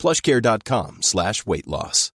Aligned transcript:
plushcare.com 0.00 0.96
slash 0.98 1.42
weight 1.44 1.66
loss. 1.66 2.12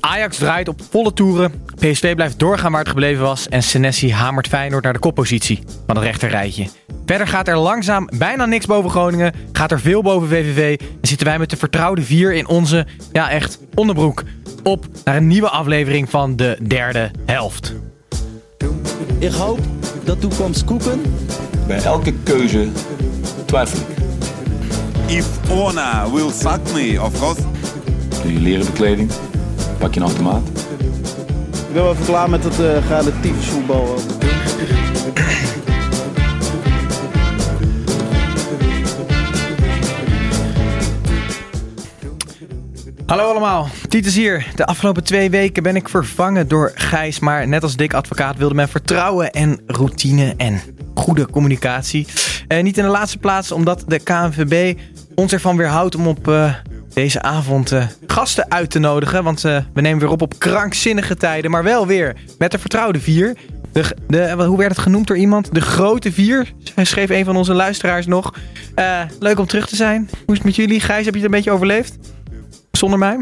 Ajax 0.00 0.36
draait 0.36 0.68
op 0.68 0.80
volle 0.90 1.12
toeren. 1.12 1.64
PSV 1.74 2.14
blijft 2.14 2.38
doorgaan 2.38 2.70
waar 2.70 2.80
het 2.80 2.88
gebleven 2.88 3.22
was. 3.22 3.48
En 3.48 3.62
Senesi 3.62 4.12
hamert 4.12 4.48
Feyenoord 4.48 4.84
naar 4.84 4.92
de 4.92 4.98
koppositie 4.98 5.62
van 5.86 5.96
het 5.96 6.04
rechterrijtje. 6.04 6.68
Verder 7.06 7.26
gaat 7.26 7.48
er 7.48 7.56
langzaam 7.56 8.08
bijna 8.18 8.46
niks 8.46 8.66
boven 8.66 8.90
Groningen. 8.90 9.34
Gaat 9.52 9.70
er 9.70 9.80
veel 9.80 10.02
boven 10.02 10.28
VVV. 10.28 10.80
En 10.80 11.08
zitten 11.08 11.26
wij 11.26 11.38
met 11.38 11.50
de 11.50 11.56
vertrouwde 11.56 12.02
vier 12.02 12.34
in 12.34 12.46
onze, 12.46 12.86
ja 13.12 13.30
echt, 13.30 13.58
onderbroek. 13.74 14.22
Op 14.62 14.86
naar 15.04 15.16
een 15.16 15.26
nieuwe 15.26 15.48
aflevering 15.48 16.10
van 16.10 16.36
de 16.36 16.58
derde 16.62 17.10
helft. 17.26 17.74
Ik 19.18 19.32
hoop 19.32 19.58
dat 20.04 20.20
toekomst 20.20 20.64
koeken. 20.64 21.02
Bij 21.66 21.82
elke 21.82 22.12
keuze 22.22 22.68
twijfel 23.46 23.78
ik. 23.78 24.03
If 25.06 25.50
Ona 25.50 26.08
will 26.12 26.30
suck 26.30 26.72
me, 26.72 27.02
of 27.02 27.18
course. 27.18 27.40
Doe 28.22 28.32
je 28.32 28.40
leren 28.40 28.66
bekleding, 28.66 29.10
pak 29.78 29.94
je 29.94 30.00
een 30.00 30.06
automaat. 30.06 30.48
Ik 30.48 31.72
ben 31.72 31.82
wel 31.82 31.92
even 31.92 32.04
klaar 32.04 32.30
met 32.30 32.44
het 32.44 32.58
uh, 32.60 32.88
relatief 32.88 33.50
voetbal. 33.50 33.98
Hallo 43.06 43.30
allemaal, 43.30 43.68
Titus 43.88 44.14
hier. 44.14 44.46
De 44.54 44.66
afgelopen 44.66 45.04
twee 45.04 45.30
weken 45.30 45.62
ben 45.62 45.76
ik 45.76 45.88
vervangen 45.88 46.48
door 46.48 46.72
Gijs, 46.74 47.18
maar 47.18 47.48
net 47.48 47.62
als 47.62 47.76
Dick 47.76 47.94
Advocaat 47.94 48.36
wilde 48.36 48.54
men 48.54 48.68
vertrouwen 48.68 49.32
en 49.32 49.60
routine 49.66 50.34
en 50.36 50.60
goede 50.94 51.30
communicatie. 51.30 52.06
Uh, 52.48 52.62
niet 52.62 52.78
in 52.78 52.84
de 52.84 52.90
laatste 52.90 53.18
plaats 53.18 53.52
omdat 53.52 53.84
de 53.86 53.98
KNVB 53.98 54.78
ons 55.14 55.32
ervan 55.32 55.56
weerhoudt 55.56 55.96
om 55.96 56.06
op 56.06 56.28
uh, 56.28 56.54
deze 56.92 57.22
avond 57.22 57.72
uh, 57.72 57.86
gasten 58.06 58.50
uit 58.50 58.70
te 58.70 58.78
nodigen. 58.78 59.24
Want 59.24 59.40
we 59.40 59.80
nemen 59.80 59.98
weer 59.98 60.10
op 60.10 60.22
op 60.22 60.38
krankzinnige 60.38 61.16
tijden, 61.16 61.50
maar 61.50 61.62
wel 61.62 61.86
weer 61.86 62.16
met 62.38 62.50
de 62.50 62.58
vertrouwde 62.58 63.00
vier. 63.00 63.36
De, 63.72 63.96
de, 64.06 64.44
hoe 64.44 64.58
werd 64.58 64.70
het 64.70 64.80
genoemd 64.80 65.06
door 65.06 65.16
iemand? 65.16 65.54
De 65.54 65.60
grote 65.60 66.12
vier, 66.12 66.52
schreef 66.82 67.10
een 67.10 67.24
van 67.24 67.36
onze 67.36 67.54
luisteraars 67.54 68.06
nog. 68.06 68.34
leuk 69.18 69.38
om 69.38 69.46
terug 69.46 69.66
te 69.66 69.76
zijn. 69.76 70.08
Hoe 70.10 70.34
is 70.34 70.34
het 70.34 70.44
met 70.44 70.56
jullie? 70.56 70.80
Gijs, 70.80 71.04
heb 71.04 71.14
je 71.14 71.20
het 71.20 71.28
een 71.28 71.36
beetje 71.36 71.50
overleefd? 71.50 71.98
Zonder 72.72 72.98
mij? 72.98 73.20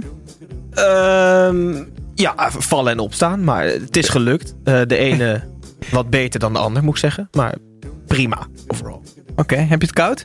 Uh, 0.74 1.80
ja, 2.14 2.50
vallen 2.50 2.92
en 2.92 2.98
opstaan. 2.98 3.44
Maar 3.44 3.64
het 3.64 3.96
is 3.96 4.08
gelukt. 4.08 4.54
De 4.64 4.96
ene 4.96 5.42
wat 5.90 6.10
beter 6.10 6.40
dan 6.40 6.52
de 6.52 6.58
ander, 6.58 6.82
moet 6.82 6.94
ik 6.94 7.00
zeggen. 7.00 7.28
Maar 7.32 7.54
prima, 8.06 8.46
overal. 8.66 9.02
Oké, 9.30 9.40
okay, 9.40 9.66
heb 9.66 9.80
je 9.80 9.86
het 9.86 9.96
koud? 9.96 10.24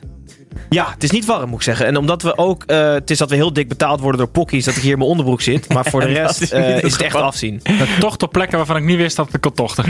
Ja, 0.70 0.90
het 0.90 1.02
is 1.02 1.10
niet 1.10 1.24
warm, 1.24 1.48
moet 1.48 1.58
ik 1.58 1.64
zeggen. 1.64 1.86
En 1.86 1.96
omdat 1.96 2.22
we 2.22 2.36
ook... 2.36 2.64
Uh, 2.66 2.92
het 2.92 3.10
is 3.10 3.18
dat 3.18 3.30
we 3.30 3.36
heel 3.36 3.52
dik 3.52 3.68
betaald 3.68 4.00
worden 4.00 4.20
door 4.20 4.28
pokkies... 4.28 4.64
dat 4.64 4.76
ik 4.76 4.82
hier 4.82 4.92
in 4.92 4.98
mijn 4.98 5.10
onderbroek 5.10 5.40
zit. 5.40 5.72
Maar 5.72 5.84
voor 5.84 6.00
de 6.00 6.06
rest 6.22 6.40
is, 6.40 6.52
uh, 6.52 6.82
is 6.82 6.92
het 6.92 7.02
echt 7.02 7.14
afzien. 7.14 7.62
Toch 7.98 8.16
op 8.16 8.32
plekken 8.32 8.56
waarvan 8.56 8.76
ik 8.76 8.84
niet 8.84 8.96
wist 8.96 9.16
dat 9.16 9.34
ik 9.34 9.40
kon 9.40 9.52
tochten. 9.52 9.84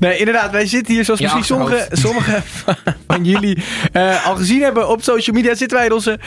Nee, 0.00 0.18
inderdaad. 0.18 0.50
Wij 0.50 0.66
zitten 0.66 0.94
hier, 0.94 1.04
zoals 1.04 1.20
ja, 1.20 1.34
misschien 1.34 1.56
sommige, 1.56 1.88
sommige 1.92 2.42
van 3.06 3.24
jullie 3.24 3.62
uh, 3.92 4.26
al 4.26 4.36
gezien 4.36 4.62
hebben 4.62 4.88
op 4.88 5.02
social 5.02 5.36
media... 5.36 5.54
zitten 5.54 5.76
wij 5.76 5.86
in 5.86 5.92
onze 5.92 6.18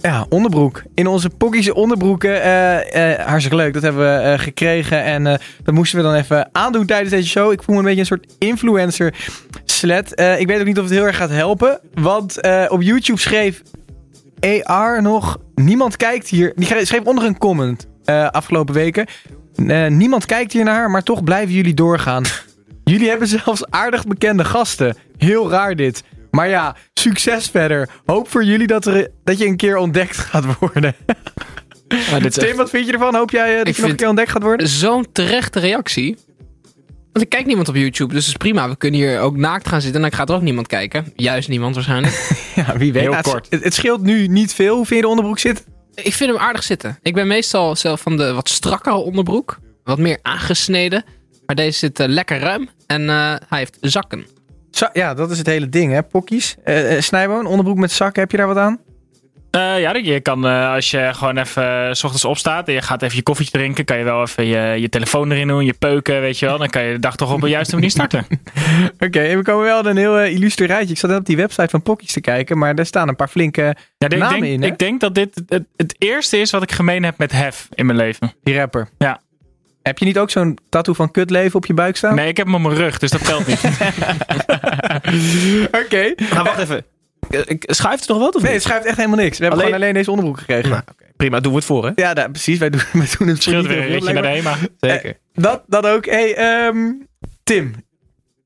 ja, 0.00 0.26
onderbroek. 0.28 0.82
In 0.94 1.06
onze 1.06 1.30
pokkies 1.30 1.70
onderbroeken. 1.70 2.36
Uh, 2.36 3.10
uh, 3.10 3.18
hartstikke 3.18 3.56
leuk. 3.56 3.72
Dat 3.74 3.82
hebben 3.82 4.22
we 4.22 4.32
uh, 4.32 4.38
gekregen. 4.38 5.04
En 5.04 5.24
dat 5.62 5.74
moesten 5.74 5.98
we 5.98 6.04
dan 6.04 6.14
even 6.14 6.48
aandoen 6.52 6.86
tijdens 6.86 7.10
deze 7.10 7.28
show. 7.28 7.52
Ik 7.52 7.62
voel 7.62 7.74
me 7.74 7.80
een 7.80 7.86
beetje 7.86 8.00
een 8.00 8.06
soort 8.06 8.34
influencer 8.38 9.14
slet. 9.82 10.20
ik 10.38 10.46
weet 10.46 10.60
ook 10.60 10.66
niet 10.66 10.78
of 10.78 10.84
het 10.84 10.92
heel 10.92 11.06
erg 11.06 11.16
gaat 11.16 11.30
helpen. 11.30 11.80
Want 11.94 12.36
op 12.68 12.82
YouTube 12.82 13.20
schreef 13.20 13.62
AR 14.62 15.02
nog... 15.02 15.38
Niemand 15.54 15.96
kijkt 15.96 16.28
hier... 16.28 16.52
Die 16.56 16.86
schreef 16.86 17.04
onder 17.04 17.24
een 17.24 17.38
comment 17.38 17.86
afgelopen 18.30 18.74
weken. 18.74 19.06
niemand 19.88 20.26
kijkt 20.26 20.52
hier 20.52 20.64
naar, 20.64 20.90
maar 20.90 21.02
toch 21.02 21.24
blijven 21.24 21.54
jullie 21.54 21.74
doorgaan. 21.74 22.24
jullie 22.84 23.08
hebben 23.08 23.28
zelfs 23.28 23.70
aardig 23.70 24.06
bekende 24.06 24.44
gasten. 24.44 24.96
Heel 25.16 25.50
raar 25.50 25.76
dit. 25.76 26.02
Maar 26.30 26.48
ja, 26.48 26.76
succes 26.94 27.50
verder. 27.50 27.88
Hoop 28.04 28.28
voor 28.30 28.44
jullie 28.44 28.66
dat, 28.66 28.86
er, 28.86 29.08
dat 29.24 29.38
je 29.38 29.46
een 29.46 29.56
keer 29.56 29.76
ontdekt 29.76 30.16
gaat 30.16 30.58
worden. 30.58 30.94
Tim, 31.88 31.98
echt... 32.18 32.56
wat 32.56 32.70
vind 32.70 32.86
je 32.86 32.92
ervan? 32.92 33.14
Hoop 33.14 33.30
jij 33.30 33.56
dat 33.56 33.68
ik 33.68 33.76
je 33.76 33.82
nog 33.82 33.90
een 33.90 33.96
keer 33.96 34.08
ontdekt 34.08 34.30
gaat 34.30 34.42
worden? 34.42 34.68
Zo'n 34.68 35.06
terechte 35.12 35.60
reactie. 35.60 36.16
Want 37.12 37.24
ik 37.24 37.30
kijk 37.30 37.46
niemand 37.46 37.68
op 37.68 37.74
YouTube, 37.74 38.14
dus 38.14 38.24
dat 38.24 38.34
is 38.34 38.40
prima. 38.40 38.68
We 38.68 38.76
kunnen 38.76 39.00
hier 39.00 39.20
ook 39.20 39.36
naakt 39.36 39.68
gaan 39.68 39.80
zitten 39.80 40.02
en 40.02 40.08
dan 40.08 40.18
gaat 40.18 40.28
er 40.28 40.34
ook 40.34 40.42
niemand 40.42 40.66
kijken. 40.66 41.12
Juist 41.16 41.48
niemand 41.48 41.74
waarschijnlijk. 41.74 42.30
ja, 42.54 42.76
wie 42.76 42.92
weet. 42.92 43.02
Heel 43.02 43.10
nou, 43.10 43.22
kort. 43.22 43.46
Het, 43.50 43.64
het, 43.64 43.74
scheelt 43.74 44.02
nu 44.02 44.26
niet 44.26 44.54
veel. 44.54 44.76
Hoe 44.76 44.86
vind 44.86 44.96
je 44.96 45.04
de 45.04 45.10
onderbroek 45.10 45.38
zit? 45.38 45.64
Ik 45.94 46.14
vind 46.14 46.30
hem 46.30 46.40
aardig 46.40 46.62
zitten. 46.62 46.98
Ik 47.02 47.14
ben 47.14 47.26
meestal 47.26 47.76
zelf 47.76 48.00
van 48.00 48.16
de 48.16 48.32
wat 48.32 48.48
strakkere 48.48 48.94
onderbroek. 48.94 49.58
Wat 49.84 49.98
meer 49.98 50.18
aangesneden. 50.22 51.04
Maar 51.46 51.56
deze 51.56 51.78
zit 51.78 52.00
uh, 52.00 52.06
lekker 52.06 52.38
ruim. 52.38 52.68
En 52.86 53.02
uh, 53.02 53.34
hij 53.48 53.58
heeft 53.58 53.76
zakken. 53.80 54.26
Ja, 54.92 55.14
dat 55.14 55.30
is 55.30 55.38
het 55.38 55.46
hele 55.46 55.68
ding, 55.68 55.92
hè? 55.92 56.02
Pokkies. 56.02 56.56
Uh, 56.64 57.00
Snijboon, 57.00 57.46
onderbroek 57.46 57.78
met 57.78 57.92
zakken, 57.92 58.22
heb 58.22 58.30
je 58.30 58.36
daar 58.36 58.46
wat 58.46 58.56
aan? 58.56 58.80
Uh, 59.56 59.80
ja, 59.80 59.94
je 59.96 60.20
kan 60.20 60.46
uh, 60.46 60.72
als 60.72 60.90
je 60.90 61.10
gewoon 61.12 61.36
even 61.36 61.86
uh, 61.86 61.92
s 61.92 62.04
ochtends 62.04 62.24
opstaat 62.24 62.68
en 62.68 62.74
je 62.74 62.82
gaat 62.82 63.02
even 63.02 63.16
je 63.16 63.22
koffietje 63.22 63.58
drinken, 63.58 63.84
kan 63.84 63.98
je 63.98 64.04
wel 64.04 64.22
even 64.22 64.46
je, 64.46 64.80
je 64.80 64.88
telefoon 64.88 65.30
erin 65.32 65.48
doen, 65.48 65.64
je 65.64 65.72
peuken, 65.72 66.20
weet 66.20 66.38
je 66.38 66.46
wel. 66.46 66.58
Dan 66.58 66.68
kan 66.68 66.82
je 66.82 66.92
de 66.92 66.98
dag 66.98 67.16
toch 67.16 67.32
op 67.32 67.40
de 67.40 67.48
juiste 67.48 67.74
manier 67.74 67.90
starten. 67.90 68.26
Oké, 68.94 69.04
okay, 69.04 69.36
we 69.36 69.42
komen 69.42 69.64
wel 69.64 69.86
een 69.86 69.96
heel 69.96 70.20
illustre 70.20 70.66
rijtje. 70.66 70.92
Ik 70.92 70.98
zat 70.98 71.10
net 71.10 71.18
op 71.18 71.26
die 71.26 71.36
website 71.36 71.68
van 71.68 71.82
Pokkies 71.82 72.12
te 72.12 72.20
kijken, 72.20 72.58
maar 72.58 72.74
daar 72.74 72.86
staan 72.86 73.08
een 73.08 73.16
paar 73.16 73.28
flinke 73.28 73.76
ja, 73.98 74.08
namen 74.08 74.28
denk, 74.28 74.44
in. 74.44 74.62
Hè? 74.62 74.66
Ik 74.66 74.78
denk 74.78 75.00
dat 75.00 75.14
dit 75.14 75.42
het, 75.48 75.64
het, 75.76 75.94
eerste 75.98 76.38
is 76.38 76.50
wat 76.50 76.62
ik 76.62 76.72
gemeen 76.72 77.02
heb 77.02 77.18
met 77.18 77.32
Hef 77.32 77.68
in 77.74 77.86
mijn 77.86 77.98
leven. 77.98 78.32
Die 78.42 78.56
rapper. 78.56 78.88
Ja. 78.98 79.20
Heb 79.82 79.98
je 79.98 80.04
niet 80.04 80.18
ook 80.18 80.30
zo'n 80.30 80.58
tattoo 80.68 80.94
van 80.94 81.10
kutleven 81.10 81.56
op 81.56 81.66
je 81.66 81.74
buik 81.74 81.96
staan? 81.96 82.14
Nee, 82.14 82.28
ik 82.28 82.36
heb 82.36 82.46
hem 82.46 82.54
op 82.54 82.60
mijn 82.60 82.74
rug, 82.74 82.98
dus 82.98 83.10
dat 83.10 83.24
telt 83.24 83.46
niet. 83.46 83.60
Oké. 85.66 85.84
Okay. 85.84 86.16
Nou, 86.30 86.44
wacht 86.44 86.58
even. 86.58 86.84
Schuift 87.58 88.00
het 88.00 88.08
nog 88.08 88.18
wat? 88.18 88.34
Of 88.34 88.42
nee, 88.42 88.52
het 88.52 88.62
schuift 88.62 88.86
echt 88.86 88.96
helemaal 88.96 89.18
niks. 89.18 89.38
We 89.38 89.44
hebben 89.44 89.60
alleen... 89.60 89.72
gewoon 89.72 89.82
alleen 89.82 89.94
deze 89.94 90.10
onderbroek 90.10 90.38
gekregen. 90.38 90.70
Nou, 90.70 90.82
okay. 90.92 91.08
Prima, 91.16 91.40
doen 91.40 91.52
we 91.52 91.58
het 91.58 91.66
voor, 91.66 91.84
hè? 91.84 91.92
Ja, 91.94 92.28
precies. 92.28 92.58
Wij 92.58 92.70
doen, 92.70 92.80
wij 92.92 93.08
doen 93.18 93.28
het 93.28 93.42
Scheelt 93.42 93.66
weer 93.66 93.78
een 93.78 93.86
ritje 93.86 94.12
naar 94.12 94.22
de 94.22 94.28
HEMA. 94.28 94.56
Zeker. 94.78 95.10
Eh, 95.10 95.42
dat, 95.42 95.62
dat 95.66 95.86
ook. 95.86 96.04
Hey, 96.04 96.66
um, 96.66 97.06
Tim. 97.42 97.74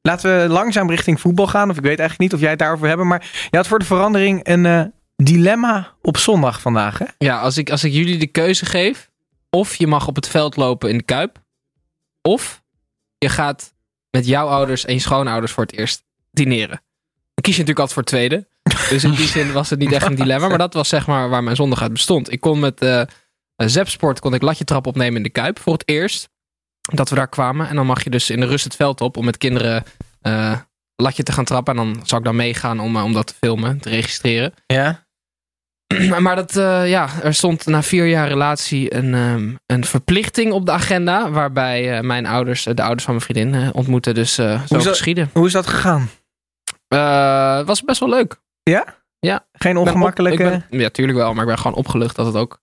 Laten 0.02 0.40
we 0.40 0.48
langzaam 0.48 0.90
richting 0.90 1.20
voetbal 1.20 1.46
gaan. 1.46 1.70
Of 1.70 1.76
ik 1.76 1.82
weet 1.82 1.98
eigenlijk 1.98 2.20
niet 2.20 2.34
of 2.34 2.40
jij 2.40 2.50
het 2.50 2.58
daarover 2.58 2.88
hebt. 2.88 3.02
Maar 3.02 3.48
je 3.50 3.56
had 3.56 3.66
voor 3.66 3.78
de 3.78 3.84
verandering 3.84 4.48
een 4.48 4.64
uh, 4.64 4.82
dilemma 5.16 5.92
op 6.02 6.16
zondag 6.16 6.60
vandaag, 6.60 6.98
hè? 6.98 7.04
Ja, 7.18 7.38
als 7.40 7.56
ik, 7.56 7.70
als 7.70 7.84
ik 7.84 7.92
jullie 7.92 8.18
de 8.18 8.26
keuze 8.26 8.66
geef 8.66 9.10
of 9.50 9.74
je 9.74 9.86
mag 9.86 10.06
op 10.06 10.16
het 10.16 10.28
veld 10.28 10.56
lopen 10.56 10.90
in 10.90 10.98
de 10.98 11.04
Kuip. 11.04 11.44
Of 12.22 12.62
je 13.18 13.28
gaat 13.28 13.74
met 14.10 14.26
jouw 14.26 14.48
ouders 14.48 14.84
en 14.84 14.94
je 14.94 15.00
schoonouders 15.00 15.52
voor 15.52 15.64
het 15.64 15.72
eerst 15.72 16.04
dineren. 16.30 16.82
Dan 17.34 17.44
kies 17.44 17.56
je 17.56 17.62
natuurlijk 17.62 17.78
altijd 17.78 17.92
voor 17.92 18.02
het 18.02 18.12
tweede. 18.12 18.48
Dus 18.88 19.04
in 19.04 19.10
die 19.10 19.26
zin 19.26 19.52
was 19.52 19.70
het 19.70 19.78
niet 19.78 19.92
echt 19.92 20.06
een 20.06 20.14
dilemma. 20.14 20.48
Maar 20.48 20.58
dat 20.58 20.74
was 20.74 20.88
zeg 20.88 21.06
maar 21.06 21.28
waar 21.28 21.44
mijn 21.44 21.56
zondag 21.56 21.82
uit 21.82 21.92
bestond. 21.92 22.32
Ik 22.32 22.40
kon 22.40 22.58
met 22.58 22.82
uh, 22.82 23.02
Zepsport 23.56 24.20
kon 24.20 24.34
ik 24.34 24.42
latje 24.42 24.64
trap 24.64 24.86
opnemen 24.86 25.16
in 25.16 25.22
de 25.22 25.30
Kuip. 25.30 25.58
Voor 25.58 25.72
het 25.72 25.88
eerst 25.88 26.28
dat 26.80 27.08
we 27.08 27.14
daar 27.14 27.28
kwamen. 27.28 27.68
En 27.68 27.76
dan 27.76 27.86
mag 27.86 28.04
je 28.04 28.10
dus 28.10 28.30
in 28.30 28.40
de 28.40 28.46
rust 28.46 28.64
het 28.64 28.76
veld 28.76 29.00
op 29.00 29.16
om 29.16 29.24
met 29.24 29.38
kinderen 29.38 29.84
uh, 30.22 30.58
latje 30.96 31.22
te 31.22 31.32
gaan 31.32 31.44
trappen. 31.44 31.78
En 31.78 31.84
dan 31.84 32.00
zou 32.06 32.20
ik 32.20 32.26
dan 32.26 32.36
meegaan 32.36 32.80
om, 32.80 32.96
uh, 32.96 33.04
om 33.04 33.12
dat 33.12 33.26
te 33.26 33.34
filmen, 33.40 33.80
te 33.80 33.88
registreren. 33.88 34.54
Ja. 34.66 35.04
maar 36.20 36.36
dat, 36.36 36.56
uh, 36.56 36.88
ja, 36.88 37.08
er 37.22 37.34
stond 37.34 37.66
na 37.66 37.82
vier 37.82 38.06
jaar 38.06 38.28
relatie 38.28 38.94
een, 38.94 39.14
um, 39.14 39.58
een 39.66 39.84
verplichting 39.84 40.52
op 40.52 40.66
de 40.66 40.72
agenda. 40.72 41.30
Waarbij 41.30 42.02
mijn 42.02 42.26
ouders, 42.26 42.62
de 42.62 42.82
ouders 42.82 43.04
van 43.04 43.14
mijn 43.14 43.26
vriendin, 43.26 43.72
ontmoeten. 43.72 44.14
Dus 44.14 44.34
zo 44.34 44.58
hoe 44.68 44.80
geschieden. 44.80 45.30
Hoe 45.32 45.46
is 45.46 45.52
dat 45.52 45.66
gegaan? 45.66 46.10
Het 46.88 47.66
was 47.66 47.82
best 47.82 48.00
wel 48.00 48.08
leuk. 48.08 48.44
Ja? 48.70 48.84
Ja. 49.18 49.46
Geen 49.52 49.76
ongemakkelijke... 49.76 50.44
Op, 50.44 50.64
ben, 50.70 50.80
ja, 50.80 50.88
tuurlijk 50.88 51.18
wel. 51.18 51.32
Maar 51.32 51.42
ik 51.42 51.48
ben 51.48 51.58
gewoon 51.58 51.76
opgelucht 51.76 52.16
dat 52.16 52.26
het 52.26 52.34
ook 52.34 52.60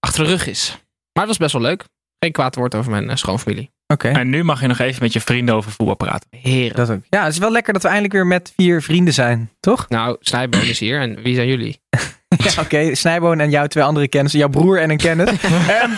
achter 0.00 0.24
de 0.24 0.30
rug 0.30 0.46
is. 0.46 0.70
Maar 1.12 1.26
het 1.26 1.26
was 1.26 1.36
best 1.36 1.52
wel 1.52 1.62
leuk. 1.62 1.84
Geen 2.18 2.32
kwaad 2.32 2.54
woord 2.54 2.74
over 2.74 2.90
mijn 2.90 3.18
schoonfamilie. 3.18 3.70
Oké. 3.86 4.06
Okay. 4.06 4.20
En 4.20 4.28
nu 4.28 4.44
mag 4.44 4.60
je 4.60 4.66
nog 4.66 4.78
even 4.78 5.02
met 5.02 5.12
je 5.12 5.20
vrienden 5.20 5.54
over 5.54 5.70
voetbal 5.70 5.94
praten. 5.94 6.28
Heren. 6.30 6.76
Dat 6.76 6.90
ook. 6.90 7.02
Ja, 7.08 7.24
het 7.24 7.32
is 7.32 7.38
wel 7.38 7.52
lekker 7.52 7.72
dat 7.72 7.82
we 7.82 7.88
eindelijk 7.88 8.14
weer 8.14 8.26
met 8.26 8.52
vier 8.56 8.82
vrienden 8.82 9.14
zijn, 9.14 9.50
toch? 9.60 9.88
Nou, 9.88 10.16
Snijboon 10.20 10.60
is 10.60 10.78
hier. 10.78 11.00
En 11.00 11.22
wie 11.22 11.34
zijn 11.34 11.48
jullie? 11.48 11.80
Ja, 12.36 12.62
oké. 12.62 12.94
Snijboon 12.94 13.40
en 13.40 13.50
jouw 13.50 13.66
twee 13.66 13.84
andere 13.84 14.08
kennissen. 14.08 14.40
Jouw 14.40 14.48
broer 14.48 14.80
en 14.80 14.90
een 14.90 14.96
kennis. 14.96 15.30
Ehm, 15.42 15.90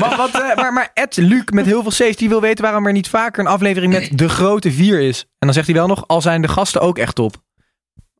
maar, 0.00 0.16
wat, 0.16 0.40
eh, 0.40 0.56
maar, 0.56 0.72
maar 0.72 0.90
Ed 0.94 1.16
Luc 1.16 1.44
met 1.52 1.66
heel 1.66 1.82
veel 1.82 2.08
C's, 2.10 2.16
die 2.16 2.28
wil 2.28 2.40
weten 2.40 2.64
waarom 2.64 2.86
er 2.86 2.92
niet 2.92 3.08
vaker 3.08 3.40
een 3.40 3.50
aflevering 3.50 3.92
met 3.92 4.18
de 4.18 4.28
grote 4.28 4.72
vier 4.72 5.00
is. 5.00 5.20
En 5.20 5.28
dan 5.38 5.52
zegt 5.52 5.66
hij 5.66 5.76
wel 5.76 5.86
nog, 5.86 6.04
al 6.06 6.20
zijn 6.20 6.42
de 6.42 6.48
gasten 6.48 6.80
ook 6.80 6.98
echt 6.98 7.14
top. 7.14 7.36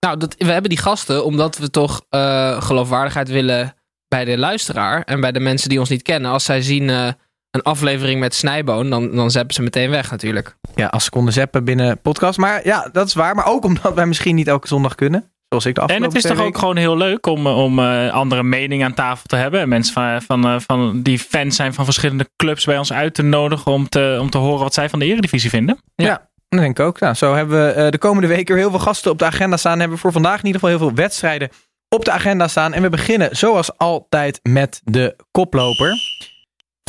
Nou, 0.00 0.16
dat, 0.16 0.34
we 0.38 0.52
hebben 0.52 0.70
die 0.70 0.78
gasten 0.78 1.24
omdat 1.24 1.58
we 1.58 1.70
toch 1.70 2.02
eh, 2.08 2.62
geloofwaardigheid 2.62 3.28
willen 3.28 3.74
bij 4.08 4.24
de 4.24 4.38
luisteraar. 4.38 5.02
En 5.02 5.20
bij 5.20 5.32
de 5.32 5.40
mensen 5.40 5.68
die 5.68 5.78
ons 5.78 5.88
niet 5.88 6.02
kennen. 6.02 6.30
Als 6.30 6.44
zij 6.44 6.62
zien 6.62 6.90
eh, 6.90 7.08
een 7.50 7.62
aflevering 7.62 8.20
met 8.20 8.34
Snijboon, 8.34 8.90
dan, 8.90 9.14
dan 9.14 9.30
zeppen 9.30 9.54
ze 9.54 9.62
meteen 9.62 9.90
weg 9.90 10.10
natuurlijk. 10.10 10.56
Ja, 10.74 10.86
als 10.86 11.04
ze 11.04 11.10
konden 11.10 11.32
zappen 11.32 11.64
binnen 11.64 12.00
podcast. 12.00 12.38
Maar 12.38 12.66
ja, 12.66 12.88
dat 12.92 13.06
is 13.06 13.14
waar. 13.14 13.34
Maar 13.34 13.46
ook 13.46 13.64
omdat 13.64 13.94
wij 13.94 14.06
misschien 14.06 14.34
niet 14.34 14.48
elke 14.48 14.66
zondag 14.66 14.94
kunnen. 14.94 15.32
Zoals 15.50 15.66
ik 15.66 15.74
de 15.74 15.80
En 15.80 16.02
het 16.02 16.14
is 16.14 16.22
toch 16.22 16.40
ook 16.40 16.58
gewoon 16.58 16.76
heel 16.76 16.96
leuk 16.96 17.26
om, 17.26 17.46
om 17.46 17.78
eh, 17.78 18.12
andere 18.12 18.42
meningen 18.42 18.86
aan 18.86 18.94
tafel 18.94 19.26
te 19.26 19.36
hebben. 19.36 19.60
En 19.60 19.68
mensen 19.68 19.94
van, 19.94 20.22
van, 20.22 20.44
eh, 20.44 20.56
van, 20.66 21.02
die 21.02 21.18
fans 21.18 21.56
zijn 21.56 21.74
van 21.74 21.84
verschillende 21.84 22.30
clubs 22.36 22.64
bij 22.64 22.78
ons 22.78 22.92
uit 22.92 23.14
te 23.14 23.22
nodigen 23.22 23.72
om 23.72 23.88
te, 23.88 24.18
om 24.20 24.30
te 24.30 24.38
horen 24.38 24.62
wat 24.62 24.74
zij 24.74 24.88
van 24.88 24.98
de 24.98 25.04
Eredivisie 25.04 25.50
vinden. 25.50 25.78
Ja, 25.94 26.29
dat 26.50 26.60
denk 26.60 26.78
ik 26.78 26.86
ook. 26.86 27.00
Nou, 27.00 27.14
zo 27.14 27.34
hebben 27.34 27.66
we 27.66 27.72
eh, 27.72 27.90
de 27.90 27.98
komende 27.98 28.28
weer 28.28 28.56
heel 28.56 28.70
veel 28.70 28.78
gasten 28.78 29.10
op 29.10 29.18
de 29.18 29.24
agenda 29.24 29.56
staan. 29.56 29.80
Hebben 29.80 29.98
voor 29.98 30.12
vandaag 30.12 30.38
in 30.38 30.46
ieder 30.46 30.60
geval 30.60 30.76
heel 30.76 30.86
veel 30.86 30.96
wedstrijden 30.96 31.50
op 31.88 32.04
de 32.04 32.10
agenda 32.10 32.48
staan. 32.48 32.72
En 32.72 32.82
we 32.82 32.88
beginnen 32.88 33.36
zoals 33.36 33.78
altijd 33.78 34.40
met 34.42 34.80
de 34.84 35.16
koploper. 35.30 35.94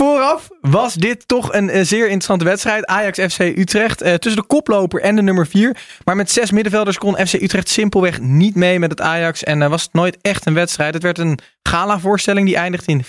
Vooraf 0.01 0.49
was 0.61 0.93
dit 0.93 1.27
toch 1.27 1.53
een 1.53 1.69
eh, 1.69 1.83
zeer 1.83 2.03
interessante 2.03 2.45
wedstrijd. 2.45 2.85
Ajax 2.85 3.33
FC 3.33 3.39
Utrecht 3.39 4.01
eh, 4.01 4.13
tussen 4.13 4.41
de 4.41 4.47
koploper 4.47 5.01
en 5.01 5.15
de 5.15 5.21
nummer 5.21 5.47
4. 5.47 5.77
Maar 6.03 6.15
met 6.15 6.31
zes 6.31 6.51
middenvelders 6.51 6.97
kon 6.97 7.27
FC 7.27 7.33
Utrecht 7.33 7.69
simpelweg 7.69 8.19
niet 8.19 8.55
mee 8.55 8.79
met 8.79 8.91
het 8.91 9.01
Ajax. 9.01 9.43
En 9.43 9.61
eh, 9.61 9.69
was 9.69 9.83
het 9.83 9.93
nooit 9.93 10.17
echt 10.21 10.45
een 10.45 10.53
wedstrijd. 10.53 10.93
Het 10.93 11.03
werd 11.03 11.17
een 11.17 11.39
gala-voorstelling 11.63 12.47
die 12.47 12.55
eindigt 12.55 12.87
in 12.87 13.03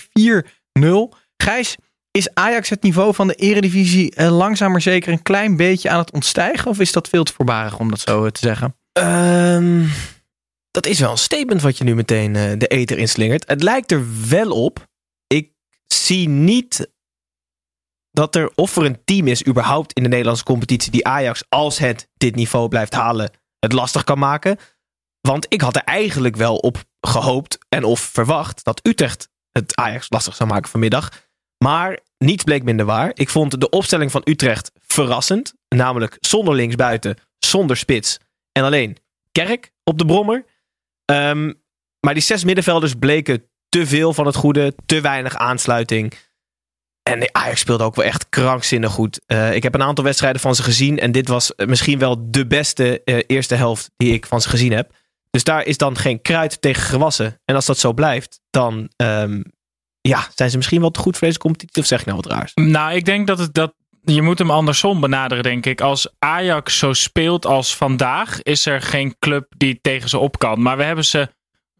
4-0. 0.79 1.17
Gijs, 1.37 1.75
is 2.17 2.33
Ajax 2.33 2.69
het 2.69 2.83
niveau 2.83 3.13
van 3.13 3.27
de 3.27 3.35
eredivisie 3.35 4.15
eh, 4.15 4.37
langzaam 4.37 4.71
maar 4.71 4.81
zeker 4.81 5.11
een 5.11 5.21
klein 5.21 5.57
beetje 5.57 5.89
aan 5.89 5.99
het 5.99 6.11
ontstijgen? 6.11 6.69
Of 6.69 6.79
is 6.79 6.91
dat 6.91 7.07
veel 7.07 7.23
te 7.23 7.33
voorbarig 7.33 7.79
om 7.79 7.89
dat 7.89 7.99
zo 7.99 8.25
eh, 8.25 8.31
te 8.31 8.39
zeggen? 8.39 8.75
Ehm, 8.91 9.85
dat 10.71 10.85
is 10.85 10.99
wel 10.99 11.11
een 11.11 11.17
statement 11.17 11.61
wat 11.61 11.77
je 11.77 11.83
nu 11.83 11.95
meteen 11.95 12.35
eh, 12.35 12.51
de 12.57 12.67
eter 12.67 12.97
inslingert. 12.97 13.47
Het 13.47 13.63
lijkt 13.63 13.91
er 13.91 14.05
wel 14.29 14.51
op. 14.51 14.87
Ik 15.27 15.51
zie 15.87 16.29
niet 16.29 16.91
dat 18.11 18.35
er 18.35 18.51
of 18.55 18.75
er 18.75 18.85
een 18.85 19.03
team 19.05 19.27
is 19.27 19.47
überhaupt 19.47 19.93
in 19.93 20.03
de 20.03 20.09
Nederlandse 20.09 20.43
competitie 20.43 20.91
die 20.91 21.07
Ajax, 21.07 21.43
als 21.49 21.77
het 21.77 22.09
dit 22.13 22.35
niveau 22.35 22.67
blijft 22.67 22.93
halen, 22.93 23.31
het 23.59 23.71
lastig 23.71 24.03
kan 24.03 24.19
maken. 24.19 24.57
Want 25.21 25.45
ik 25.49 25.61
had 25.61 25.75
er 25.75 25.83
eigenlijk 25.83 26.35
wel 26.35 26.55
op 26.55 26.83
gehoopt 27.01 27.57
en 27.69 27.83
of 27.83 27.99
verwacht 27.99 28.63
dat 28.63 28.87
Utrecht 28.87 29.29
het 29.51 29.75
Ajax 29.75 30.05
lastig 30.09 30.35
zou 30.35 30.49
maken 30.49 30.69
vanmiddag. 30.69 31.31
Maar 31.63 31.99
niets 32.17 32.43
bleek 32.43 32.63
minder 32.63 32.85
waar. 32.85 33.11
Ik 33.13 33.29
vond 33.29 33.59
de 33.59 33.69
opstelling 33.69 34.11
van 34.11 34.21
Utrecht 34.23 34.71
verrassend. 34.87 35.53
Namelijk 35.67 36.17
zonder 36.19 36.55
linksbuiten, 36.55 37.17
zonder 37.39 37.77
spits 37.77 38.19
en 38.51 38.63
alleen 38.63 38.97
Kerk 39.31 39.71
op 39.83 39.97
de 39.97 40.05
brommer. 40.05 40.45
Ehm, 41.05 41.53
maar 41.99 42.13
die 42.13 42.23
zes 42.23 42.43
middenvelders 42.43 42.93
bleken 42.93 43.43
te 43.69 43.87
veel 43.87 44.13
van 44.13 44.25
het 44.25 44.35
goede, 44.35 44.75
te 44.85 45.01
weinig 45.01 45.35
aansluiting. 45.35 46.13
En 47.03 47.35
Ajax 47.35 47.59
speelde 47.59 47.83
ook 47.83 47.95
wel 47.95 48.05
echt 48.05 48.29
krankzinnig 48.29 48.91
goed. 48.91 49.19
Eh, 49.25 49.55
ik 49.55 49.63
heb 49.63 49.73
een 49.73 49.83
aantal 49.83 50.03
wedstrijden 50.03 50.41
van 50.41 50.55
ze 50.55 50.63
gezien. 50.63 50.99
En 50.99 51.11
dit 51.11 51.27
was 51.27 51.53
misschien 51.65 51.99
wel 51.99 52.31
de 52.31 52.47
beste 52.47 53.03
eh, 53.03 53.23
eerste 53.27 53.55
helft 53.55 53.91
die 53.97 54.13
ik 54.13 54.25
van 54.25 54.41
ze 54.41 54.49
gezien 54.49 54.71
heb. 54.71 54.91
Dus 55.29 55.43
daar 55.43 55.65
is 55.65 55.77
dan 55.77 55.97
geen 55.97 56.21
kruid 56.21 56.61
tegen 56.61 56.83
gewassen. 56.83 57.41
En 57.45 57.55
als 57.55 57.65
dat 57.65 57.77
zo 57.77 57.93
blijft, 57.93 58.39
dan 58.49 58.89
ehm, 58.95 59.41
ja, 60.07 60.27
zijn 60.35 60.49
ze 60.49 60.57
misschien 60.57 60.81
wel 60.81 60.91
te 60.91 60.99
goed 60.99 61.17
voor 61.17 61.27
deze 61.27 61.39
competitie. 61.39 61.81
Of 61.81 61.87
zeg 61.87 61.99
ik 61.99 62.05
nou 62.05 62.19
wat 62.23 62.31
raars? 62.31 62.51
Nou, 62.55 62.93
ik 62.93 63.05
denk 63.05 63.27
dat 63.27 63.39
het 63.39 63.53
dat. 63.53 63.73
Je 64.05 64.21
moet 64.21 64.37
hem 64.39 64.51
andersom 64.51 64.99
benaderen, 64.99 65.43
denk 65.43 65.65
ik. 65.65 65.81
Als 65.81 66.07
Ajax 66.19 66.77
zo 66.77 66.93
speelt 66.93 67.45
als 67.45 67.75
vandaag, 67.75 68.41
is 68.41 68.65
er 68.65 68.81
geen 68.81 69.15
club 69.19 69.45
die 69.57 69.79
tegen 69.81 70.09
ze 70.09 70.17
op 70.17 70.39
kan. 70.39 70.61
Maar 70.61 70.77
we 70.77 70.83
hebben 70.83 71.05
ze 71.05 71.29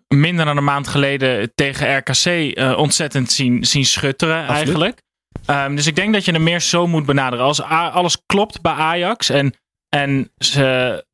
minder 0.07 0.45
dan 0.45 0.57
een 0.57 0.63
maand 0.63 0.87
geleden 0.87 1.51
tegen 1.55 1.97
RKC 1.97 2.25
eh, 2.25 2.77
ontzettend 2.77 3.31
zien, 3.31 3.65
zien 3.65 3.85
schutteren, 3.85 4.47
eigenlijk. 4.47 5.01
Ehm, 5.45 5.75
dus 5.75 5.87
ik 5.87 5.95
denk 5.95 6.13
dat 6.13 6.25
je 6.25 6.31
hem 6.31 6.43
meer 6.43 6.61
zo 6.61 6.87
moet 6.87 7.05
benaderen. 7.05 7.45
Als 7.45 7.61
A- 7.61 7.89
alles 7.89 8.17
klopt 8.25 8.61
bij 8.61 8.73
Ajax 8.73 9.29
en, 9.29 9.53
en 9.89 10.31
ze. 10.37 11.05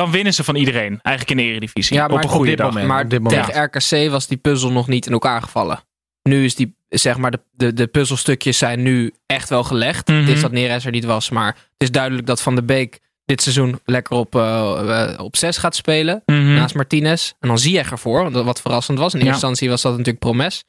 Dan 0.00 0.10
winnen 0.10 0.34
ze 0.34 0.44
van 0.44 0.54
iedereen, 0.54 0.98
eigenlijk 1.02 1.38
in 1.38 1.46
de 1.46 1.50
Eredivisie. 1.52 1.96
Ja, 1.96 2.06
maar 2.06 2.16
op 2.16 2.18
een 2.18 2.24
op 2.24 2.30
goede 2.30 2.48
dit 2.48 2.58
dag. 2.58 2.66
moment. 2.68 2.86
Maar 2.86 3.08
dit 3.08 3.20
moment. 3.22 3.44
tegen 3.46 3.62
RKC 3.64 4.10
was 4.10 4.26
die 4.26 4.36
puzzel 4.38 4.72
nog 4.72 4.88
niet 4.88 5.06
in 5.06 5.12
elkaar 5.12 5.42
gevallen. 5.42 5.80
Nu 6.22 6.44
is 6.44 6.54
die, 6.54 6.76
zeg 6.88 7.16
maar, 7.16 7.30
de, 7.30 7.40
de, 7.50 7.72
de 7.72 7.86
puzzelstukjes 7.86 8.58
zijn 8.58 8.82
nu 8.82 9.12
echt 9.26 9.48
wel 9.48 9.64
gelegd. 9.64 10.08
Mhm. 10.08 10.18
Het 10.18 10.28
is 10.28 10.40
dat 10.40 10.52
Neres 10.52 10.84
er 10.84 10.90
niet 10.90 11.04
was, 11.04 11.30
maar 11.30 11.46
het 11.46 11.56
is 11.76 11.90
duidelijk 11.90 12.26
dat 12.26 12.42
Van 12.42 12.54
de 12.54 12.62
Beek 12.62 12.98
dit 13.24 13.42
seizoen 13.42 13.80
lekker 13.84 14.16
op, 14.16 14.34
eh, 14.34 15.10
eh, 15.12 15.20
op 15.20 15.36
6 15.36 15.56
gaat 15.56 15.76
spelen. 15.76 16.22
Mhm. 16.26 16.54
Naast 16.54 16.74
Martinez. 16.74 17.32
En 17.40 17.48
dan 17.48 17.58
Ziyech 17.58 17.90
ervoor, 17.90 18.30
wat- 18.30 18.44
wat 18.44 18.60
verrassend 18.60 18.98
was. 18.98 19.12
In 19.14 19.18
eerste 19.18 19.26
Ja. 19.28 19.32
instantie 19.34 19.68
was 19.68 19.82
dat 19.82 19.92
natuurlijk 19.92 20.18
Promes. 20.18 20.64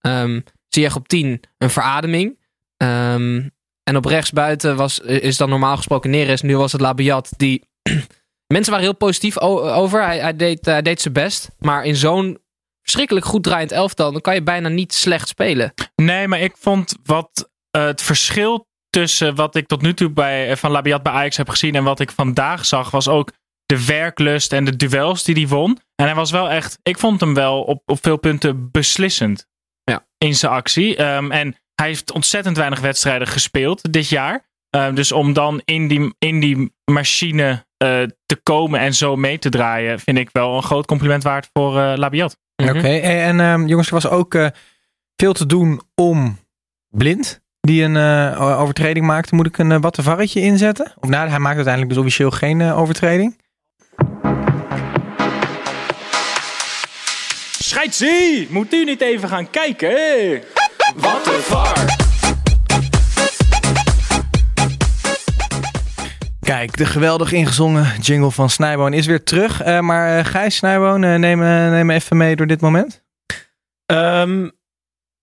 Ehm 0.00 0.40
Ziyech 0.68 0.96
op 0.96 1.08
10, 1.08 1.40
een 1.58 1.70
verademing. 1.70 2.38
Ehm, 2.76 3.42
en 3.82 3.96
op 3.96 4.04
rechtsbuiten 4.04 4.76
was, 4.76 4.98
is 4.98 5.36
dan 5.36 5.48
normaal 5.48 5.76
gesproken 5.76 6.10
Neres. 6.10 6.42
Nu 6.42 6.56
was 6.56 6.72
het 6.72 6.80
Labiat 6.80 7.30
die... 7.36 7.62
Mensen 8.54 8.72
waren 8.72 8.88
heel 8.88 8.96
positief 8.96 9.38
over. 9.38 10.04
Hij, 10.04 10.18
hij, 10.18 10.36
deed, 10.36 10.66
hij 10.66 10.82
deed 10.82 11.00
zijn 11.00 11.14
best. 11.14 11.48
Maar 11.58 11.84
in 11.84 11.96
zo'n 11.96 12.38
verschrikkelijk 12.82 13.26
goed 13.26 13.42
draaiend 13.42 13.72
elftal... 13.72 14.12
dan 14.12 14.20
kan 14.20 14.34
je 14.34 14.42
bijna 14.42 14.68
niet 14.68 14.94
slecht 14.94 15.28
spelen. 15.28 15.74
Nee, 15.94 16.28
maar 16.28 16.40
ik 16.40 16.56
vond 16.56 16.96
wat 17.02 17.50
eh, 17.70 17.84
het 17.84 18.02
verschil 18.02 18.68
tussen 18.90 19.34
wat 19.34 19.54
ik 19.54 19.66
tot 19.66 19.82
nu 19.82 19.94
toe 19.94 20.10
bij, 20.10 20.50
eh, 20.50 20.56
van 20.56 20.70
Labiat 20.70 21.02
bij 21.02 21.12
Ajax 21.12 21.36
heb 21.36 21.48
gezien 21.48 21.74
en 21.74 21.84
wat 21.84 22.00
ik 22.00 22.10
vandaag 22.10 22.66
zag, 22.66 22.90
was 22.90 23.08
ook 23.08 23.32
de 23.66 23.86
werklust 23.86 24.52
en 24.52 24.64
de 24.64 24.76
duels 24.76 25.24
die 25.24 25.34
hij 25.34 25.48
won. 25.48 25.78
En 25.94 26.04
hij 26.04 26.14
was 26.14 26.30
wel 26.30 26.50
echt, 26.50 26.78
ik 26.82 26.98
vond 26.98 27.20
hem 27.20 27.34
wel 27.34 27.62
op, 27.62 27.82
op 27.86 27.98
veel 28.02 28.16
punten 28.16 28.70
beslissend 28.70 29.46
Ja. 29.84 30.06
in 30.18 30.34
zijn 30.34 30.52
actie. 30.52 30.96
Ehm, 30.96 31.30
en 31.30 31.56
hij 31.74 31.86
heeft 31.86 32.12
ontzettend 32.12 32.56
weinig 32.56 32.80
wedstrijden 32.80 33.28
gespeeld 33.28 33.92
dit 33.92 34.08
jaar. 34.08 34.52
Ehm, 34.74 34.94
dus 34.94 35.12
om 35.12 35.32
dan 35.32 35.60
in 35.64 35.88
die, 35.88 36.14
in 36.18 36.40
die 36.40 36.74
machine 36.84 37.64
eh, 37.76 38.02
te 38.26 38.36
komen 38.42 38.80
en 38.80 38.94
zo 38.94 39.16
mee 39.16 39.38
te 39.38 39.48
draaien, 39.48 40.00
vind 40.00 40.18
ik 40.18 40.28
wel 40.32 40.56
een 40.56 40.62
groot 40.62 40.86
compliment 40.86 41.22
waard 41.22 41.48
voor 41.52 41.78
eh 41.78 41.92
Labiat. 41.96 42.36
Mhm. 42.56 42.76
Oké, 42.76 42.88
en 42.98 43.40
ehm, 43.40 43.66
jongens, 43.66 43.86
er 43.86 43.94
was 43.94 44.08
ook 44.08 44.34
eh, 44.34 44.46
veel 45.16 45.32
te 45.32 45.46
doen 45.46 45.80
om 45.94 46.38
Blind, 46.88 47.40
die 47.60 47.82
een 47.82 47.96
eh, 47.96 48.60
overtreding 48.60 49.06
maakte. 49.06 49.34
Moet 49.34 49.46
ik 49.46 49.58
een 49.58 49.70
uh, 49.70 49.80
wattenvarretje 49.80 50.40
inzetten? 50.40 50.92
Of 51.00 51.08
nou, 51.08 51.28
hij 51.28 51.38
maakt 51.38 51.56
uiteindelijk 51.56 51.94
dus 51.94 52.02
officieel 52.02 52.30
geen 52.30 52.60
eh, 52.60 52.78
overtreding. 52.78 53.40
Scheidsie! 57.58 58.46
Moet 58.50 58.72
u 58.72 58.84
niet 58.84 59.00
even 59.00 59.28
gaan 59.28 59.50
kijken? 59.50 60.42
Wat 60.96 61.26
een 61.26 61.42
var! 61.42 62.03
Kijk, 66.44 66.76
de 66.76 66.86
geweldig 66.86 67.32
ingezongen 67.32 68.00
jingle 68.00 68.30
van 68.30 68.50
Snijboon 68.50 68.92
is 68.92 69.06
weer 69.06 69.24
terug. 69.24 69.62
Eh, 69.62 69.80
maar 69.80 70.18
uh, 70.18 70.24
Gijs 70.24 70.56
Snijboon, 70.56 71.02
uh, 71.02 71.14
neem, 71.14 71.42
uh, 71.42 71.70
neem 71.70 71.90
even 71.90 72.16
mee 72.16 72.36
door 72.36 72.46
dit 72.46 72.60
moment. 72.60 73.04
Um, 73.86 74.52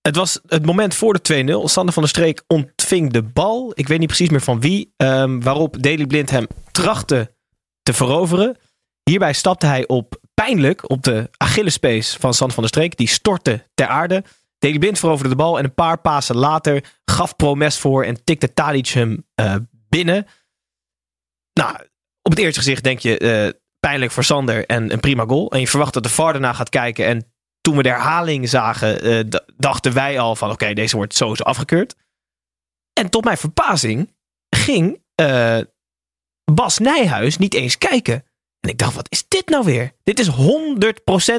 het 0.02 0.16
was 0.16 0.40
het 0.48 0.66
moment 0.66 0.96
voor 0.96 1.20
de 1.22 1.44
2-0. 1.64 1.70
Sander 1.70 1.94
van 1.94 2.04
der 2.04 2.12
Streek 2.12 2.44
ontving 2.48 3.12
de 3.12 3.24
bal. 3.24 3.72
Ik 3.76 3.88
weet 3.88 4.00
niet 4.00 4.08
precies 4.08 4.30
meer 4.30 4.42
van 4.42 4.60
wie. 4.60 4.94
Um, 4.98 5.44
waarop 5.44 5.84
Daley 5.84 6.06
Blind 6.06 6.30
hem 6.30 6.48
trachtte 6.72 7.36
te 7.82 7.94
veroveren. 7.94 8.58
Hierbij 9.04 9.34
stapte 9.34 9.66
hij 9.66 9.88
op 9.88 10.20
pijnlijk 10.34 10.90
op 10.90 11.04
de 11.04 11.30
Achillespees 11.38 12.16
van 12.20 12.34
Sander 12.34 12.56
van 12.56 12.64
der 12.64 12.74
Streek. 12.74 12.98
Die 12.98 13.08
stortte 13.08 13.68
ter 13.74 13.88
aarde. 13.88 14.24
Daley 14.60 14.80
Blind 14.80 15.00
veroverde 15.00 15.30
de 15.30 15.36
bal. 15.36 15.58
En 15.58 15.64
een 15.64 15.74
paar 15.74 15.98
pasen 15.98 16.36
later 16.36 16.84
gaf 17.06 17.36
Promes 17.36 17.78
voor 17.78 18.04
en 18.04 18.24
tikte 18.24 18.54
Tadic 18.54 18.88
hem 18.88 19.26
uh, 19.36 19.56
binnen. 19.90 20.28
Nou, 21.54 21.76
op 22.22 22.32
het 22.32 22.40
eerste 22.40 22.60
gezicht 22.60 22.84
denk 22.84 23.00
je 23.00 23.20
uh, 23.20 23.60
pijnlijk 23.80 24.12
voor 24.12 24.24
Sander 24.24 24.66
en 24.66 24.92
een 24.92 25.00
prima 25.00 25.24
goal. 25.26 25.52
En 25.52 25.60
je 25.60 25.68
verwacht 25.68 25.94
dat 25.94 26.04
de 26.04 26.10
VAR 26.10 26.32
daarna 26.32 26.54
gaat 26.54 26.70
kijken. 26.70 27.06
En 27.06 27.34
toen 27.62 27.76
we 27.76 27.84
de 27.84 27.90
herhaling 27.90 28.50
zagen, 28.50 29.08
uh, 29.08 29.24
dachten 29.58 29.94
wij 29.94 30.20
al 30.20 30.36
van 30.36 30.52
oké, 30.52 30.64
okay, 30.64 30.74
deze 30.74 30.96
wordt 30.96 31.16
sowieso 31.16 31.44
afgekeurd. 31.44 31.96
En 32.94 33.10
tot 33.10 33.24
mijn 33.24 33.38
verbazing 33.38 34.16
ging 34.50 35.04
uh, 35.22 35.60
Bas 36.52 36.78
Nijhuis 36.78 37.38
niet 37.38 37.54
eens 37.54 37.78
kijken. 37.78 38.26
En 38.60 38.70
ik 38.70 38.78
dacht, 38.78 38.96
wat 38.96 39.08
is 39.10 39.28
dit 39.28 39.50
nou 39.50 39.64
weer? 39.66 39.92
Dit 40.04 40.20
is 40.20 40.30
100% 40.30 40.34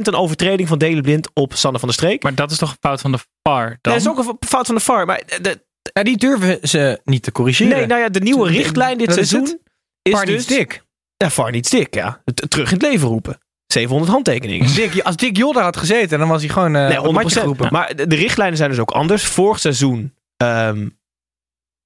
een 0.03 0.15
overtreding 0.15 0.69
van 0.69 0.79
Delen 0.79 1.03
Blind 1.03 1.31
op 1.35 1.55
Sander 1.55 1.81
van 1.81 1.89
der 1.89 1.99
Streek. 1.99 2.23
Maar 2.23 2.35
dat 2.35 2.51
is 2.51 2.59
toch 2.59 2.71
een 2.71 2.77
fout 2.81 3.01
van 3.01 3.13
de 3.13 3.19
VAR 3.43 3.69
dan? 3.69 3.93
Dat 3.93 4.03
is 4.03 4.09
ook 4.09 4.19
een 4.19 4.49
fout 4.49 4.67
van 4.67 4.75
de 4.75 4.81
VAR. 4.81 5.07
Maar 5.07 5.23
de, 5.41 5.65
ja, 5.93 6.03
die 6.03 6.17
durven 6.17 6.69
ze 6.69 7.01
niet 7.05 7.23
te 7.23 7.33
corrigeren. 7.33 7.77
Nee, 7.77 7.87
nou 7.87 8.01
ja, 8.01 8.09
de 8.09 8.21
nieuwe 8.21 8.49
richtlijn 8.49 8.99
dit 8.99 9.07
dat 9.07 9.15
seizoen 9.15 9.61
is, 10.03 10.13
is 10.13 10.19
VAR 10.19 10.27
dus... 10.27 10.35
niet 10.35 10.45
stik. 10.45 10.83
Ja, 11.17 11.31
VAR 11.31 11.51
niet 11.51 11.67
stik, 11.67 11.95
ja. 11.95 12.23
Terug 12.49 12.69
in 12.69 12.75
het 12.75 12.83
leven 12.83 13.09
roepen. 13.09 13.39
700 13.67 14.11
handtekeningen. 14.11 14.75
Dick, 14.75 15.01
als 15.01 15.17
Dick 15.17 15.37
Jol 15.37 15.53
daar 15.53 15.63
had 15.63 15.77
gezeten, 15.77 16.19
dan 16.19 16.29
was 16.29 16.41
hij 16.41 16.51
gewoon 16.51 16.75
uh, 16.77 16.89
nee, 16.89 16.99
op 16.99 17.05
het 17.05 17.13
matje 17.13 17.41
geroepen. 17.41 17.69
Maar 17.71 17.97
de, 17.97 18.07
de 18.07 18.17
richtlijnen 18.17 18.57
zijn 18.57 18.71
dus 18.71 18.79
ook 18.79 18.91
anders. 18.91 19.25
Vorig 19.25 19.59
seizoen 19.59 20.15
ehm, 20.37 20.89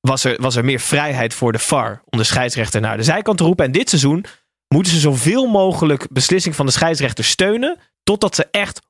was, 0.01 0.25
er, 0.25 0.37
was 0.41 0.57
er 0.57 0.65
meer 0.65 0.81
vrijheid 0.81 1.35
voor 1.35 1.53
de 1.53 1.59
VAR 1.59 2.03
om 2.05 2.19
de 2.19 2.25
scheidsrechter 2.25 2.81
naar 2.81 2.97
de 2.97 3.03
zijkant 3.03 3.39
te 3.39 3.45
roepen. 3.45 3.65
En 3.65 3.73
dit 3.73 3.89
seizoen 3.89 4.25
moeten 4.75 4.93
ze 4.93 4.99
zoveel 4.99 5.47
mogelijk 5.47 6.07
beslissing 6.11 6.55
van 6.55 6.67
de 6.67 6.73
scheidsrechter 6.73 7.25
steunen. 7.25 7.79
Totdat 8.03 8.35
ze 8.35 8.47
echt 8.51 8.81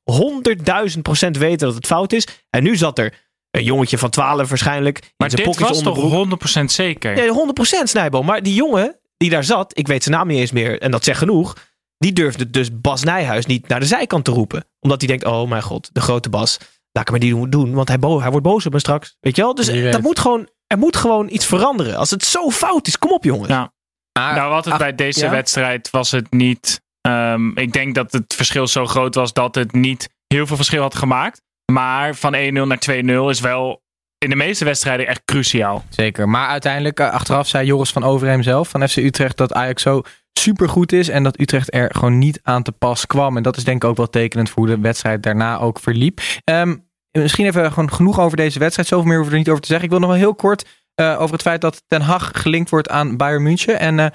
100.000 0.95 1.01
procent 1.03 1.37
weten 1.37 1.67
dat 1.67 1.77
het 1.77 1.87
fout 1.87 2.13
is. 2.13 2.27
En 2.51 2.63
nu 2.63 2.77
zat 2.77 2.99
er 2.99 3.15
een 3.51 3.65
jongetje 3.65 3.99
van 3.99 4.11
12 4.11 4.49
waarschijnlijk. 4.49 5.13
Maar 5.17 5.31
in 5.31 5.37
dit 5.37 5.59
was 5.59 5.83
toch 5.83 6.27
100% 6.61 6.65
zeker? 6.65 7.25
Ja, 7.25 7.53
100% 7.81 7.83
Snijbo. 7.83 8.23
Maar 8.23 8.43
die 8.43 8.55
jongen 8.55 8.97
die 9.17 9.31
daar 9.31 9.45
zat, 9.45 9.79
ik 9.79 9.87
weet 9.87 10.03
zijn 10.03 10.15
naam 10.15 10.27
niet 10.27 10.39
eens 10.39 10.53
meer. 10.53 10.81
En 10.81 10.91
dat 10.91 11.05
zegt 11.05 11.19
genoeg. 11.19 11.57
Die 11.99 12.13
durfde 12.13 12.51
dus 12.51 12.81
Bas 12.81 13.03
Nijhuis 13.03 13.47
niet 13.47 13.69
naar 13.69 13.81
de 13.81 13.87
zijkant 13.87 14.25
te 14.25 14.31
roepen. 14.31 14.65
Omdat 14.81 15.01
hij 15.01 15.09
denkt, 15.09 15.25
oh 15.25 15.49
mijn 15.49 15.63
god, 15.63 15.91
de 15.93 16.01
grote 16.01 16.29
Bas. 16.29 16.59
Laat 16.93 17.05
ik 17.05 17.11
maar 17.11 17.21
die 17.21 17.49
doen, 17.49 17.75
want 17.75 17.89
hij, 17.89 17.99
hij 18.01 18.31
wordt 18.31 18.47
boos 18.47 18.67
op 18.67 18.73
me 18.73 18.79
straks. 18.79 19.17
Weet 19.21 19.37
je 19.37 19.43
wel? 19.43 19.55
Dus 19.55 19.91
dat 19.91 20.01
moet 20.01 20.19
gewoon, 20.19 20.49
er 20.67 20.79
moet 20.79 20.97
gewoon 20.97 21.29
iets 21.31 21.47
veranderen. 21.47 21.97
Als 21.97 22.11
het 22.11 22.25
zo 22.25 22.51
fout 22.51 22.87
is, 22.87 22.99
kom 22.99 23.11
op 23.11 23.25
jongens. 23.25 23.49
Ja. 23.49 23.73
nou, 24.13 24.51
wat 24.51 24.65
het 24.65 24.79
bij 24.79 24.95
deze 24.95 25.29
wedstrijd 25.29 25.91
was 25.91 26.11
het 26.11 26.31
niet... 26.33 26.85
Um, 27.09 27.57
ik 27.57 27.73
denk 27.73 27.95
dat 27.95 28.13
het 28.13 28.35
verschil 28.35 28.67
zo 28.67 28.87
groot 28.87 29.15
was 29.15 29.33
dat 29.33 29.55
het 29.55 29.73
niet 29.73 30.09
heel 30.27 30.47
veel 30.47 30.57
verschil 30.57 30.83
had 30.83 30.95
gemaakt. 30.95 31.43
Maar 31.73 32.15
van 32.15 32.35
1-0 32.35 32.39
naar 32.53 32.83
2-0 32.91 33.05
is 33.29 33.41
wel 33.41 33.83
in 34.19 34.31
de 34.31 34.37
meeste 34.37 34.65
wedstrijden 34.65 35.07
echt 35.07 35.23
cruciaal. 35.25 35.85
Zeker. 35.89 36.29
Maar 36.29 36.49
uiteindelijk, 36.49 37.01
uh, 37.01 37.11
achteraf 37.11 37.49
zei 37.49 37.67
Joris 37.67 37.91
van 37.91 38.05
Overheem 38.05 38.43
zelf 38.43 38.69
van 38.69 38.89
FC 38.89 38.97
Utrecht 38.97 39.37
dat 39.37 39.53
Ajax 39.53 39.83
zo 39.83 40.03
supergoed 40.33 40.93
is 40.93 41.09
en 41.09 41.23
dat 41.23 41.41
Utrecht 41.41 41.75
er 41.75 41.95
gewoon 41.95 42.19
niet 42.19 42.41
aan 42.43 42.63
te 42.63 42.73
pas 42.73 43.07
kwam. 43.07 43.37
En 43.37 43.43
dat 43.43 43.57
is 43.57 43.65
denk 43.65 43.83
ik 43.83 43.89
ook 43.89 43.97
wel 43.97 44.11
tekenend 44.11 44.51
voor 44.51 44.67
hoe 44.67 44.77
de 44.77 44.83
wedstrijd 44.83 45.23
daarna 45.23 45.59
ook 45.59 45.79
verliep. 45.79 46.21
Um, 46.45 46.89
misschien 47.13 47.47
even 47.47 47.73
gewoon 47.73 47.93
genoeg 47.93 48.21
over 48.21 48.37
deze 48.37 48.59
wedstrijd. 48.59 48.89
Zoveel 48.89 49.07
meer 49.07 49.17
hoeven 49.17 49.33
we 49.33 49.39
er 49.39 49.45
niet 49.45 49.53
over 49.53 49.63
te 49.63 49.69
zeggen. 49.69 49.87
Ik 49.87 49.93
wil 49.93 50.01
nog 50.01 50.11
wel 50.11 50.19
heel 50.19 50.35
kort 50.35 50.65
uh, 51.01 51.21
over 51.21 51.33
het 51.33 51.43
feit 51.43 51.61
dat 51.61 51.83
Ten 51.87 52.01
Hag 52.01 52.31
gelinkt 52.35 52.71
wordt 52.71 52.89
aan 52.89 53.17
Bayern 53.17 53.43
München. 53.43 53.79
En 53.79 53.99
uh, 53.99 54.07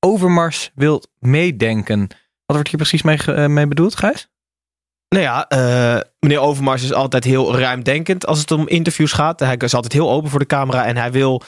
Overmars 0.00 0.70
wil 0.74 1.02
meedenken. 1.18 2.00
Wat 2.44 2.56
wordt 2.56 2.68
hier 2.68 2.76
precies 2.76 3.02
mee, 3.02 3.48
mee 3.48 3.66
bedoeld, 3.66 3.96
Gijs? 3.96 4.28
Nou 5.08 5.22
ja, 5.22 5.46
uh, 5.48 6.00
meneer 6.20 6.40
Overmars 6.40 6.82
is 6.82 6.92
altijd 6.92 7.24
heel 7.24 7.56
ruimdenkend 7.56 8.26
als 8.26 8.38
het 8.38 8.50
om 8.50 8.68
interviews 8.68 9.12
gaat. 9.12 9.40
Hij 9.40 9.56
is 9.56 9.74
altijd 9.74 9.92
heel 9.92 10.10
open 10.10 10.30
voor 10.30 10.38
de 10.38 10.46
camera 10.46 10.84
en 10.84 10.96
hij 10.96 11.12
wil 11.12 11.42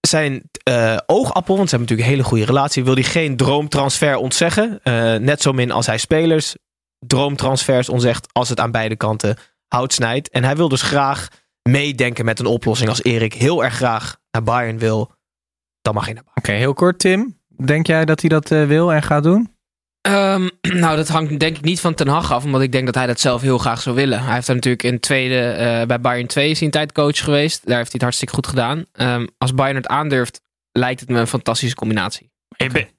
zijn 0.00 0.50
uh, 0.68 0.96
oogappel, 1.06 1.56
want 1.56 1.68
ze 1.68 1.76
hebben 1.76 1.80
natuurlijk 1.80 2.08
een 2.08 2.14
hele 2.14 2.22
goede 2.22 2.44
relatie, 2.44 2.84
wil 2.84 2.94
hij 2.94 3.02
geen 3.02 3.36
droomtransfer 3.36 4.16
ontzeggen. 4.16 4.80
Uh, 4.84 5.14
net 5.14 5.42
zo 5.42 5.52
min 5.52 5.70
als 5.70 5.86
hij 5.86 5.98
spelers 5.98 6.56
droomtransfers 6.98 7.88
ontzegt 7.88 8.28
als 8.32 8.48
het 8.48 8.60
aan 8.60 8.70
beide 8.70 8.96
kanten 8.96 9.36
hout 9.68 9.92
snijdt. 9.92 10.30
En 10.30 10.44
hij 10.44 10.56
wil 10.56 10.68
dus 10.68 10.82
graag 10.82 11.28
meedenken 11.62 12.24
met 12.24 12.38
een 12.38 12.46
oplossing. 12.46 12.88
Als 12.88 13.02
Erik 13.02 13.34
heel 13.34 13.64
erg 13.64 13.74
graag 13.74 14.16
naar 14.30 14.42
Bayern 14.42 14.78
wil, 14.78 15.12
dan 15.82 15.94
mag 15.94 16.04
hij 16.04 16.14
naar 16.14 16.24
Bayern. 16.24 16.42
Oké, 16.42 16.52
heel 16.52 16.74
kort 16.74 16.98
Tim. 16.98 17.40
Denk 17.64 17.86
jij 17.86 18.04
dat 18.04 18.20
hij 18.20 18.28
dat 18.28 18.48
wil 18.48 18.92
en 18.92 19.02
gaat 19.02 19.22
doen? 19.22 19.51
Um, 20.08 20.50
nou, 20.82 20.96
dat 20.96 21.08
hangt 21.08 21.40
denk 21.40 21.56
ik 21.56 21.64
niet 21.64 21.80
van 21.80 21.94
Ten 21.94 22.08
Hag 22.08 22.32
af, 22.32 22.44
omdat 22.44 22.60
ik 22.60 22.72
denk 22.72 22.86
dat 22.86 22.94
hij 22.94 23.06
dat 23.06 23.20
zelf 23.20 23.40
heel 23.40 23.58
graag 23.58 23.80
zou 23.80 23.96
willen. 23.96 24.24
Hij 24.24 24.34
heeft 24.34 24.48
er 24.48 24.54
natuurlijk 24.54 24.82
in 24.82 25.00
tweede, 25.00 25.56
uh, 25.80 25.86
bij 25.86 26.00
Bayern 26.00 26.26
2 26.26 26.50
is 26.50 26.56
hij 26.56 26.66
een 26.66 26.72
tijd 26.72 26.92
coach 26.92 27.18
geweest. 27.18 27.66
Daar 27.66 27.76
heeft 27.76 27.92
hij 27.92 27.92
het 27.92 28.02
hartstikke 28.02 28.34
goed 28.34 28.46
gedaan. 28.46 28.84
Um, 28.92 29.28
als 29.38 29.54
Bayern 29.54 29.76
het 29.76 29.86
aandurft, 29.86 30.40
lijkt 30.72 31.00
het 31.00 31.08
me 31.08 31.18
een 31.18 31.26
fantastische 31.26 31.76
combinatie. 31.76 32.30
Okay. 32.56 32.90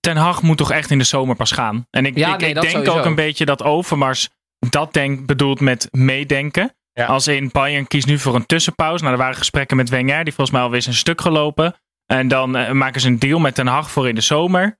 Ten 0.00 0.16
Hag 0.16 0.42
moet 0.42 0.56
toch 0.56 0.70
echt 0.72 0.90
in 0.90 0.98
de 0.98 1.04
zomer 1.04 1.36
pas 1.36 1.52
gaan. 1.52 1.86
En 1.90 2.06
ik, 2.06 2.16
ja, 2.16 2.34
ik, 2.34 2.40
nee, 2.40 2.48
ik 2.48 2.54
dat 2.54 2.64
denk 2.64 2.76
sowieso. 2.76 2.98
ook 2.98 3.04
een 3.04 3.14
beetje 3.14 3.44
dat 3.44 3.62
Overmars 3.62 4.28
dat 4.70 4.92
denk, 4.92 5.26
bedoelt 5.26 5.60
met 5.60 5.88
meedenken. 5.90 6.74
Ja. 6.92 7.06
Als 7.06 7.26
in 7.28 7.48
Bayern 7.52 7.86
kiest 7.86 8.06
nu 8.06 8.18
voor 8.18 8.34
een 8.34 8.46
tussenpauze. 8.46 9.02
Nou, 9.02 9.14
er 9.14 9.22
waren 9.22 9.36
gesprekken 9.36 9.76
met 9.76 9.88
Wenger, 9.88 10.24
die 10.24 10.34
volgens 10.34 10.56
mij 10.56 10.64
alweer 10.64 10.78
is 10.78 10.86
een 10.86 10.94
stuk 10.94 11.20
gelopen. 11.20 11.74
En 12.06 12.28
dan 12.28 12.56
uh, 12.56 12.70
maken 12.70 13.00
ze 13.00 13.08
een 13.08 13.18
deal 13.18 13.38
met 13.38 13.54
Ten 13.54 13.66
Hag 13.66 13.90
voor 13.90 14.08
in 14.08 14.14
de 14.14 14.20
zomer. 14.20 14.78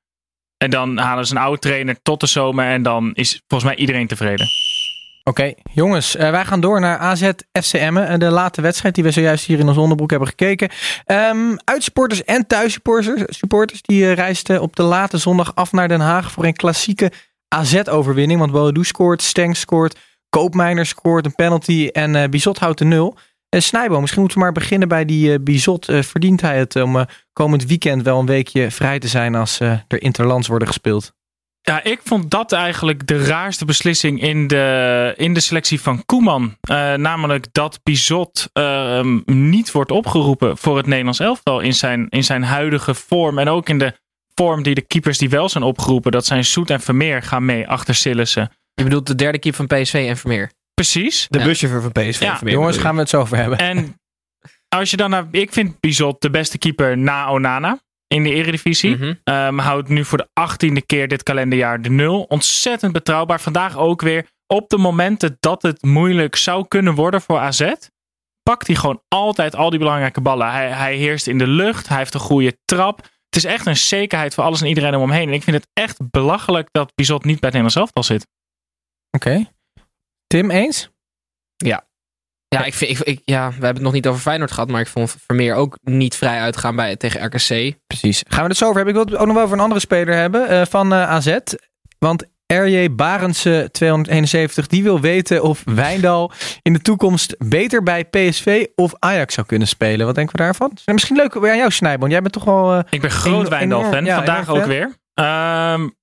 En 0.63 0.71
dan 0.71 0.99
halen 0.99 1.27
ze 1.27 1.35
een 1.35 1.41
oude 1.41 1.59
trainer 1.59 1.97
tot 2.03 2.21
de 2.21 2.27
zomer. 2.27 2.65
En 2.65 2.83
dan 2.83 3.11
is 3.15 3.43
volgens 3.47 3.71
mij 3.71 3.81
iedereen 3.81 4.07
tevreden. 4.07 4.47
Oké, 5.25 5.53
jongens, 5.73 6.17
uh, 6.17 6.31
wij 6.31 6.45
gaan 6.45 6.61
door 6.61 6.81
naar 6.81 6.99
AZ 6.99 7.31
FCM. 7.53 8.19
De 8.19 8.31
late 8.31 8.61
wedstrijd 8.61 8.95
die 8.95 9.05
we 9.05 9.11
zojuist 9.11 9.47
hier 9.47 9.59
in 9.59 9.69
ons 9.69 9.77
onderbroek 9.77 10.11
hebben 10.11 10.29
gekeken. 10.29 10.71
Um, 11.07 11.57
uitsupporters 11.65 12.25
en 12.25 12.47
thuissupporters 12.47 13.39
supporters, 13.39 13.83
die 13.83 14.03
uh, 14.03 14.13
reisden 14.13 14.63
op 14.63 14.77
de 14.77 14.83
late 14.83 15.19
zondag 15.19 15.55
af 15.55 15.73
naar 15.73 15.89
Den 15.89 16.01
Haag 16.01 16.33
voor 16.33 16.45
een 16.45 16.57
klassieke 16.57 17.13
AZ-overwinning. 17.49 18.41
Want 18.41 18.53
Boadu 18.53 18.85
scoort, 18.85 19.23
Steng 19.23 19.57
scoort, 19.57 19.99
Koopmijner 20.29 20.87
scoort 20.87 21.27
een 21.27 21.35
penalty 21.35 21.89
en 21.93 22.15
uh, 22.15 22.25
Bizot 22.25 22.59
houdt 22.59 22.79
de 22.79 22.85
nul. 22.85 23.17
Uh, 23.55 23.61
Snijbo, 23.61 24.01
misschien 24.01 24.21
moeten 24.21 24.39
we 24.39 24.45
maar 24.45 24.53
beginnen 24.55 24.89
bij 24.89 25.05
die 25.05 25.31
uh, 25.31 25.39
Bizot. 25.41 25.91
Uh, 25.91 26.03
verdient 26.03 26.41
hij 26.41 26.59
het 26.59 26.77
om 26.77 27.07
komend 27.33 27.67
weekend 27.67 28.03
wel 28.03 28.19
een 28.19 28.27
weekje 28.27 28.71
vrij 28.71 28.99
te 28.99 29.09
zijn 29.09 29.35
als 29.35 29.61
er 29.61 29.85
interlands 29.89 30.49
worden 30.49 30.69
gespeeld? 30.69 31.13
Ja, 31.63 31.85
ik 31.85 32.01
vond 32.05 32.31
dat 32.31 32.53
eigenlijk 32.53 33.07
de 33.07 33.25
raarste 33.25 33.65
beslissing 33.65 34.23
in 34.23 34.47
de, 34.47 35.15
in 35.17 35.35
de 35.35 35.41
selectie 35.41 35.81
van 35.81 36.05
Koeman. 36.05 36.57
namelijk 36.97 37.47
dat 37.53 37.81
Bizot 37.83 38.51
niet 39.25 39.73
wordt 39.73 39.91
opgeroepen 39.91 40.57
voor 40.57 40.77
het 40.77 40.87
Nederlands 40.87 41.19
elftal 41.19 41.61
in 41.61 41.75
zijn, 41.75 42.09
in 42.09 42.25
zijn 42.25 42.43
huidige 42.43 42.95
vorm. 42.95 43.39
En 43.39 43.49
ook 43.49 43.69
in 43.69 43.79
de 43.79 43.95
vorm 44.35 44.63
die 44.63 44.75
de 44.75 44.81
keepers 44.81 45.19
die 45.19 45.29
wel 45.29 45.49
zijn 45.49 45.65
opgeroepen. 45.65 46.13
Dat 46.13 46.27
zijn 46.27 46.45
Soet 46.45 46.71
en 46.71 46.81
Vermeer 46.81 47.23
gaan 47.23 47.45
mee 47.45 47.69
achter 47.69 47.95
Sillissen. 47.95 48.51
Je 48.75 48.85
bedoelt 48.85 49.07
de 49.07 49.15
derde 49.15 49.39
keeper 49.39 49.67
van 49.67 49.79
PSV 49.79 50.07
en 50.09 50.17
Vermeer? 50.17 50.51
Precies. 50.81 51.27
De 51.29 51.39
ja. 51.39 51.45
buschauffeur 51.45 51.83
van 51.83 51.93
PSV. 51.93 52.21
Ja. 52.21 52.39
Jongens, 52.45 52.77
gaan 52.77 52.95
we 52.95 53.01
het 53.01 53.09
zo 53.09 53.21
over 53.21 53.37
hebben. 53.37 53.59
En 53.59 54.01
als 54.69 54.91
je 54.91 54.97
dan 54.97 55.11
naar... 55.11 55.27
Ik 55.31 55.53
vind 55.53 55.81
Bizot 55.81 56.21
de 56.21 56.31
beste 56.31 56.59
keeper 56.59 56.99
na 56.99 57.31
Onana 57.31 57.81
in 58.07 58.23
de 58.23 58.33
eredivisie. 58.33 59.19
Um, 59.25 59.59
houdt 59.59 59.89
nu 59.89 60.05
voor 60.05 60.19
de 60.19 60.29
achttiende 60.33 60.83
keer 60.83 61.09
dit 61.09 61.23
kalenderjaar 61.23 61.83
de 61.83 61.91
nul. 61.91 62.23
Ontzettend 62.23 62.93
betrouwbaar. 62.93 63.41
Vandaag 63.41 63.77
ook 63.77 64.03
weer. 64.03 64.27
Op 64.47 64.69
de 64.69 64.79
momenten 64.79 65.37
dat 65.41 65.63
het 65.63 65.83
moeilijk 65.83 66.37
zou 66.37 66.69
kunnen 66.69 66.95
worden 66.95 67.21
voor 67.21 67.39
AZ... 67.39 67.73
pakt 68.43 68.67
hij 68.67 68.77
gewoon 68.77 69.03
altijd 69.09 69.55
al 69.55 69.71
die 69.71 69.79
belangrijke 69.79 70.21
ballen. 70.21 70.51
Hij, 70.51 70.71
hij 70.71 70.97
heerst 70.97 71.27
in 71.27 71.39
de 71.39 71.49
lucht. 71.49 71.89
Hij 71.89 71.99
heeft 71.99 72.15
een 72.15 72.21
goede 72.21 72.59
trap. 72.65 72.99
Het 73.01 73.37
is 73.37 73.45
echt 73.45 73.67
een 73.67 73.77
zekerheid 73.77 74.35
voor 74.35 74.45
alles 74.45 74.61
en 74.61 74.67
iedereen 74.67 74.95
om 74.95 75.01
hem 75.01 75.19
heen. 75.19 75.29
En 75.29 75.35
ik 75.35 75.43
vind 75.43 75.57
het 75.57 75.69
echt 75.73 76.11
belachelijk 76.11 76.69
dat 76.73 76.95
Bizot 76.95 77.25
niet 77.25 77.41
bij 77.41 77.51
het 77.51 77.59
Nederlands 77.59 77.77
elftal 77.77 78.03
zit. 78.03 78.27
Oké. 79.11 79.29
Okay. 79.29 79.59
Tim, 80.31 80.51
eens? 80.51 80.91
Ja. 81.57 81.89
Ja, 82.49 82.65
ik 82.65 82.75
vind, 82.75 82.91
ik, 82.91 82.99
ik, 82.99 83.23
ja, 83.25 83.47
we 83.49 83.53
hebben 83.53 83.75
het 83.75 83.83
nog 83.83 83.93
niet 83.93 84.07
over 84.07 84.21
Feyenoord 84.21 84.51
gehad, 84.51 84.69
maar 84.69 84.81
ik 84.81 84.87
vond 84.87 85.17
Vermeer 85.27 85.55
ook 85.55 85.79
niet 85.83 86.17
vrij 86.17 86.41
uitgaan 86.41 86.77
bij, 86.77 86.97
tegen 86.97 87.25
RKC. 87.25 87.79
Precies. 87.87 88.23
Gaan 88.29 88.43
we 88.43 88.49
het 88.49 88.57
zo 88.57 88.65
over 88.65 88.77
hebben? 88.77 88.95
Ik 88.95 89.01
wil 89.01 89.13
het 89.13 89.21
ook 89.21 89.27
nog 89.27 89.35
wel 89.35 89.45
over 89.45 89.57
een 89.57 89.63
andere 89.63 89.81
speler 89.81 90.15
hebben 90.15 90.51
uh, 90.51 90.63
van 90.65 90.93
uh, 90.93 91.09
AZ. 91.09 91.39
Want 91.99 92.25
RJ 92.47 92.95
Barendse 92.95 93.69
271, 93.73 94.67
die 94.67 94.83
wil 94.83 95.01
weten 95.01 95.43
of 95.43 95.63
Wijndal 95.65 96.33
in 96.63 96.73
de 96.73 96.81
toekomst 96.81 97.37
beter 97.39 97.83
bij 97.83 98.05
PSV 98.05 98.67
of 98.75 98.93
Ajax 98.99 99.35
zou 99.35 99.47
kunnen 99.47 99.69
spelen. 99.69 100.07
Wat 100.07 100.15
denken 100.15 100.37
we 100.37 100.43
daarvan? 100.43 100.71
Is 100.75 100.93
misschien 100.93 101.17
leuk 101.17 101.41
bij 101.41 101.57
jou, 101.57 101.71
Snijboon. 101.71 102.11
Jij 102.11 102.21
bent 102.21 102.33
toch 102.33 102.45
wel... 102.45 102.75
Uh, 102.77 102.83
ik 102.91 103.01
ben 103.01 103.11
groot 103.11 103.49
Wijndal-fan. 103.49 104.05
Ja, 104.05 104.17
Vandaag 104.17 104.49
ook 104.49 104.59
fan. 104.59 104.69
weer. 104.69 104.85
Um, 105.75 105.95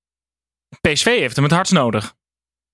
PSV 0.82 1.06
heeft 1.06 1.36
hem 1.36 1.44
het 1.44 1.54
hardst 1.54 1.74
nodig. 1.74 2.14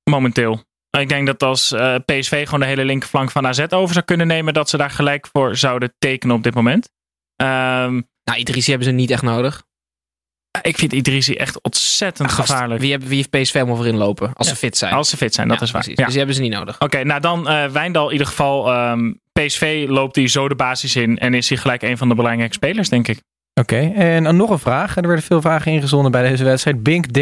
Momenteel. 0.10 0.63
Ik 1.00 1.09
denk 1.09 1.27
dat 1.27 1.43
als 1.43 1.71
uh, 1.71 1.95
PSV 2.05 2.43
gewoon 2.43 2.59
de 2.59 2.65
hele 2.65 2.85
linkerflank 2.85 3.31
van 3.31 3.47
AZ 3.47 3.65
over 3.69 3.93
zou 3.93 4.05
kunnen 4.05 4.27
nemen, 4.27 4.53
dat 4.53 4.69
ze 4.69 4.77
daar 4.77 4.89
gelijk 4.89 5.27
voor 5.31 5.55
zouden 5.55 5.93
tekenen 6.00 6.35
op 6.35 6.43
dit 6.43 6.53
moment. 6.53 6.89
Um, 7.41 8.07
nou, 8.23 8.39
Idrissi 8.39 8.69
hebben 8.69 8.88
ze 8.88 8.93
niet 8.93 9.12
echt 9.12 9.21
nodig. 9.21 9.63
Ik 10.62 10.77
vind 10.77 10.93
Idrissi 10.93 11.35
echt 11.35 11.62
ontzettend 11.62 12.31
gast, 12.31 12.50
gevaarlijk. 12.50 12.81
Wie, 12.81 12.91
heb, 12.91 13.03
wie 13.03 13.15
heeft 13.15 13.29
PSV 13.29 13.53
helemaal 13.53 13.75
voor 13.75 13.88
inlopen? 13.88 14.33
Als 14.33 14.47
ja. 14.47 14.53
ze 14.53 14.59
fit 14.59 14.77
zijn. 14.77 14.93
Als 14.93 15.09
ze 15.09 15.17
fit 15.17 15.33
zijn, 15.33 15.47
dat 15.47 15.59
ja, 15.59 15.63
is 15.63 15.71
waar. 15.71 15.81
Precies. 15.81 16.00
Ja. 16.00 16.05
Dus 16.05 16.13
die 16.13 16.23
hebben 16.23 16.41
ze 16.41 16.50
niet 16.50 16.59
nodig. 16.59 16.75
Oké, 16.75 16.83
okay, 16.83 17.01
nou 17.03 17.21
dan 17.21 17.51
uh, 17.51 17.65
Wijndal 17.65 18.05
in 18.05 18.12
ieder 18.12 18.27
geval. 18.27 18.89
Um, 18.91 19.21
PSV 19.31 19.85
loopt 19.88 20.15
hij 20.15 20.27
zo 20.27 20.47
de 20.47 20.55
basis 20.55 20.95
in 20.95 21.17
en 21.17 21.33
is 21.33 21.50
hij 21.50 21.57
gelijk 21.57 21.81
een 21.81 21.97
van 21.97 22.09
de 22.09 22.15
belangrijke 22.15 22.53
spelers, 22.53 22.89
denk 22.89 23.07
ik. 23.07 23.21
Oké, 23.53 23.75
okay. 23.75 23.93
en 23.93 24.35
nog 24.35 24.50
een 24.50 24.59
vraag. 24.59 24.95
Er 24.95 25.07
werden 25.07 25.25
veel 25.25 25.41
vragen 25.41 25.71
ingezonden 25.71 26.12
bij 26.12 26.29
deze 26.29 26.43
wedstrijd. 26.43 26.83
Bink 26.83 27.05
D. 27.05 27.17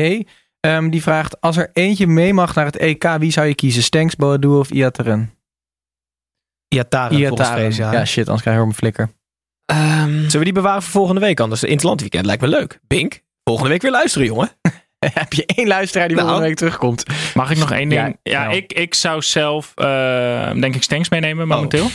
Um, 0.68 0.90
die 0.90 1.02
vraagt, 1.02 1.42
als 1.42 1.58
er 1.58 1.70
eentje 1.74 2.08
mee 2.08 2.34
mag 2.34 2.56
naar 2.56 2.66
het 2.66 2.78
EK, 2.78 3.16
wie 3.20 3.32
zou 3.32 3.48
je 3.48 3.56
kiezen? 3.56 3.84
Stenks, 3.84 4.16
Boadu 4.16 4.48
of 4.48 4.70
Iataren? 4.70 5.34
Iataren, 6.68 7.18
Iataren. 7.18 7.76
Ja. 7.76 7.92
ja, 7.92 8.06
shit, 8.06 8.26
anders 8.26 8.42
krijg 8.42 8.58
je 8.58 8.64
een 8.64 8.74
flikker. 8.74 9.10
Um, 9.72 10.12
Zullen 10.12 10.38
we 10.38 10.44
die 10.44 10.54
bewaren 10.54 10.82
voor 10.82 10.92
volgende 10.92 11.22
week? 11.22 11.40
Anders 11.40 11.64
in 11.64 11.72
het 11.72 11.84
landweekend 11.84 12.26
lijkt 12.26 12.42
me 12.42 12.48
leuk. 12.48 12.80
Bink, 12.88 13.22
volgende 13.44 13.70
week 13.70 13.82
weer 13.82 13.92
luisteren, 13.92 14.28
jongen. 14.28 14.50
Heb 15.14 15.34
je 15.34 15.46
één 15.46 15.68
luisteraar 15.68 16.08
die 16.08 16.16
nou. 16.16 16.28
volgende 16.28 16.50
week 16.50 16.60
terugkomt? 16.60 17.06
Mag 17.34 17.52
ik 17.52 17.58
nog 17.58 17.72
één 17.72 17.90
ding? 17.90 18.02
Ja, 18.02 18.32
ja 18.32 18.44
nou. 18.44 18.56
ik, 18.56 18.74
ik 18.74 18.94
zou 18.94 19.22
zelf, 19.22 19.74
uh, 19.76 20.52
denk 20.54 20.76
ik, 20.76 20.84
Stenks 20.84 21.10
meenemen 21.10 21.48
momenteel. 21.48 21.86
Oh. 21.86 21.92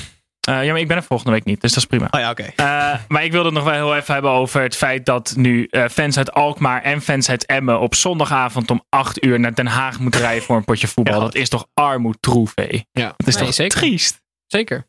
Eh, 0.46 0.64
ja, 0.64 0.72
maar 0.72 0.80
ik 0.80 0.88
ben 0.88 0.96
er 0.96 1.02
volgende 1.02 1.32
week 1.32 1.44
niet, 1.44 1.60
dus 1.60 1.70
dat 1.70 1.78
is 1.78 1.86
prima. 1.88 2.08
Oh 2.10 2.20
ja, 2.20 2.30
oké. 2.30 2.42
Eh, 2.56 2.94
maar 3.08 3.24
ik 3.24 3.32
wilde 3.32 3.46
het 3.46 3.54
nog 3.56 3.64
wel 3.64 3.72
heel 3.72 3.96
even 3.96 4.12
hebben 4.12 4.30
over 4.30 4.62
het 4.62 4.76
feit 4.76 5.06
dat 5.06 5.32
nu 5.36 5.66
eh, 5.70 5.84
fans 5.88 6.16
uit 6.18 6.32
Alkmaar 6.32 6.82
en 6.82 7.00
fans 7.02 7.28
uit 7.30 7.46
Emmen 7.46 7.80
op 7.80 7.94
zondagavond 7.94 8.70
om 8.70 8.82
8 8.88 9.24
uur 9.24 9.40
naar 9.40 9.54
Den 9.54 9.66
Haag 9.66 9.98
moeten 9.98 10.20
rijden 10.20 10.42
voor 10.42 10.56
een 10.56 10.64
potje 10.64 10.86
voetbal. 10.88 11.14
Ja. 11.14 11.20
Dat 11.20 11.34
is 11.34 11.48
toch 11.48 11.66
armoedtroef, 11.74 12.52
hé? 12.54 12.80
Ja, 12.92 13.14
Dat 13.16 13.26
is 13.26 13.34
Nee, 13.34 13.44
toch 13.44 13.54
zeker. 13.54 13.78
triest? 13.78 14.20
Zeker. 14.46 14.86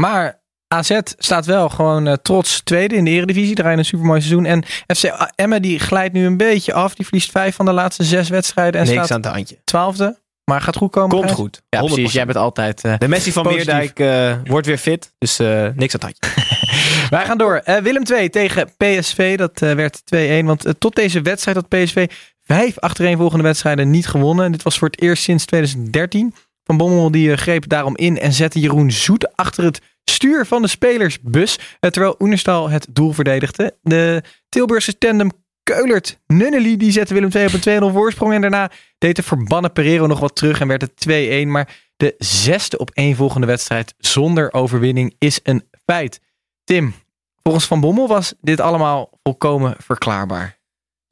Maar 0.00 0.42
AZ 0.74 0.98
staat 1.18 1.46
wel 1.46 1.68
gewoon 1.68 2.18
trots 2.22 2.60
tweede 2.60 2.94
in 2.94 3.04
de 3.04 3.10
eredivisie. 3.10 3.54
Draaien 3.54 3.78
een 3.78 3.84
supermooi 3.84 4.20
seizoen. 4.20 4.44
En 4.44 4.64
FC 4.96 5.04
Emmen 5.34 5.62
die 5.62 5.78
glijdt 5.78 6.14
nu 6.14 6.26
een 6.26 6.36
beetje 6.36 6.72
af. 6.72 6.94
Die 6.94 7.06
verliest 7.06 7.30
vijf 7.30 7.54
van 7.54 7.64
de 7.64 7.72
laatste 7.72 8.04
zes 8.04 8.28
wedstrijden. 8.28 8.80
En 8.80 8.86
Niks 8.86 8.98
staat 9.04 9.10
aan 9.10 9.22
het 9.22 9.32
handje. 9.34 9.58
twaalfde. 9.64 10.18
Maar 10.50 10.60
gaat 10.60 10.76
goed 10.76 10.90
komen. 10.90 11.08
Komt 11.10 11.24
Gijs? 11.24 11.36
goed. 11.36 11.62
Ja, 11.68 11.80
100%. 11.80 11.84
precies. 11.84 12.12
Jij 12.12 12.24
bent 12.26 12.38
altijd... 12.38 12.84
eh, 12.84 12.94
De 12.98 13.08
Messi 13.08 13.32
van 13.32 13.42
Positief. 13.42 13.66
Meerdijk 13.66 13.98
eh, 14.00 14.50
wordt 14.50 14.66
weer 14.66 14.78
fit. 14.78 15.12
Dus 15.18 15.38
eh, 15.38 15.66
niks 15.74 15.96
aan 15.96 16.00
het 16.00 16.02
handje. 16.02 16.48
Wij 17.16 17.24
gaan 17.24 17.38
door. 17.38 17.54
Eh, 17.64 17.76
Willem 17.76 18.04
2 18.04 18.30
tegen 18.30 18.68
PSV. 18.76 19.36
Dat 19.36 19.62
eh, 19.62 19.72
werd 19.72 20.00
2-1. 20.42 20.44
Want 20.44 20.74
tot 20.78 20.94
deze 20.94 21.20
wedstrijd 21.22 21.56
had 21.56 21.68
PSV 21.68 22.10
vijf 22.44 22.78
achtereenvolgende 22.78 23.44
wedstrijden 23.44 23.90
niet 23.90 24.06
gewonnen. 24.06 24.44
En 24.44 24.52
dit 24.52 24.62
was 24.62 24.78
voor 24.78 24.88
het 24.88 25.00
eerst 25.00 25.22
sinds 25.22 25.44
2013. 25.44 26.34
Van 26.64 26.76
Bommel 26.76 27.10
die 27.10 27.36
greep 27.36 27.68
daarom 27.68 27.96
in 27.96 28.18
en 28.18 28.32
zette 28.32 28.60
Jeroen 28.60 28.90
Zoet 28.90 29.36
achter 29.36 29.64
het 29.64 29.80
stuur 30.04 30.46
van 30.46 30.62
de 30.62 30.68
spelersbus. 30.68 31.58
terwijl 31.80 32.14
Oenerstal 32.18 32.70
het 32.70 32.86
doel 32.90 33.12
verdedigde. 33.12 33.76
De 33.82 34.22
Tilburgse 34.48 34.98
tandem 34.98 35.30
Keulert 35.62 36.18
Nunnely 36.26 36.76
die 36.76 36.92
zette 36.92 37.14
Willem 37.14 37.30
2 37.30 37.46
op 37.46 37.52
een 37.64 37.90
2-0 37.90 37.92
voorsprong. 37.92 38.32
En 38.34 38.40
daarna 38.40 38.70
deed 39.00 39.16
de 39.16 39.22
verbannen 39.22 39.72
Pereiro 39.72 40.06
nog 40.06 40.20
wat 40.20 40.36
terug 40.36 40.60
en 40.60 40.68
werd 40.68 40.80
het 40.80 41.44
2-1. 41.44 41.46
Maar 41.46 41.76
de 41.96 42.14
zesde 42.18 42.78
op 42.78 42.90
één 42.90 43.16
volgende 43.16 43.46
wedstrijd 43.46 43.94
zonder 43.98 44.52
overwinning 44.52 45.14
is 45.18 45.40
een 45.42 45.68
feit. 45.84 46.20
Tim, 46.64 46.94
volgens 47.42 47.66
Van 47.66 47.80
Bommel 47.80 48.08
was 48.08 48.34
dit 48.40 48.60
allemaal 48.60 49.18
volkomen 49.22 49.74
verklaarbaar. 49.78 50.58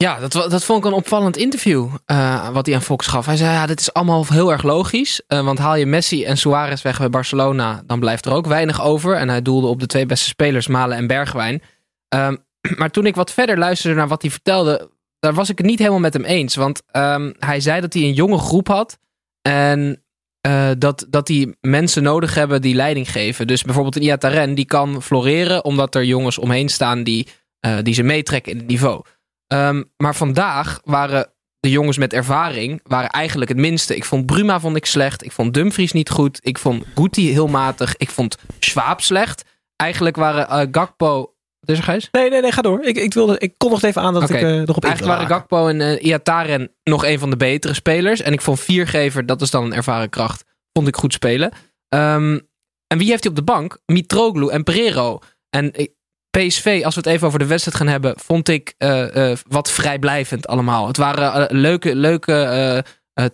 Ja, 0.03 0.19
dat, 0.19 0.31
dat 0.31 0.63
vond 0.63 0.79
ik 0.79 0.91
een 0.91 0.97
opvallend 0.97 1.37
interview 1.37 1.87
eh, 2.05 2.49
wat 2.49 2.65
hij 2.65 2.75
aan 2.75 2.81
Fox 2.81 3.07
gaf. 3.07 3.25
Hij 3.25 3.37
zei, 3.37 3.51
ja, 3.51 3.65
dit 3.65 3.79
is 3.79 3.93
allemaal 3.93 4.25
heel 4.27 4.51
erg 4.51 4.63
logisch. 4.63 5.21
eh, 5.27 5.43
want 5.43 5.59
haal 5.59 5.75
je 5.75 5.85
Messi 5.85 6.23
en 6.25 6.37
Suarez 6.37 6.81
weg 6.81 6.97
bij 6.97 7.09
Barcelona, 7.09 7.83
dan 7.85 7.99
blijft 7.99 8.25
er 8.25 8.33
ook 8.33 8.45
weinig 8.45 8.81
over. 8.81 9.15
En 9.15 9.29
hij 9.29 9.41
doelde 9.41 9.67
op 9.67 9.79
de 9.79 9.85
twee 9.85 10.05
beste 10.05 10.27
spelers, 10.27 10.67
Malen 10.67 10.97
en 10.97 11.07
Bergwijn. 11.07 11.61
Ehm, 12.07 12.35
maar 12.77 12.89
toen 12.89 13.05
ik 13.05 13.15
wat 13.15 13.31
verder 13.31 13.57
luisterde 13.57 13.95
naar 13.95 14.07
wat 14.07 14.21
hij 14.21 14.31
vertelde, 14.31 14.91
daar 15.19 15.33
was 15.33 15.49
ik 15.49 15.57
het 15.57 15.67
niet 15.67 15.79
helemaal 15.79 15.99
met 15.99 16.13
hem 16.13 16.23
eens. 16.23 16.55
Want 16.55 16.81
ehm, 16.91 17.33
hij 17.39 17.59
zei 17.59 17.81
dat 17.81 17.93
hij 17.93 18.01
een 18.03 18.13
jonge 18.13 18.37
groep 18.37 18.67
had. 18.67 18.97
En 19.41 20.03
eh, 20.41 20.69
dat, 20.77 21.05
dat 21.09 21.27
die 21.27 21.57
mensen 21.61 22.03
nodig 22.03 22.33
hebben 22.33 22.61
die 22.61 22.75
leiding 22.75 23.11
geven. 23.11 23.47
Dus 23.47 23.63
bijvoorbeeld 23.63 23.95
een 23.95 24.01
Iataren, 24.01 24.55
die 24.55 24.65
kan 24.65 25.01
floreren 25.01 25.63
omdat 25.63 25.95
er 25.95 26.03
jongens 26.03 26.37
omheen 26.37 26.69
staan 26.69 27.03
die, 27.03 27.27
eh, 27.59 27.77
die 27.81 27.93
ze 27.93 28.03
meetrekken 28.03 28.51
in 28.51 28.57
het 28.57 28.67
niveau. 28.67 29.01
Ehm, 29.47 29.83
maar 29.97 30.15
vandaag 30.15 30.81
waren 30.83 31.33
de 31.59 31.69
jongens 31.69 31.97
met 31.97 32.13
ervaring 32.13 32.79
waren 32.83 33.09
eigenlijk 33.09 33.49
het 33.49 33.59
minste. 33.59 33.95
Ik 33.95 34.05
vond 34.05 34.25
Bruma 34.25 34.59
vond 34.59 34.75
ik 34.75 34.85
slecht. 34.85 35.25
Ik 35.25 35.31
vond 35.31 35.53
Dumfries 35.53 35.91
niet 35.91 36.09
goed. 36.09 36.39
Ik 36.41 36.57
vond 36.57 36.83
Guti 36.95 37.31
heel 37.31 37.47
matig. 37.47 37.97
Ik 37.97 38.09
vond 38.09 38.37
Schwab 38.59 39.01
slecht. 39.01 39.43
Eigenlijk 39.75 40.15
waren 40.15 40.47
eh, 40.47 40.67
Gakpo... 40.71 41.33
Er, 41.69 41.83
Gijs? 41.83 42.07
Nee, 42.11 42.29
nee, 42.29 42.41
nee, 42.41 42.51
ga 42.51 42.61
door. 42.61 42.83
Ik, 42.83 42.97
ik, 42.97 43.13
wilde, 43.13 43.39
ik 43.39 43.53
kondigde 43.57 43.87
even 43.87 44.01
aan 44.01 44.13
dat 44.13 44.23
Oké. 44.23 44.37
ik 44.37 44.41
eh, 44.43 44.49
nog 44.49 44.75
op 44.75 44.83
in 44.83 44.89
Eigenlijk 44.89 45.19
waren. 45.19 45.35
Gakpo 45.35 45.67
en 45.67 45.81
eh, 45.81 46.03
Iataren 46.05 46.71
nog 46.83 47.05
een 47.05 47.19
van 47.19 47.29
de 47.29 47.37
betere 47.37 47.73
spelers. 47.73 48.21
En 48.21 48.33
ik 48.33 48.41
vond 48.41 48.59
Viergever, 48.59 49.25
dat 49.25 49.41
is 49.41 49.51
dan 49.51 49.63
een 49.65 49.73
ervaren 49.73 50.09
kracht, 50.09 50.43
vond 50.73 50.87
ik 50.87 50.95
goed 50.95 51.13
spelen. 51.13 51.51
Ehm, 51.89 52.39
en 52.87 52.97
wie 52.97 53.09
heeft 53.09 53.23
hij 53.23 53.31
op 53.31 53.37
de 53.37 53.43
bank? 53.43 53.77
Mitroglou 53.85 54.51
en 54.51 54.63
Pereiro. 54.63 55.19
En 55.49 55.69
ik- 55.73 55.97
PSV, 56.37 56.81
als 56.85 56.95
we 56.95 57.01
het 57.01 57.09
even 57.09 57.27
over 57.27 57.39
de 57.39 57.45
wedstrijd 57.45 57.77
gaan 57.77 57.87
hebben, 57.87 58.13
vond 58.19 58.47
ik 58.49 58.73
eh, 58.77 59.31
eh, 59.31 59.37
wat 59.47 59.71
vrijblijvend 59.71 60.47
allemaal. 60.47 60.87
Het 60.87 60.97
waren 60.97 61.49
eh, 61.49 61.55
leuke, 61.59 61.95
leuke 61.95 62.33
eh, 62.33 62.77
eh, 62.77 62.83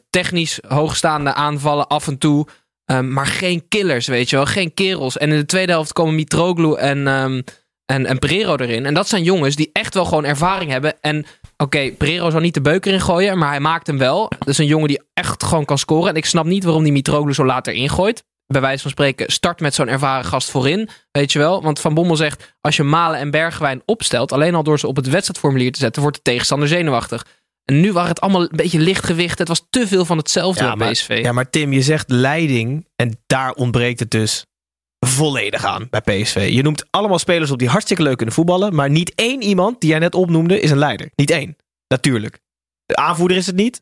technisch 0.10 0.60
hoogstaande 0.68 1.34
aanvallen 1.34 1.88
af 1.88 2.08
en 2.08 2.18
toe. 2.18 2.48
Ehm, 2.86 3.14
maar 3.14 3.28
geen 3.28 3.68
killers, 3.68 4.08
weet 4.08 4.30
je 4.30 4.36
wel. 4.36 4.46
Geen 4.46 4.74
kerels. 4.74 5.18
En 5.18 5.32
in 5.32 5.38
de 5.38 5.46
tweede 5.46 5.72
helft 5.72 5.94
komen 5.94 6.16
Mitroglou 6.16 6.78
en, 6.80 7.08
ehm, 7.08 7.42
en, 7.86 8.06
en 8.06 8.20
Pereiro 8.20 8.56
erin. 8.56 8.86
En 8.86 8.94
dat 8.94 9.08
zijn 9.08 9.24
jongens 9.24 9.56
die 9.56 9.70
echt 9.74 9.94
wel 9.94 10.06
gewoon 10.06 10.26
ervaring 10.26 10.72
hebben. 10.72 10.94
En 11.02 11.26
oké, 11.58 11.92
Pereiro 11.92 12.30
zal 12.30 12.40
niet 12.40 12.54
de 12.54 12.62
beuker 12.62 12.94
in 12.94 13.02
gooien, 13.02 13.38
maar 13.38 13.50
hij 13.50 13.60
maakt 13.60 13.88
hem 13.88 13.98
wel. 13.98 14.30
Dat 14.40 14.48
is 14.48 14.58
een 14.58 14.66
jongen 14.66 14.88
die 14.88 15.02
echt 15.14 15.44
gewoon 15.44 15.66
kan 15.66 15.78
scoren. 15.78 16.10
En 16.10 16.16
ik 16.16 16.26
snap 16.26 16.46
niet 16.46 16.64
waarom 16.64 16.84
die 16.84 16.92
Mitroglou 16.92 17.34
zo 17.34 17.46
later 17.46 17.74
ingooit. 17.74 18.24
Bij 18.48 18.62
wijze 18.62 18.82
van 18.82 18.92
spreken, 18.92 19.32
start 19.32 19.60
met 19.60 19.74
zo'n 19.74 19.88
ervaren 19.88 20.26
gast 20.26 20.50
voorin. 20.50 20.90
Weet 21.12 21.32
je 21.32 21.40
wel? 21.40 21.62
Want 21.62 21.80
Van 21.80 21.94
Bommel 21.94 22.16
zegt, 22.16 22.56
als 22.62 22.76
je 22.76 22.84
Malen 22.84 23.20
en 23.20 23.32
Bergwijn 23.32 23.82
opstelt, 23.86 24.32
alleen 24.32 24.56
al 24.56 24.64
door 24.64 24.80
ze 24.80 24.88
op 24.88 24.96
het 24.96 25.10
wedstrijdformulier 25.10 25.72
te 25.72 25.80
zetten, 25.80 26.02
wordt 26.02 26.18
de 26.18 26.24
tegenstander 26.24 26.68
zenuwachtig. 26.68 27.26
En 27.66 27.80
nu 27.82 27.94
waren 27.94 28.10
het 28.10 28.22
allemaal 28.22 28.42
een 28.42 28.50
beetje 28.52 28.80
lichtgewicht. 28.80 29.40
Het 29.40 29.48
was 29.48 29.66
te 29.70 29.88
veel 29.88 30.06
van 30.06 30.18
hetzelfde 30.18 30.64
Ja, 30.64 30.68
bij 30.68 30.78
maar, 30.78 30.92
PSV. 30.92 31.20
ja, 31.24 31.32
maar 31.32 31.50
Tim, 31.50 31.74
je 31.74 31.82
zegt 31.82 32.10
leiding 32.10 32.88
en 32.96 33.20
daar 33.28 33.52
ontbreekt 33.52 34.00
het 34.00 34.12
dus 34.12 34.46
volledig 35.08 35.66
aan 35.66 35.88
bij 35.90 36.02
PSV. 36.02 36.50
Je 36.52 36.62
noemt 36.64 36.86
allemaal 36.90 37.20
spelers 37.20 37.52
op 37.52 37.60
die 37.60 37.70
hartstikke 37.70 38.04
leuk 38.04 38.18
kunnen 38.18 38.36
voetballen, 38.36 38.76
maar 38.76 38.90
niet 38.90 39.12
één 39.16 39.42
iemand 39.42 39.82
die 39.82 39.90
jij 39.90 40.00
net 40.00 40.16
opnoemde 40.16 40.60
is 40.60 40.72
een 40.72 40.78
leider. 40.78 41.10
Niet 41.16 41.32
één. 41.32 41.56
Natuurlijk. 41.88 42.40
De 42.86 42.96
aanvoerder 42.96 43.38
is 43.38 43.46
het 43.46 43.56
niet. 43.56 43.82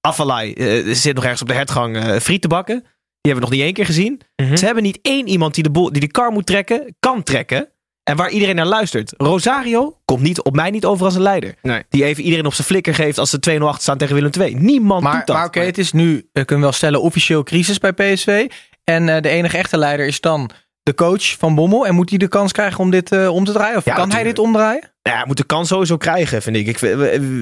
Afalai 0.00 0.52
eh, 0.52 0.94
zit 0.94 1.14
nog 1.14 1.22
ergens 1.22 1.42
op 1.42 1.48
de 1.48 1.54
hertgang 1.54 1.96
eh 1.96 2.16
friet 2.16 2.42
te 2.42 2.48
bakken. 2.48 2.78
Die 3.20 3.32
hebben 3.32 3.34
we 3.34 3.40
nog 3.40 3.50
niet 3.50 3.60
één 3.60 3.72
keer 3.74 3.86
gezien. 3.86 4.20
Mhm. 4.36 4.56
Ze 4.56 4.64
hebben 4.64 4.82
niet 4.82 4.98
één 5.02 5.28
iemand 5.28 5.54
die 5.54 5.62
de, 5.62 5.70
boel, 5.70 5.92
die 5.92 6.00
de 6.00 6.10
kar 6.10 6.32
moet 6.32 6.46
trekken, 6.46 6.96
kan 6.98 7.22
trekken. 7.22 7.68
En 8.02 8.16
waar 8.16 8.30
iedereen 8.30 8.54
naar 8.54 8.66
luistert. 8.66 9.14
Rosario 9.16 9.98
komt 10.04 10.20
niet, 10.20 10.42
op 10.42 10.54
mij 10.54 10.70
niet 10.70 10.84
over 10.84 11.04
als 11.04 11.14
een 11.14 11.22
leider. 11.22 11.54
Nee. 11.62 11.82
Die 11.88 12.04
even 12.04 12.22
iedereen 12.22 12.46
op 12.46 12.54
zijn 12.54 12.66
flikker 12.66 12.94
geeft 12.94 13.18
als 13.18 13.30
ze 13.30 13.58
2-0 13.58 13.62
achter 13.62 13.82
staan 13.82 13.98
tegen 13.98 14.14
Willem 14.14 14.30
II. 14.40 14.54
Niemand 14.54 15.02
Maar, 15.02 15.16
doet 15.16 15.26
dat. 15.26 15.36
maar 15.36 15.46
oké, 15.46 15.60
het 15.60 15.78
is 15.78 15.92
nu, 15.92 16.16
eh, 16.16 16.22
kunnen 16.32 16.56
we 16.56 16.60
wel 16.60 16.72
stellen, 16.72 17.02
officieel 17.02 17.42
crisis 17.42 17.78
bij 17.78 17.92
PSV. 17.92 18.46
En 18.90 19.08
eh, 19.08 19.22
de 19.22 19.28
enige 19.28 19.56
echte 19.58 19.76
leider 19.76 20.06
is 20.06 20.20
dan 20.20 20.50
de 20.82 20.94
coach 20.94 21.36
van 21.38 21.54
Bommel. 21.54 21.86
En 21.86 21.94
moet 21.94 22.08
hij 22.08 22.18
de 22.18 22.28
kans 22.28 22.52
krijgen 22.52 22.78
om 22.80 22.90
dit 22.90 23.12
eh, 23.12 23.28
om 23.34 23.44
te 23.44 23.52
draaien? 23.52 23.76
Of 23.76 23.84
Ja, 23.84 23.94
kan 23.94 24.10
hij 24.10 24.22
dit 24.22 24.38
omdraaien? 24.38 24.92
Ja, 25.02 25.16
hij 25.16 25.26
moet 25.26 25.36
de 25.36 25.44
kans 25.44 25.68
sowieso 25.68 25.96
krijgen, 25.96 26.42
vind 26.42 26.56
ik. 26.56 26.66
ik. 26.66 26.78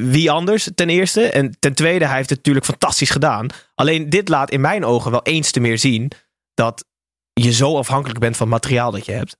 Wie 0.04 0.30
anders, 0.30 0.68
ten 0.74 0.88
eerste. 0.88 1.30
En 1.30 1.56
ten 1.58 1.74
tweede, 1.74 2.06
hij 2.06 2.16
heeft 2.16 2.28
het 2.28 2.38
natuurlijk 2.38 2.66
fantastisch 2.66 3.10
gedaan. 3.10 3.46
Alleen 3.74 4.10
dit 4.10 4.28
laat 4.28 4.50
in 4.50 4.60
mijn 4.60 4.84
ogen 4.84 5.10
wel 5.10 5.22
eens 5.22 5.50
te 5.50 5.60
meer 5.60 5.78
zien... 5.78 6.10
dat 6.54 6.84
je 7.32 7.52
zo 7.52 7.76
afhankelijk 7.76 8.18
bent 8.20 8.36
van 8.36 8.46
het 8.52 8.62
materiaal 8.62 8.90
dat 8.90 9.06
je 9.06 9.12
hebt. 9.12 9.36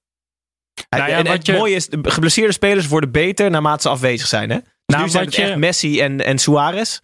Nou 0.91 1.11
ja, 1.11 1.17
en 1.17 1.27
het 1.27 1.47
je- 1.47 1.53
mooie 1.53 1.75
is, 1.75 1.89
de 1.89 2.11
geblesseerde 2.11 2.53
spelers 2.53 2.87
worden 2.87 3.11
beter 3.13 3.51
naarmate 3.51 3.83
ze 3.83 3.89
afwezig 3.89 4.27
zijn. 4.27 4.51
Hè? 4.51 4.57
Dus 4.57 4.67
Nou, 4.87 5.03
nu 5.03 5.09
zijn 5.11 5.25
het 5.25 5.35
je- 5.35 5.43
echt 5.43 5.57
Messi 5.57 6.01
en, 6.01 6.25
en 6.25 6.39
Suarez. 6.39 6.99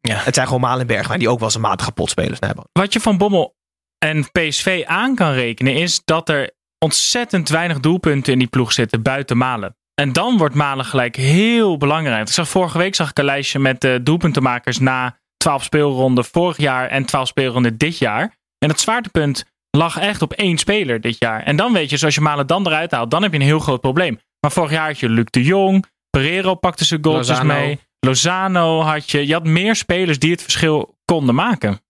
Ja. 0.00 0.16
Het 0.16 0.34
zijn 0.34 0.46
gewoon 0.46 0.60
Malen 0.62 0.80
en 0.80 0.86
Bergwijn, 0.86 1.18
die 1.18 1.28
ook 1.28 1.38
wel 1.38 1.46
eens 1.46 1.54
een 1.56 1.60
matige 1.62 1.92
potspelers 1.92 2.38
hebben. 2.40 2.64
Wat 2.72 2.92
je 2.92 3.00
van 3.00 3.18
Bommel 3.18 3.54
en 4.02 4.30
PSV 4.32 4.82
aan 4.86 5.14
kan 5.14 5.32
rekenen 5.32 5.74
is 5.74 6.02
dat 6.04 6.28
er 6.28 6.50
ontzettend 6.78 7.48
weinig 7.48 7.80
doelpunten 7.80 8.32
in 8.32 8.38
die 8.38 8.48
ploeg 8.48 8.72
zitten 8.72 9.02
buiten 9.02 9.36
Malen. 9.36 9.76
En 9.94 10.12
dan 10.12 10.36
wordt 10.36 10.54
Malen 10.54 10.84
gelijk 10.84 11.16
heel 11.16 11.76
belangrijk. 11.76 12.26
Ik 12.26 12.34
zag 12.34 12.48
vorige 12.48 12.78
week 12.78 12.94
zag 12.94 13.10
ik 13.10 13.18
een 13.18 13.24
lijstje 13.24 13.58
met 13.58 13.80
de 13.80 14.00
doelpuntenmakers 14.02 14.78
na 14.78 15.18
12 15.36 15.62
speelronden 15.62 16.24
vorig 16.24 16.56
jaar 16.56 16.88
en 16.88 17.04
12 17.04 17.28
speelronden 17.28 17.78
dit 17.78 17.98
jaar. 17.98 18.36
En 18.58 18.68
het 18.68 18.80
zwaartepunt 18.80 19.44
lag 19.70 19.98
echt 19.98 20.22
op 20.22 20.32
één 20.32 20.58
speler 20.58 21.00
dit 21.00 21.16
jaar. 21.18 21.42
En 21.42 21.56
dan 21.56 21.72
weet 21.72 21.84
je, 21.84 21.90
dus 21.90 22.04
als 22.04 22.14
je 22.14 22.20
Malen 22.20 22.46
dan 22.46 22.66
eruit 22.66 22.90
haalt, 22.90 23.10
dan 23.10 23.22
heb 23.22 23.32
je 23.32 23.38
een 23.38 23.44
heel 23.44 23.58
groot 23.58 23.80
probleem. 23.80 24.20
Maar 24.40 24.52
vorig 24.52 24.70
jaar 24.70 24.86
had 24.86 24.98
je 24.98 25.08
Luc 25.08 25.26
de 25.30 25.42
Jong, 25.42 25.86
Pereiro 26.10 26.54
pakte 26.54 26.84
zijn 26.84 27.00
Lozano. 27.02 27.54
mee. 27.54 27.80
Lozano 28.00 28.80
had 28.80 29.10
je. 29.10 29.26
Je 29.26 29.32
had 29.32 29.44
meer 29.44 29.76
spelers 29.76 30.18
die 30.18 30.30
het 30.30 30.42
verschil 30.42 30.98
konden 31.04 31.34
maken. 31.34 31.80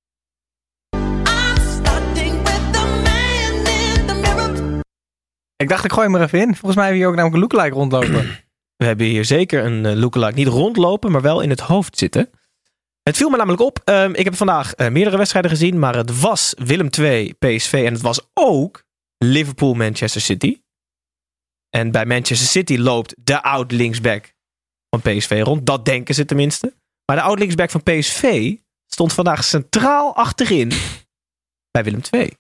Ik 5.62 5.68
dacht, 5.68 5.85
ik 5.85 5.92
gooi 5.92 6.07
hem 6.07 6.16
er 6.16 6.22
even 6.22 6.38
in. 6.38 6.55
Volgens 6.55 6.75
mij 6.75 6.85
hebben 6.85 6.92
we 6.92 6.98
hier 6.98 7.07
ook 7.07 7.14
namelijk 7.14 7.35
een 7.35 7.40
lookalike 7.40 7.77
rondlopen. 7.77 8.38
We 8.83 8.85
hebben 8.88 9.07
hier 9.07 9.25
zeker 9.25 9.64
een 9.64 9.85
uh, 9.85 9.92
lookalike 9.92 10.35
niet 10.35 10.46
rondlopen, 10.46 11.11
maar 11.11 11.20
wel 11.20 11.40
in 11.40 11.51
het 11.51 11.61
hoofd 11.61 11.98
zitten. 11.98 12.31
Het 13.03 13.16
viel 13.16 13.31
me 13.31 13.37
namelijk 13.37 13.62
op. 13.62 13.81
Um, 13.85 14.14
ik 14.14 14.25
heb 14.25 14.35
vandaag 14.35 14.79
uh, 14.79 14.88
meerdere 14.88 15.16
wedstrijden 15.16 15.51
gezien, 15.51 15.79
maar 15.79 15.96
het 15.96 16.20
was 16.20 16.55
Willem 16.64 16.90
2, 16.90 17.35
PSV 17.38 17.83
en 17.87 17.92
het 17.92 18.03
was 18.03 18.20
ook 18.35 18.85
Liverpool, 19.18 19.75
Manchester 19.75 20.20
City. 20.20 20.61
En 21.68 21.90
bij 21.90 22.07
Manchester 22.07 22.48
City 22.48 22.77
loopt 22.77 23.14
de 23.18 23.42
oud 23.42 23.72
linksback 23.72 24.33
van 24.90 25.01
PSV 25.01 25.40
rond. 25.44 25.66
Dat 25.66 25.85
denken 25.85 26.14
ze 26.14 26.25
tenminste. 26.25 26.75
Maar 27.07 27.16
de 27.16 27.22
oud 27.22 27.38
linksback 27.38 27.70
van 27.70 27.83
PSV 27.83 28.55
stond 28.87 29.12
vandaag 29.12 29.44
centraal 29.44 30.16
achterin 30.16 30.72
bij 31.70 31.85
Willem 31.85 32.03
2. 32.03 32.37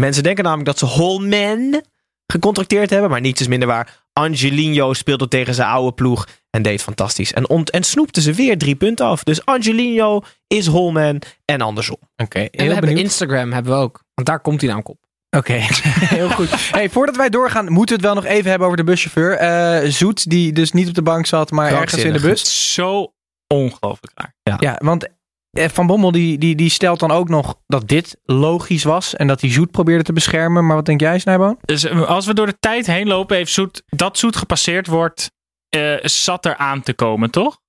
Mensen 0.00 0.22
denken 0.22 0.44
namelijk 0.44 0.68
dat 0.68 0.78
ze 0.78 0.96
Holman 0.96 1.82
gecontracteerd 2.26 2.90
hebben, 2.90 3.10
maar 3.10 3.20
niets 3.20 3.40
is 3.40 3.46
minder 3.46 3.68
waar. 3.68 4.00
Angelino 4.12 4.92
speelde 4.92 5.28
tegen 5.28 5.54
zijn 5.54 5.68
oude 5.68 5.92
ploeg 5.92 6.26
en 6.50 6.62
deed 6.62 6.82
fantastisch. 6.82 7.32
En, 7.32 7.48
ont 7.48 7.70
en 7.70 7.82
snoepte 7.82 8.20
ze 8.20 8.32
weer 8.32 8.58
drie 8.58 8.74
punten 8.74 9.06
af. 9.06 9.22
Dus 9.22 9.44
Angelino 9.44 10.20
is 10.46 10.66
Holman 10.66 11.22
en 11.44 11.60
andersom. 11.60 11.96
Oké, 12.00 12.22
okay, 12.22 12.48
en 12.50 12.66
we 12.66 12.72
hebben 12.72 12.96
Instagram 12.96 13.52
hebben 13.52 13.72
we 13.72 13.78
ook. 13.78 14.04
Want 14.14 14.28
daar 14.28 14.40
komt 14.40 14.60
hij 14.60 14.70
namelijk 14.70 14.90
op. 14.90 15.10
Oké, 15.36 15.52
heel 16.16 16.30
goed. 16.30 16.70
Hey, 16.70 16.90
voordat 16.90 17.16
wij 17.16 17.28
doorgaan, 17.28 17.72
moeten 17.72 17.96
we 17.96 18.06
het 18.06 18.14
wel 18.14 18.22
nog 18.22 18.32
even 18.32 18.48
hebben 18.50 18.66
over 18.66 18.78
de 18.78 18.84
buschauffeur. 18.84 19.36
Eh, 19.36 19.90
Zoet, 19.90 20.30
die 20.30 20.52
dus 20.52 20.72
niet 20.72 20.88
op 20.88 20.94
de 20.94 21.02
bank 21.02 21.26
zat, 21.26 21.50
maar 21.50 21.72
ergens 21.72 22.04
in 22.04 22.12
de 22.12 22.20
bus. 22.20 22.74
Zo 22.74 23.12
ongelooflijk 23.46 24.12
raar. 24.14 24.58
Ja, 24.60 24.78
want 24.82 25.06
eh, 25.06 25.12
Van 25.52 25.86
Bommel 25.86 26.12
die, 26.12 26.38
die, 26.38 26.54
die 26.54 26.70
stelt 26.70 27.00
dan 27.00 27.10
ook 27.10 27.28
nog 27.28 27.54
dat 27.66 27.88
dit 27.88 28.16
logisch 28.24 28.84
was. 28.84 29.16
En 29.16 29.26
dat 29.26 29.40
hij 29.40 29.50
Zoet 29.50 29.70
probeerde 29.70 30.04
te 30.04 30.12
beschermen. 30.12 30.66
Maar 30.66 30.76
wat 30.76 30.86
denk 30.86 31.00
jij, 31.00 31.18
Snijboon? 31.18 31.58
Dus 31.60 31.84
eh, 31.84 32.02
als 32.08 32.26
we 32.26 32.34
door 32.34 32.46
de 32.46 32.58
tijd 32.60 32.86
heen 32.86 33.06
lopen, 33.06 33.36
heeft 33.36 33.52
Zoet, 33.52 33.82
dat 33.86 34.18
Zoet 34.18 34.36
gepasseerd 34.36 34.86
wordt, 34.86 35.30
eh, 35.68 35.94
zat 36.02 36.46
er 36.46 36.56
aan 36.56 36.82
te 36.82 36.94
komen, 36.94 37.30
toch? 37.30 37.60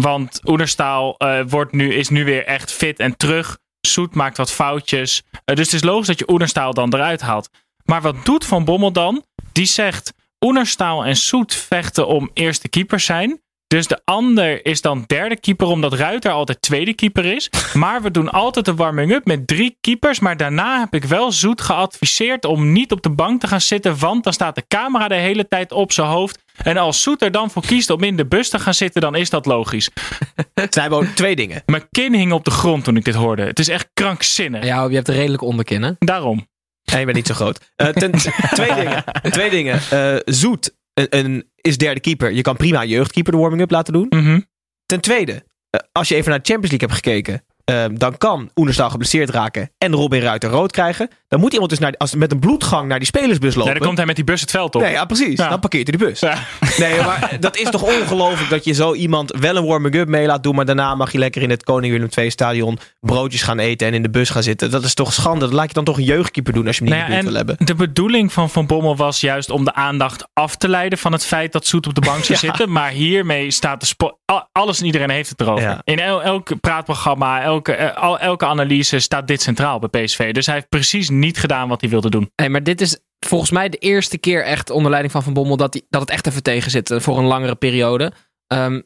Want 0.00 0.40
Oenerstaal 0.44 1.16
eh, 1.16 1.40
wordt 1.48 1.72
nu, 1.72 1.94
is 1.94 2.08
nu 2.08 2.24
weer 2.24 2.44
echt 2.44 2.72
fit 2.72 2.98
en 2.98 3.16
terug. 3.16 3.58
Zoet 3.80 4.14
maakt 4.14 4.36
wat 4.36 4.52
foutjes. 4.52 5.22
Eh, 5.44 5.56
dus 5.56 5.64
het 5.64 5.74
is 5.74 5.82
logisch 5.82 6.06
dat 6.06 6.18
je 6.18 6.30
Oenerstaal 6.30 6.74
dan 6.74 6.94
eruit 6.94 7.20
haalt. 7.20 7.48
Maar 7.84 8.02
wat 8.02 8.24
doet 8.24 8.44
Van 8.44 8.64
Bommel 8.64 8.92
dan? 8.92 9.24
Die 9.52 9.66
zegt, 9.66 10.12
Oenerstaal 10.44 11.04
en 11.04 11.16
Zoet 11.16 11.54
vechten 11.54 12.06
om 12.06 12.30
eerste 12.34 12.68
keeper 12.68 13.00
zijn. 13.00 13.40
Dus 13.68 13.86
de 13.86 14.00
ander 14.04 14.66
is 14.66 14.80
dan 14.80 15.04
derde 15.06 15.40
keeper, 15.40 15.66
omdat 15.66 15.92
Ruiter 15.92 16.30
altijd 16.30 16.62
tweede 16.62 16.94
keeper 16.94 17.24
is. 17.24 17.50
Maar 17.74 18.02
we 18.02 18.10
doen 18.10 18.30
altijd 18.30 18.68
een 18.68 18.76
warming-up 18.76 19.26
met 19.26 19.46
drie 19.46 19.76
keepers. 19.80 20.20
Maar 20.20 20.36
daarna 20.36 20.80
heb 20.80 20.94
ik 20.94 21.04
wel 21.04 21.32
Zoet 21.32 21.60
geadviseerd 21.60 22.44
om 22.44 22.72
niet 22.72 22.92
op 22.92 23.02
de 23.02 23.10
bank 23.10 23.40
te 23.40 23.46
gaan 23.46 23.60
zitten. 23.60 23.98
Want 23.98 24.24
dan 24.24 24.32
staat 24.32 24.54
de 24.54 24.64
camera 24.68 25.08
de 25.08 25.14
hele 25.14 25.48
tijd 25.48 25.72
op 25.72 25.92
zijn 25.92 26.06
hoofd. 26.06 26.38
En 26.56 26.76
als 26.76 27.02
Zoet 27.02 27.22
er 27.22 27.30
dan 27.30 27.50
voor 27.50 27.62
kiest 27.62 27.90
om 27.90 28.02
in 28.02 28.16
de 28.16 28.26
bus 28.26 28.48
te 28.48 28.58
gaan 28.58 28.74
zitten, 28.74 29.00
dan 29.00 29.14
is 29.14 29.30
dat 29.30 29.46
logisch. 29.46 29.90
Snijboon, 30.70 31.14
twee 31.14 31.36
dingen. 31.36 31.62
Mijn 31.66 31.88
kin 31.90 32.14
hing 32.14 32.32
op 32.32 32.44
de 32.44 32.50
grond 32.50 32.84
toen 32.84 32.96
ik 32.96 33.04
dit 33.04 33.14
hoorde. 33.14 33.42
Het 33.42 33.58
is 33.58 33.68
echt 33.68 33.90
krankzinnig. 33.94 34.64
Ja, 34.64 34.84
je 34.84 34.94
hebt 34.94 35.08
een 35.08 35.14
redelijk 35.14 35.42
onderkin, 35.42 35.82
hè? 35.82 35.92
Daarom. 35.98 36.46
En 36.84 36.98
je 36.98 37.04
bent 37.04 37.16
niet 37.16 37.26
zo 37.26 37.34
groot. 37.34 37.72
Eh, 37.76 37.88
ten, 37.88 38.12
twee 38.54 38.74
dingen. 38.74 39.04
Twee 39.22 39.50
dingen. 39.50 39.80
Eh, 39.90 40.16
Zoet 40.24 40.76
een, 40.94 41.06
een, 41.18 41.47
is 41.60 41.78
derde 41.78 42.00
keeper. 42.00 42.30
Je 42.32 42.42
kan 42.42 42.56
prima 42.56 42.84
jeugdkeeper 42.84 43.32
de 43.32 43.38
warming-up 43.38 43.70
laten 43.70 43.92
doen. 43.92 44.06
Mhm. 44.08 44.40
Ten 44.86 45.00
tweede, 45.00 45.44
eh, 45.70 45.80
als 45.92 46.08
je 46.08 46.14
even 46.14 46.30
naar 46.30 46.38
de 46.42 46.52
Champions 46.52 46.70
League 46.70 46.88
hebt 46.88 47.04
gekeken. 47.04 47.44
Eh, 47.68 47.84
dan 47.92 48.18
kan 48.18 48.50
Oenerstal 48.56 48.90
geblesseerd 48.90 49.30
raken 49.30 49.70
en 49.78 49.92
Robin 49.92 50.20
Ruiter 50.20 50.50
rood 50.50 50.72
krijgen. 50.72 51.08
Dan 51.28 51.40
moet 51.40 51.52
iemand 51.52 51.70
dus 51.70 51.78
naar, 51.78 51.94
als, 51.96 52.14
met 52.14 52.32
een 52.32 52.38
bloedgang 52.38 52.88
naar 52.88 52.98
die 52.98 53.06
spelersbus 53.06 53.54
lopen. 53.54 53.72
Ja, 53.72 53.78
dan 53.78 53.86
komt 53.86 53.96
hij 53.98 54.06
met 54.06 54.16
die 54.16 54.24
bus 54.24 54.40
het 54.40 54.50
veld 54.50 54.74
op. 54.74 54.82
Nee, 54.82 54.92
ja, 54.92 55.04
precies. 55.04 55.38
Ja. 55.38 55.48
Dan 55.48 55.60
parkeert 55.60 55.88
hij 55.88 55.98
de 55.98 56.04
bus. 56.04 56.20
Ja. 56.20 56.34
Nee, 56.78 57.00
maar 57.00 57.36
dat 57.40 57.56
is 57.56 57.70
toch 57.70 57.82
ongelooflijk 57.82 58.50
dat 58.50 58.64
je 58.64 58.72
zo 58.72 58.94
iemand 58.94 59.36
wel 59.40 59.56
een 59.56 59.64
warming-up 59.66 60.08
mee 60.08 60.26
laat 60.26 60.42
doen. 60.42 60.54
Maar 60.54 60.64
daarna 60.64 60.94
mag 60.94 61.12
je 61.12 61.18
lekker 61.18 61.42
in 61.42 61.50
het 61.50 61.64
Koning 61.64 61.92
Willem 61.92 62.08
II 62.16 62.30
stadion 62.30 62.78
broodjes 63.00 63.42
gaan 63.42 63.58
eten 63.58 63.86
en 63.86 63.94
in 63.94 64.02
de 64.02 64.10
bus 64.10 64.30
gaan 64.30 64.42
zitten. 64.42 64.70
Dat 64.70 64.84
is 64.84 64.94
toch 64.94 65.12
schande. 65.12 65.40
Dat 65.40 65.52
laat 65.52 65.68
je 65.68 65.74
dan 65.74 65.84
toch 65.84 65.96
een 65.96 66.04
jeugdkeeper 66.04 66.52
doen 66.52 66.66
als 66.66 66.78
je 66.78 66.84
hem 66.84 66.92
niet 66.92 67.02
Nou 67.08 67.18
ja, 67.18 67.24
wil 67.24 67.34
hebben. 67.34 67.56
de 67.58 67.74
bedoeling 67.74 68.32
van 68.32 68.50
Van 68.50 68.66
Bommel 68.66 68.96
was 68.96 69.20
juist 69.20 69.50
om 69.50 69.64
de 69.64 69.74
aandacht 69.74 70.28
af 70.32 70.56
te 70.56 70.68
leiden 70.68 70.98
van 70.98 71.12
het 71.12 71.24
feit 71.24 71.52
dat 71.52 71.66
Zoet 71.66 71.86
op 71.86 71.94
de 71.94 72.00
bank 72.00 72.24
zou 72.24 72.38
zitten. 72.48 72.72
Maar 72.72 72.90
hiermee 72.90 73.50
staat 73.50 73.80
de 73.80 73.86
spo- 73.86 74.18
al- 74.24 74.48
alles 74.52 74.80
en 74.80 74.86
iedereen 74.86 75.10
heeft 75.10 75.28
het 75.30 75.40
erover. 75.40 75.78
In 75.84 75.98
el- 76.00 76.22
elk 76.22 76.60
praatprogramma, 76.60 77.42
elke, 77.66 77.72
eh, 77.74 77.96
al- 78.02 78.18
elke 78.18 78.46
analyse 78.46 78.98
staat 78.98 79.26
dit 79.26 79.42
centraal 79.42 79.78
bij 79.78 80.04
PSV. 80.04 80.32
Dus 80.32 80.46
hij 80.46 80.54
heeft 80.54 80.68
precies 80.68 81.08
niet 81.10 81.38
gedaan 81.38 81.68
wat 81.68 81.80
hij 81.80 81.90
wilde 81.90 82.10
doen. 82.10 82.30
Nee, 82.36 82.48
maar 82.48 82.62
dit 82.62 82.80
is 82.80 82.98
volgens 83.26 83.50
mij 83.50 83.68
de 83.68 83.76
eerste 83.76 84.18
keer 84.18 84.44
echt 84.44 84.70
onder 84.70 84.90
leiding 84.90 85.12
van 85.12 85.22
Van 85.22 85.32
Bommel 85.32 85.56
dat, 85.56 85.72
die, 85.72 85.86
dat 85.90 86.00
het 86.00 86.10
echt 86.10 86.26
even 86.26 86.42
tegen 86.42 86.70
zit 86.70 86.90
eh, 86.90 87.00
voor 87.00 87.18
een 87.18 87.24
langere 87.24 87.54
periode. 87.54 88.12
Ehm, 88.46 88.80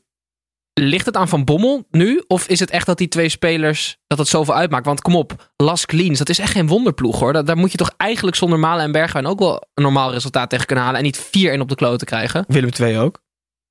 ligt 0.81 1.07
het 1.07 1.17
aan 1.17 1.29
Van 1.29 1.45
Bommel 1.45 1.87
nu? 1.91 2.25
Of 2.27 2.49
is 2.49 2.61
het 2.61 2.71
echt 2.71 2.87
dat 2.87 2.99
die 2.99 3.09
twee 3.09 3.29
spelers, 3.29 3.97
dat 4.07 4.19
het 4.19 4.29
zoveel 4.29 4.55
uitmaakt? 4.55 4.87
Want 4.87 5.01
kom 5.01 5.17
op, 5.17 5.53
Las 5.57 5.87
Cleans, 5.87 6.19
dat 6.19 6.29
is 6.29 6.39
echt 6.39 6.53
geen 6.53 6.67
wonderploeg 6.67 7.19
hoor. 7.19 7.45
Daar 7.45 7.57
moet 7.57 7.71
je 7.73 7.79
toch 7.79 7.95
eigenlijk 7.97 8.37
zonder 8.37 8.59
Malen 8.59 8.85
en 8.85 8.93
Bergwijn 8.93 9.27
ook 9.27 9.39
wel 9.39 9.67
een 9.75 9.83
normaal 9.83 10.13
resultaat 10.13 10.51
tegen 10.51 10.67
kunnen 10.67 10.85
halen. 10.85 10.99
En 11.01 11.07
niet 11.07 11.31
4-1 11.57 11.61
op 11.61 11.69
de 11.69 11.75
kloten 11.75 12.07
krijgen. 12.07 12.45
Willem 12.49 12.71
II 12.81 12.99
ook. 12.99 13.21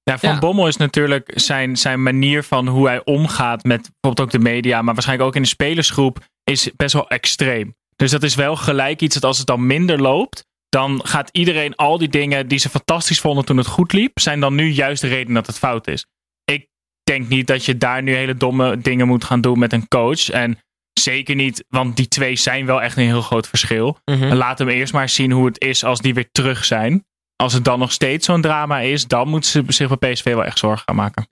Ja, 0.04 0.18
Van 0.18 0.30
Ja. 0.30 0.40
Bommel 0.40 0.68
is 0.68 0.78
natuurlijk 0.78 1.32
zijn, 1.36 1.78
zijn 1.78 2.04
manier 2.04 2.44
van 2.44 2.68
hoe 2.68 2.88
hij 2.88 3.04
omgaat 3.04 3.64
met 3.64 3.82
bijvoorbeeld 3.82 4.20
ook 4.20 4.42
de 4.42 4.50
media, 4.50 4.82
maar 4.82 4.94
waarschijnlijk 4.94 5.30
ook 5.30 5.36
in 5.36 5.42
de 5.42 5.48
spelersgroep, 5.48 6.20
is 6.44 6.70
best 6.76 6.94
wel 6.94 7.10
extreem. 7.10 7.76
Dus 7.96 8.12
dat 8.12 8.24
is 8.24 8.36
wel 8.36 8.56
gelijk 8.56 9.02
iets 9.02 9.14
dat 9.14 9.24
als 9.24 9.38
het 9.38 9.48
dan 9.48 9.66
minder 9.68 10.02
loopt, 10.02 10.46
dan 10.70 11.00
gaat 11.04 11.30
iedereen 11.32 11.76
al 11.76 11.98
die 11.98 12.08
dingen 12.10 12.48
die 12.48 12.60
ze 12.60 12.70
fantastisch 12.70 13.20
vonden 13.20 13.46
toen 13.46 13.58
het 13.58 13.68
goed 13.68 13.94
liep, 13.94 14.20
zijn 14.20 14.40
dan 14.40 14.56
nu 14.56 14.68
juist 14.68 15.02
de 15.02 15.08
reden 15.08 15.34
dat 15.34 15.48
het 15.48 15.58
fout 15.58 15.88
is. 15.88 16.06
Ik 16.44 16.68
denk 17.04 17.28
niet 17.28 17.48
dat 17.48 17.66
je 17.66 17.78
daar 17.78 18.04
nu 18.04 18.16
hele 18.16 18.36
domme 18.36 18.78
dingen 18.78 19.08
moet 19.08 19.24
gaan 19.24 19.42
doen 19.42 19.60
met 19.60 19.74
een 19.74 19.88
coach. 19.88 20.30
En 20.30 20.60
zeker 21.00 21.36
niet, 21.36 21.64
want 21.68 21.96
die 21.96 22.08
twee 22.08 22.36
zijn 22.36 22.66
wel 22.66 22.82
echt 22.82 22.98
een 22.98 23.04
heel 23.04 23.22
groot 23.22 23.48
verschil. 23.48 23.98
Mhm. 24.06 24.34
Laat 24.34 24.60
hem 24.60 24.70
eerst 24.70 24.94
maar 24.94 25.10
zien 25.10 25.32
hoe 25.32 25.46
het 25.46 25.62
is 25.62 25.84
als 25.84 26.00
die 26.00 26.14
weer 26.14 26.32
terug 26.32 26.66
zijn. 26.66 27.06
Als 27.42 27.54
het 27.54 27.64
dan 27.64 27.80
nog 27.80 27.92
steeds 27.92 28.26
zo'n 28.26 28.42
drama 28.42 28.80
is, 28.80 29.08
dan 29.08 29.28
moeten 29.28 29.50
ze 29.50 29.64
zich 29.68 30.00
bij 30.00 30.12
PSV 30.12 30.34
wel 30.34 30.46
echt 30.46 30.58
zorgen 30.58 30.84
gaan 30.86 30.96
maken. 30.96 31.28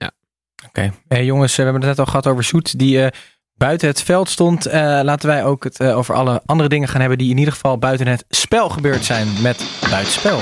Oké. 0.66 0.92
Hey, 1.08 1.24
jongens, 1.24 1.56
we 1.56 1.62
hebben 1.62 1.80
het 1.80 1.90
net 1.90 1.98
al 1.98 2.06
gehad 2.06 2.26
over 2.26 2.44
Zoet. 2.44 2.78
Die 2.78 3.04
eh, 3.04 3.18
buiten 3.54 3.88
het 3.88 4.02
veld 4.02 4.28
stond. 4.28 4.66
Eh, 4.66 5.00
laten 5.02 5.28
wij 5.28 5.44
ook 5.44 5.64
het 5.64 5.80
eh, 5.80 5.96
over 5.96 6.14
alle 6.14 6.42
andere 6.46 6.68
dingen 6.68 6.88
gaan 6.88 7.00
hebben. 7.00 7.18
Die 7.18 7.30
in 7.30 7.38
ieder 7.38 7.52
geval 7.52 7.78
buiten 7.78 8.06
het 8.06 8.24
spel 8.28 8.68
gebeurd 8.68 9.04
zijn. 9.04 9.28
Met 9.42 9.80
buitenspel. 9.90 10.40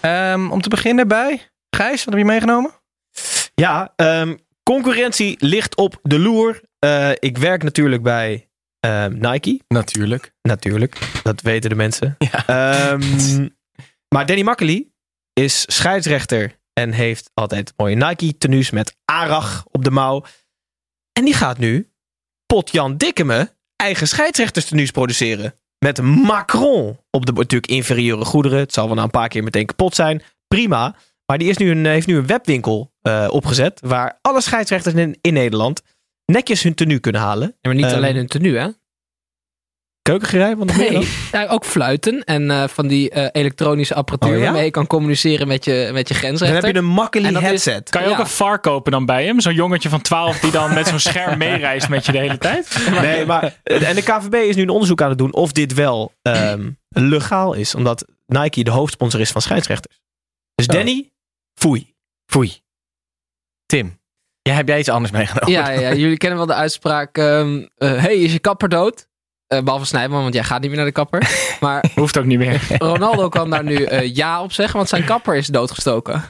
Ehm, 0.00 0.50
om 0.50 0.60
te 0.60 0.68
beginnen 0.68 1.08
bij 1.08 1.50
Gijs, 1.70 2.04
wat 2.04 2.14
heb 2.14 2.22
je 2.22 2.30
meegenomen? 2.30 2.70
Ja, 3.54 3.92
ehm, 3.96 4.36
concurrentie 4.62 5.36
ligt 5.38 5.76
op 5.76 5.98
de 6.02 6.18
loer. 6.18 6.60
Eh, 6.78 7.10
ik 7.18 7.38
werk 7.38 7.62
natuurlijk 7.62 8.02
bij 8.02 8.48
ehm, 8.80 9.18
Nike. 9.18 9.60
Natuurlijk. 9.68 10.32
Natuurlijk, 10.42 10.98
dat 11.22 11.40
weten 11.40 11.70
de 11.70 11.76
mensen. 11.76 12.16
Ehm, 12.46 13.48
maar 14.14 14.26
Danny 14.26 14.42
Makkely 14.42 14.88
is 15.32 15.64
scheidsrechter 15.66 16.58
en 16.72 16.92
heeft 16.92 17.30
altijd 17.34 17.72
mooie 17.76 17.94
Nike-tenues 17.94 18.70
met 18.70 18.96
Arag 19.04 19.64
op 19.70 19.84
de 19.84 19.90
mouw. 19.90 20.24
En 21.12 21.24
die 21.24 21.34
gaat 21.34 21.58
nu 21.58 21.90
Potjan 22.46 22.96
Dikkeme 22.96 23.54
eigen 23.76 24.08
scheidsrechterstenues 24.08 24.90
produceren. 24.90 25.54
Met 25.78 26.02
Macron 26.02 26.98
op 27.10 27.26
de 27.26 27.32
natuurlijk 27.32 27.72
inferieure 27.72 28.24
goederen. 28.24 28.58
Het 28.58 28.72
zal 28.72 28.86
wel 28.86 28.94
na 28.94 29.02
een 29.02 29.10
paar 29.10 29.28
keer 29.28 29.42
meteen 29.42 29.66
kapot 29.66 29.94
zijn. 29.94 30.22
Prima. 30.48 30.96
Maar 31.26 31.38
die 31.38 31.48
is 31.48 31.56
nu 31.56 31.70
een, 31.70 31.86
heeft 31.86 32.06
nu 32.06 32.16
een 32.16 32.26
webwinkel 32.26 32.92
eh, 33.02 33.28
opgezet. 33.30 33.80
Waar 33.80 34.18
alle 34.22 34.40
scheidsrechters 34.40 34.94
in, 34.94 35.18
in 35.20 35.32
Nederland 35.32 35.82
netjes 36.32 36.62
hun 36.62 36.74
tenue 36.74 36.98
kunnen 36.98 37.20
halen. 37.20 37.48
Ja, 37.48 37.54
maar 37.60 37.74
niet 37.74 37.84
Ehm, 37.84 37.94
alleen 37.94 38.16
een 38.16 38.26
tenue, 38.26 38.58
hè? 38.58 38.68
Keukengerij, 40.02 40.56
want 40.56 40.68
dan? 40.70 40.78
Nee, 40.78 41.08
ja, 41.32 41.46
ook 41.46 41.64
fluiten 41.64 42.24
en 42.24 42.50
eh, 42.50 42.68
van 42.68 42.86
die 42.86 43.10
eh, 43.10 43.28
elektronische 43.32 43.94
apparatuur 43.94 44.32
Oh 44.32 44.38
ja? 44.38 44.44
waarmee 44.44 44.64
je 44.64 44.70
kan 44.70 44.86
communiceren 44.86 45.48
met 45.48 45.64
je, 45.64 45.90
met 45.92 46.08
je 46.08 46.14
Dan 46.14 46.22
grensrechter. 46.22 46.56
heb 46.64 46.74
je 46.74 46.80
een 46.80 47.34
is- 47.36 47.40
headset. 47.40 47.90
Kan 47.90 48.02
je 48.02 48.08
ook 48.08 48.18
een 48.18 48.26
VAR 48.26 48.60
kopen 48.60 48.92
dan 48.92 49.06
bij 49.06 49.24
hem? 49.24 49.40
Zo'n 49.40 49.54
jongetje 49.54 49.88
van 49.88 50.00
12 50.00 50.40
die 50.40 50.50
dan 50.50 50.74
met 50.74 50.86
zo'n 50.88 50.98
scherm 50.98 51.38
meereist 51.48 51.88
met 51.88 52.06
je 52.06 52.12
de 52.12 52.18
hele 52.18 52.38
tijd? 52.38 52.76
Nee, 53.00 53.26
maar 53.26 53.60
en 53.62 53.94
de 53.94 54.02
KVB 54.02 54.34
is 54.34 54.56
nu 54.56 54.62
een 54.62 54.68
onderzoek 54.68 55.02
aan 55.02 55.08
het 55.08 55.18
doen 55.18 55.32
of 55.34 55.52
dit 55.52 55.74
wel 55.74 56.12
ehm, 56.22 56.70
legaal 56.88 57.52
is. 57.52 57.74
Omdat 57.74 58.04
Nike 58.26 58.64
de 58.64 58.70
hoofdsponsor 58.70 59.20
is 59.20 59.30
van 59.30 59.42
scheidsrechters. 59.42 60.00
Dus 60.54 60.66
Zo. 60.66 60.72
Danny, 60.72 61.10
foei. 61.60 61.94
Foei. 62.32 62.60
Tim, 63.66 63.98
jij 64.46 64.54
heb 64.54 64.68
jij 64.68 64.78
iets 64.78 64.88
anders 64.88 65.12
meegenomen? 65.12 65.52
Ja, 65.52 65.70
ja, 65.70 65.80
ja, 65.80 65.94
jullie 65.94 66.16
kennen 66.16 66.38
wel 66.38 66.46
de 66.46 66.54
uitspraak: 66.54 67.18
eh, 67.18 67.44
hey, 67.76 68.16
is 68.16 68.32
je 68.32 68.38
kapper 68.38 68.68
dood? 68.68 69.08
Eh, 69.46 69.62
behalve 69.62 69.86
Snijman, 69.86 70.22
want 70.22 70.34
jij 70.34 70.44
gaat 70.44 70.60
niet 70.60 70.68
meer 70.68 70.78
naar 70.78 70.86
de 70.86 70.92
kapper. 70.92 71.28
Maar 71.60 71.84
Hoeft 71.94 72.18
ook 72.18 72.24
niet 72.24 72.38
meer. 72.38 72.66
Ronaldo 72.78 73.28
kan 73.28 73.50
daar 73.50 73.64
nu 73.64 73.84
eh, 73.84 74.14
ja 74.14 74.42
op 74.42 74.52
zeggen, 74.52 74.76
want 74.76 74.88
zijn 74.88 75.04
kapper 75.04 75.36
is 75.36 75.46
doodgestoken. 75.46 76.24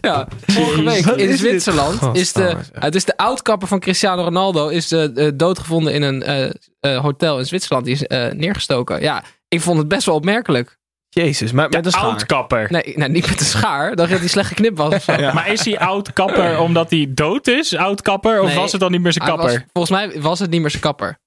ja, 0.00 0.28
vorige 0.46 0.82
week 0.82 1.04
Wat 1.04 1.18
in 1.18 1.28
is 1.28 1.40
dit? 1.40 1.48
Zwitserland 1.48 2.16
is 2.16 2.32
de, 2.32 2.56
het 2.72 2.94
is 2.94 3.04
de 3.04 3.16
oudkapper 3.16 3.68
van 3.68 3.80
Cristiano 3.80 4.22
Ronaldo 4.22 4.68
is 4.68 4.88
de, 4.88 5.32
doodgevonden 5.36 5.92
in 5.92 6.02
een 6.02 6.52
hotel 7.00 7.38
in 7.38 7.46
Zwitserland. 7.46 7.84
Die 7.84 7.94
is 7.94 8.32
neergestoken. 8.36 9.00
Ja, 9.00 9.24
ik 9.48 9.60
vond 9.60 9.78
het 9.78 9.88
best 9.88 10.06
wel 10.06 10.14
opmerkelijk. 10.14 10.78
Jezus, 11.14 11.52
maar 11.52 11.68
met 11.68 11.86
een 11.86 11.92
schaar. 11.92 12.04
Oud-kapper. 12.04 12.66
Nee, 12.70 12.92
nou, 12.96 13.10
niet 13.10 13.28
met 13.28 13.38
de 13.38 13.44
schaar. 13.44 13.94
Dacht 13.96 14.08
je 14.08 14.12
dat 14.14 14.18
hij 14.22 14.28
slecht 14.32 14.48
geknipt 14.48 14.78
was 14.78 14.94
of 14.94 15.02
zo. 15.02 15.12
Maar 15.34 15.48
is 15.52 15.64
hij 15.64 15.78
oud-kapper 15.78 16.58
omdat 16.58 16.90
hij 16.90 17.06
dood 17.10 17.46
is? 17.46 17.76
Oud-kapper? 17.76 18.40
Of 18.40 18.46
Nee. 18.48 18.56
was 18.56 18.72
het 18.72 18.80
dan 18.80 18.90
niet 18.90 19.00
meer 19.00 19.12
zijn 19.12 19.24
Hij 19.24 19.34
kapper? 19.36 19.52
was- 19.54 19.64
volgens 19.72 19.98
mij 20.12 20.20
was 20.22 20.38
het 20.38 20.50
niet 20.50 20.60
meer 20.60 20.70
zijn 20.70 20.82
kapper. 20.82 21.18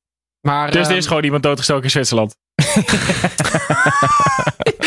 Maar, 0.42 0.72
dus 0.72 0.82
er 0.82 0.88
ehm, 0.88 0.98
is 0.98 1.08
gewoon 1.08 1.24
iemand 1.24 1.44
doodgestoken 1.44 1.84
in 1.84 1.90
Zwitserland. 1.90 2.36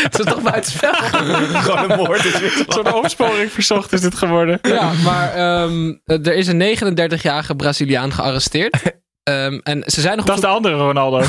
het 0.01 0.19
is 0.19 0.25
toch 0.25 0.41
buitenspel. 0.41 0.93
Gewoon 1.63 1.91
een 1.91 1.97
moord 1.97 2.25
in 2.25 2.31
Zwitserland. 2.31 2.73
Zo'n 2.73 2.93
opsporing 2.93 3.51
verzocht 3.51 3.91
is 3.93 4.01
dit 4.01 4.15
geworden. 4.15 4.59
Ja, 4.61 4.91
maar 5.03 5.33
ehm, 5.33 5.93
er 6.05 6.33
is 6.33 6.47
een 6.47 6.77
39-jarige 6.77 7.55
Braziliaan 7.55 8.11
gearresteerd. 8.13 8.81
Ehm, 9.23 9.59
en 9.63 9.83
ze 9.85 10.01
zijn 10.01 10.17
nog 10.17 10.25
Dat 10.25 10.37
op 10.37 10.43
is 10.43 10.49
de 10.49 10.55
andere 10.55 10.75
Ronaldo. 10.77 11.17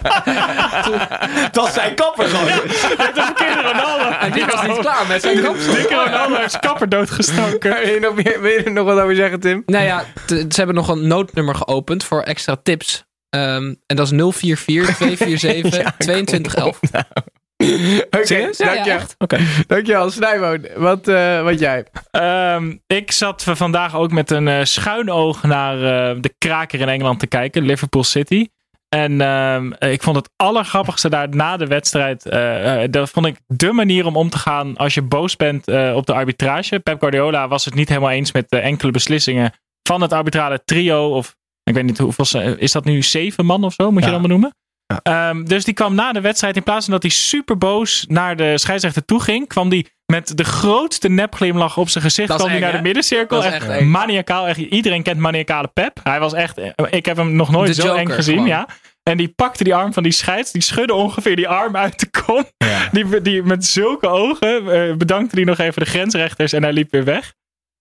Was 1.52 1.74
zijn 1.74 1.94
kapper 1.94 2.28
gewoon. 2.28 2.46
De 2.46 3.10
verkeerde 3.14 3.62
Ronaldo. 3.62 4.04
En 4.10 4.32
die 4.32 4.44
was 4.44 4.66
niet 4.66 4.78
klaar 4.78 5.06
met 5.06 5.22
zijn 5.22 5.42
kapsel. 5.42 5.74
Dikke 5.74 5.94
Ronaldo 5.94 6.34
heeft 6.34 6.50
zijn 6.50 6.62
kapper 6.62 6.88
doodgestoken. 6.88 7.74
Wil 7.74 7.94
je, 7.94 8.00
nog 8.00 8.14
meer, 8.14 8.40
wil 8.40 8.50
je 8.50 8.62
er 8.62 8.72
nog 8.72 8.84
wat 8.84 8.98
over 8.98 9.14
zeggen, 9.14 9.40
Tim? 9.40 9.62
Nou 9.66 9.84
ja, 9.84 10.04
ze 10.26 10.46
hebben 10.52 10.74
nog 10.74 10.88
een 10.88 11.06
noodnummer 11.06 11.54
geopend 11.54 12.04
voor 12.04 12.22
extra 12.22 12.56
tips. 12.62 13.04
Ehm, 13.30 13.74
en 13.86 13.96
dat 13.96 14.12
is 14.12 14.12
044 14.32 14.96
247 14.96 15.96
2211. 15.98 16.80
Oké, 17.60 18.26
Serieus? 18.26 18.58
Ja, 18.58 18.74
dank 18.74 18.86
ja, 18.86 19.00
je. 19.38 19.64
Dankjewel. 19.66 20.10
Snijboon, 20.10 20.66
wat, 20.76 21.08
eh, 21.08 21.42
wat 21.42 21.58
jij? 21.58 21.86
Ehm, 22.10 22.76
ik 22.86 23.12
zat 23.12 23.44
vandaag 23.46 23.96
ook 23.96 24.10
met 24.10 24.30
een 24.30 24.48
eh, 24.48 24.64
schuin 24.64 25.10
oog 25.10 25.42
naar 25.42 25.74
eh, 25.74 26.16
de 26.20 26.34
kraker 26.38 26.80
in 26.80 26.88
Engeland 26.88 27.20
te 27.20 27.26
kijken, 27.26 27.62
Liverpool 27.62 28.04
City. 28.04 28.46
En 28.88 29.20
ehm, 29.20 29.72
ik 29.78 30.02
vond 30.02 30.16
het 30.16 30.30
allergrappigste 30.36 31.08
daar 31.08 31.28
na 31.28 31.56
de 31.56 31.66
wedstrijd. 31.66 32.22
dat 32.92 33.10
vond 33.10 33.26
ik 33.26 33.36
de 33.46 33.72
manier 33.72 34.06
om 34.06 34.16
om 34.16 34.30
te 34.30 34.38
gaan 34.38 34.76
als 34.76 34.94
je 34.94 35.02
boos 35.02 35.36
bent 35.36 35.68
eh, 35.68 35.92
op 35.96 36.06
de 36.06 36.12
arbitrage. 36.12 36.78
Pep 36.78 37.00
Guardiola 37.00 37.48
was 37.48 37.64
het 37.64 37.74
niet 37.74 37.88
helemaal 37.88 38.10
eens 38.10 38.32
met 38.32 38.50
de 38.50 38.58
enkele 38.58 38.90
beslissingen 38.90 39.52
van 39.82 40.00
het 40.00 40.12
arbitrale 40.12 40.62
trio. 40.64 41.14
Of 41.14 41.36
ik 41.64 41.74
weet 41.74 41.84
niet 41.84 41.98
hoeveel. 41.98 42.56
Is 42.56 42.72
dat 42.72 42.84
nu 42.84 43.02
zeven 43.02 43.46
man 43.46 43.64
of 43.64 43.72
zo? 43.72 43.90
Moet 43.90 44.04
je 44.04 44.10
dat 44.10 44.20
maar 44.20 44.28
noemen? 44.28 44.54
Ehm, 45.02 45.44
dus 45.44 45.64
die 45.64 45.74
kwam 45.74 45.94
na 45.94 46.12
de 46.12 46.20
wedstrijd, 46.20 46.56
in 46.56 46.62
plaats 46.62 46.84
van 46.84 46.94
dat 46.94 47.02
hij 47.02 47.10
super 47.10 47.58
boos 47.58 48.04
naar 48.08 48.36
de 48.36 48.58
scheidsrechter 48.58 49.04
toe 49.04 49.20
ging, 49.20 49.48
kwam 49.48 49.68
die 49.68 49.88
met 50.06 50.36
de 50.36 50.44
grootste 50.44 51.08
nepglimlach 51.08 51.76
op 51.76 51.88
zijn 51.88 52.04
gezicht 52.04 52.34
kwam 52.34 52.46
die 52.46 52.56
eng, 52.56 52.60
naar 52.60 52.72
de 52.72 52.82
middencirkel. 52.82 53.36
Dat 53.36 53.46
is 53.46 53.52
echt 53.52 53.68
echt 53.68 53.80
maniacaal. 53.84 54.46
Echt, 54.46 54.58
iedereen 54.58 55.02
kent 55.02 55.18
maniacale 55.18 55.68
Pep. 55.68 56.00
Hij 56.02 56.20
was 56.20 56.32
echt, 56.32 56.60
ik 56.90 57.06
heb 57.06 57.16
hem 57.16 57.36
nog 57.36 57.50
nooit 57.50 57.66
De 57.66 57.74
zo 57.74 57.86
Joker 57.86 58.00
eng 58.00 58.10
gezien. 58.10 58.34
gewoon. 58.34 58.48
Ja. 58.48 58.68
En 59.02 59.16
die 59.16 59.28
pakte 59.28 59.64
die 59.64 59.74
arm 59.74 59.92
van 59.92 60.02
die 60.02 60.12
scheids, 60.12 60.52
die 60.52 60.62
schudde 60.62 60.94
ongeveer 60.94 61.36
die 61.36 61.48
arm 61.48 61.76
uit 61.76 62.00
de 62.00 62.10
kom. 62.22 62.44
Die, 62.92 63.22
die 63.22 63.42
met 63.42 63.66
zulke 63.66 64.08
ogen 64.08 64.72
eh, 64.72 64.96
bedankte 64.96 65.36
hij 65.36 65.44
nog 65.44 65.58
even 65.58 65.82
de 65.82 65.90
grensrechters 65.90 66.52
en 66.52 66.62
hij 66.62 66.72
liep 66.72 66.90
weer 66.90 67.04
weg. 67.04 67.34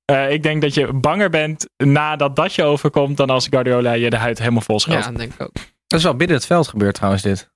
Eh, 0.06 0.32
ik 0.32 0.44
denk 0.44 0.62
dat 0.62 0.74
je 0.74 0.94
banger 0.94 1.30
bent 1.30 1.70
nadat 1.78 2.36
dat 2.36 2.54
je 2.56 2.64
overkomt 2.64 3.18
dan 3.18 3.30
als 3.30 3.48
Guardiola 3.50 3.92
je 3.92 4.10
de 4.10 4.18
huid 4.18 4.40
helemaal 4.40 4.62
vol 4.62 4.80
scheldt. 4.80 5.06
Ja, 5.06 5.12
denk 5.12 5.34
ik 5.34 5.42
ook. 5.42 5.52
Dat 5.90 6.00
is 6.00 6.06
wel 6.06 6.16
binnen 6.16 6.36
het 6.38 6.46
veld 6.46 6.68
gebeurd 6.68 6.96
trouwens 6.96 7.24
dit. 7.24 7.50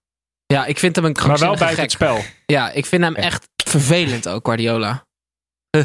Ja, 0.46 0.66
ik 0.66 0.80
vind 0.80 0.96
hem 0.96 1.06
een 1.06 1.16
maar 1.28 1.38
wel 1.38 1.48
buiten 1.48 1.68
gek. 1.68 1.78
het 1.78 1.92
spel. 1.92 2.22
Ja, 2.46 2.72
ik 2.72 2.86
vind 2.86 3.04
hem 3.04 3.16
echt 3.16 3.50
vervelend 3.56 4.28
ook, 4.28 4.46
Guardiola. 4.46 5.06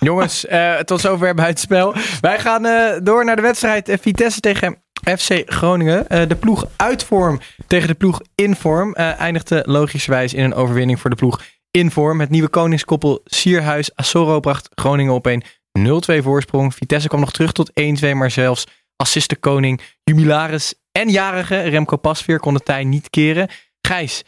Jongens, 0.00 0.46
eh, 0.46 0.78
tot 0.78 1.00
zover 1.00 1.34
buitenspel. 1.34 1.94
Wij 2.20 2.38
gaan 2.38 2.64
eh, 2.64 3.00
door 3.02 3.24
naar 3.24 3.36
de 3.36 3.42
wedstrijd 3.42 3.88
eh, 3.88 3.98
Vitesse 4.00 4.40
tegen 4.40 4.82
FC 5.18 5.42
Groningen. 5.46 6.08
Eh, 6.08 6.28
de 6.28 6.36
ploeg 6.36 6.66
uit 6.76 7.04
vorm 7.04 7.40
tegen 7.66 7.88
de 7.88 7.94
ploeg 7.94 8.20
in 8.34 8.56
vorm 8.56 8.94
eh, 8.94 9.20
eindigde 9.20 9.62
logischerwijs 9.66 10.34
in 10.34 10.44
een 10.44 10.54
overwinning 10.54 11.00
voor 11.00 11.10
de 11.10 11.16
ploeg 11.16 11.42
in 11.70 11.90
vorm. 11.90 12.20
Het 12.20 12.30
nieuwe 12.30 12.48
koningskoppel 12.48 13.20
Sierhuis 13.24 13.94
Assoro 13.94 14.40
bracht 14.40 14.68
Groningen 14.74 15.14
op 15.14 15.26
een 15.26 15.44
0-2 15.78 16.22
voorsprong. 16.22 16.74
Vitesse 16.74 17.08
kwam 17.08 17.20
nog 17.20 17.32
terug 17.32 17.52
tot 17.52 17.70
1-2, 18.04 18.12
maar 18.14 18.30
zelfs 18.30 18.66
assiste 19.00 19.36
koning 19.36 19.80
Jubilaris 20.04 20.74
en 20.92 21.08
jarige 21.08 21.60
Remco 21.60 21.96
Pasveer 21.96 22.40
kon 22.40 22.54
de 22.54 22.60
tij 22.60 22.84
niet 22.84 23.10
keren. 23.10 23.48
Gijs, 23.80 24.22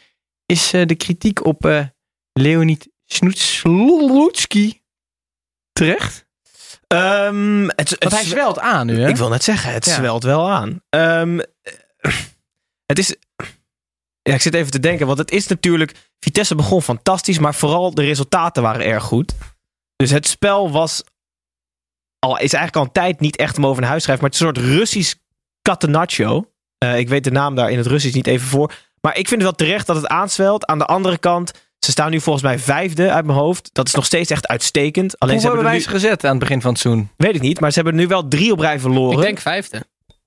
is 0.45 0.73
eh, 0.73 0.85
de 0.85 0.95
kritiek 0.95 1.45
op 1.45 1.65
eh, 1.65 1.85
Leonid 2.33 2.89
Snoetslutski 3.05 4.81
terecht? 5.71 6.25
Ehm, 6.87 7.63
het, 7.67 7.89
het, 7.89 8.03
Want 8.03 8.13
hij 8.15 8.23
zwelt 8.23 8.59
aan 8.59 8.85
nu, 8.85 9.01
hè? 9.01 9.07
Ik 9.07 9.15
wil 9.17 9.29
net 9.29 9.43
zeggen, 9.43 9.73
het 9.73 9.85
Ja. 9.85 9.95
zwelt 9.95 10.23
wel 10.23 10.49
aan. 10.51 10.81
Ehm, 10.89 11.39
het 12.91 12.99
is. 12.99 13.15
Ja, 14.21 14.33
ik 14.33 14.41
zit 14.41 14.53
even 14.53 14.71
te 14.71 14.79
denken, 14.79 15.05
want 15.05 15.17
het 15.17 15.31
is 15.31 15.47
natuurlijk. 15.47 16.11
Vitesse 16.19 16.55
begon 16.55 16.81
fantastisch, 16.81 17.39
maar 17.39 17.55
vooral 17.55 17.93
de 17.93 18.01
resultaten 18.03 18.63
waren 18.63 18.85
erg 18.85 19.03
goed. 19.03 19.33
Dus 19.95 20.09
het 20.11 20.27
spel 20.27 20.71
was. 20.71 21.03
Al, 22.23 22.31
is 22.39 22.53
eigenlijk 22.53 22.75
al 22.75 22.83
een 22.83 22.91
tijd 22.91 23.19
niet 23.19 23.35
echt 23.35 23.57
om 23.57 23.65
over 23.65 23.81
naar 23.81 23.89
huis 23.89 24.03
te 24.05 24.11
schrijven, 24.11 24.23
maar 24.25 24.39
het 24.39 24.41
is 24.41 24.47
een 24.47 24.63
soort 24.65 24.79
Russisch 24.79 25.13
catenaccio. 25.61 26.51
Eh, 26.77 26.97
ik 26.97 27.09
weet 27.09 27.23
de 27.23 27.31
naam 27.31 27.55
daar 27.55 27.71
in 27.71 27.77
het 27.77 27.87
Russisch 27.87 28.15
niet 28.15 28.27
even 28.27 28.47
voor. 28.47 28.73
Maar 29.01 29.17
ik 29.17 29.27
vind 29.27 29.41
het 29.41 29.49
wel 29.57 29.67
terecht 29.67 29.87
dat 29.87 29.95
het 29.95 30.07
aanswelt. 30.07 30.65
Aan 30.65 30.77
de 30.77 30.85
andere 30.85 31.17
kant, 31.17 31.51
ze 31.79 31.91
staan 31.91 32.11
nu 32.11 32.19
volgens 32.19 32.43
mij 32.43 32.59
vijfde 32.59 33.11
uit 33.11 33.25
mijn 33.25 33.37
hoofd. 33.37 33.69
Dat 33.73 33.87
is 33.87 33.93
nog 33.93 34.05
steeds 34.05 34.29
echt 34.29 34.47
uitstekend. 34.47 35.19
Alleen 35.19 35.39
ze 35.39 35.45
hebben 35.47 35.63
hebben 35.65 35.81
wij 35.81 35.91
ze 35.93 35.99
gezet 35.99 36.23
aan 36.23 36.29
het 36.29 36.39
begin 36.39 36.61
van 36.61 36.71
het 36.71 36.79
seizoen? 36.79 37.09
weet 37.17 37.35
ik 37.35 37.41
niet, 37.41 37.59
maar 37.59 37.71
ze 37.71 37.79
hebben 37.79 37.95
nu 37.95 38.07
wel 38.07 38.27
drie 38.27 38.51
op 38.51 38.59
rij 38.59 38.79
verloren 38.79 39.17
Ik 39.17 39.23
denk 39.23 39.39
vijfde. 39.39 39.83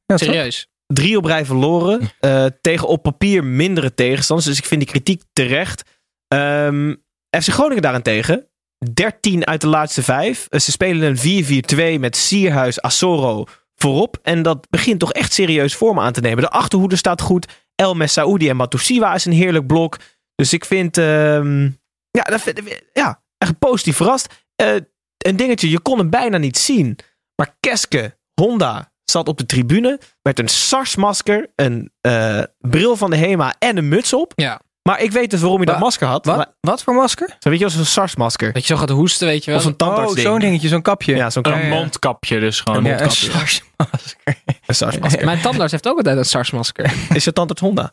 Ja, 0.06 0.16
Serieus. 0.16 0.68
drie 0.86 1.16
op 1.16 1.24
rij 1.24 1.44
verloren. 1.44 2.10
eh, 2.20 2.46
tegen 2.60 2.88
op 2.88 3.02
papier 3.02 3.44
mindere 3.44 3.94
tegenstanders. 3.94 4.48
Dus 4.48 4.58
ik 4.58 4.64
vind 4.64 4.80
die 4.80 4.90
kritiek 4.90 5.22
terecht. 5.32 5.82
Ehm, 6.28 6.94
FC 7.40 7.48
Groningen 7.48 7.82
daarentegen. 7.82 8.46
13 8.92 9.46
uit 9.46 9.60
de 9.60 9.66
laatste 9.66 10.02
vijf. 10.02 10.46
Eh, 10.48 10.60
ze 10.60 10.70
spelen 10.70 11.08
een 11.08 11.96
4-4-2 11.96 12.00
met 12.00 12.16
Sierhuis, 12.16 12.80
Assoro 12.80 13.44
voorop. 13.74 14.18
En 14.22 14.42
dat 14.42 14.66
begint 14.70 15.00
toch 15.00 15.12
echt 15.12 15.32
serieus 15.32 15.74
vorm 15.74 16.00
aan 16.00 16.12
te 16.12 16.20
nemen. 16.20 16.42
De 16.42 16.50
achterhoede 16.50 16.96
staat 16.96 17.20
goed. 17.20 17.64
El 17.74 17.94
Messaoudi 17.94 18.48
en 18.48 18.56
Matusiwa 18.56 19.14
is 19.14 19.24
een 19.24 19.32
heerlijk 19.32 19.66
blok. 19.66 19.98
Dus 20.34 20.52
ik 20.52 20.64
vind... 20.64 20.98
ehm, 20.98 21.62
ja, 22.10 22.22
dat 22.22 22.52
ja, 22.92 23.22
echt 23.38 23.58
positief 23.58 23.96
verrast. 23.96 24.44
Eh, 24.54 24.74
een 25.18 25.36
dingetje, 25.36 25.70
je 25.70 25.80
kon 25.80 25.98
hem 25.98 26.10
bijna 26.10 26.38
niet 26.38 26.58
zien. 26.58 26.98
Maar 27.34 27.56
Keske, 27.60 28.18
Honda, 28.40 28.92
zat 29.04 29.28
op 29.28 29.38
de 29.38 29.46
tribune 29.46 30.00
met 30.22 30.38
een 30.38 30.48
SARS-masker, 30.48 31.52
een 31.54 31.92
eh, 32.00 32.42
bril 32.58 32.96
van 32.96 33.10
de 33.10 33.16
HEMA 33.16 33.54
en 33.58 33.76
een 33.76 33.88
muts 33.88 34.12
op. 34.12 34.32
Ja. 34.34 34.60
Maar 34.86 35.02
ik 35.02 35.12
weet 35.12 35.30
dus 35.30 35.40
waarom 35.40 35.56
hij 35.56 35.66
dat 35.66 35.74
Wa- 35.74 35.80
masker 35.80 36.06
had. 36.06 36.26
Wat, 36.26 36.36
Maar, 36.36 36.46
wat 36.60 36.82
voor 36.82 36.94
masker? 36.94 37.36
zo 37.38 37.48
weet 37.48 37.58
je, 37.58 37.64
als 37.64 37.74
een 37.74 37.86
SARS-masker. 37.86 38.52
Dat 38.52 38.66
je 38.66 38.74
zo 38.74 38.80
gaat 38.80 38.88
hoesten, 38.88 39.26
weet 39.26 39.44
je 39.44 39.50
wel. 39.50 39.60
Of 39.60 39.66
een 39.66 39.76
tandartsding. 39.76 40.26
Oh, 40.26 40.32
zo'n 40.32 40.40
dingetje, 40.40 40.68
zo'n 40.68 40.82
kapje. 40.82 41.16
Ja, 41.16 41.30
zo'n 41.30 41.46
Een 41.46 41.68
mondkapje 41.68 42.40
dus 42.40 42.60
gewoon. 42.60 42.84
Ja, 42.84 43.00
een. 43.00 43.10
SARS-masker. 43.10 44.34
SARS-masker. 44.66 45.24
Mijn 45.24 45.40
tandarts 45.40 45.72
heeft 45.72 45.88
ook 45.88 45.96
altijd 45.96 46.16
een 46.16 46.24
SARS-masker. 46.24 46.92
Is 47.14 47.24
je 47.24 47.32
tandarts 47.32 47.60
Honda? 47.60 47.92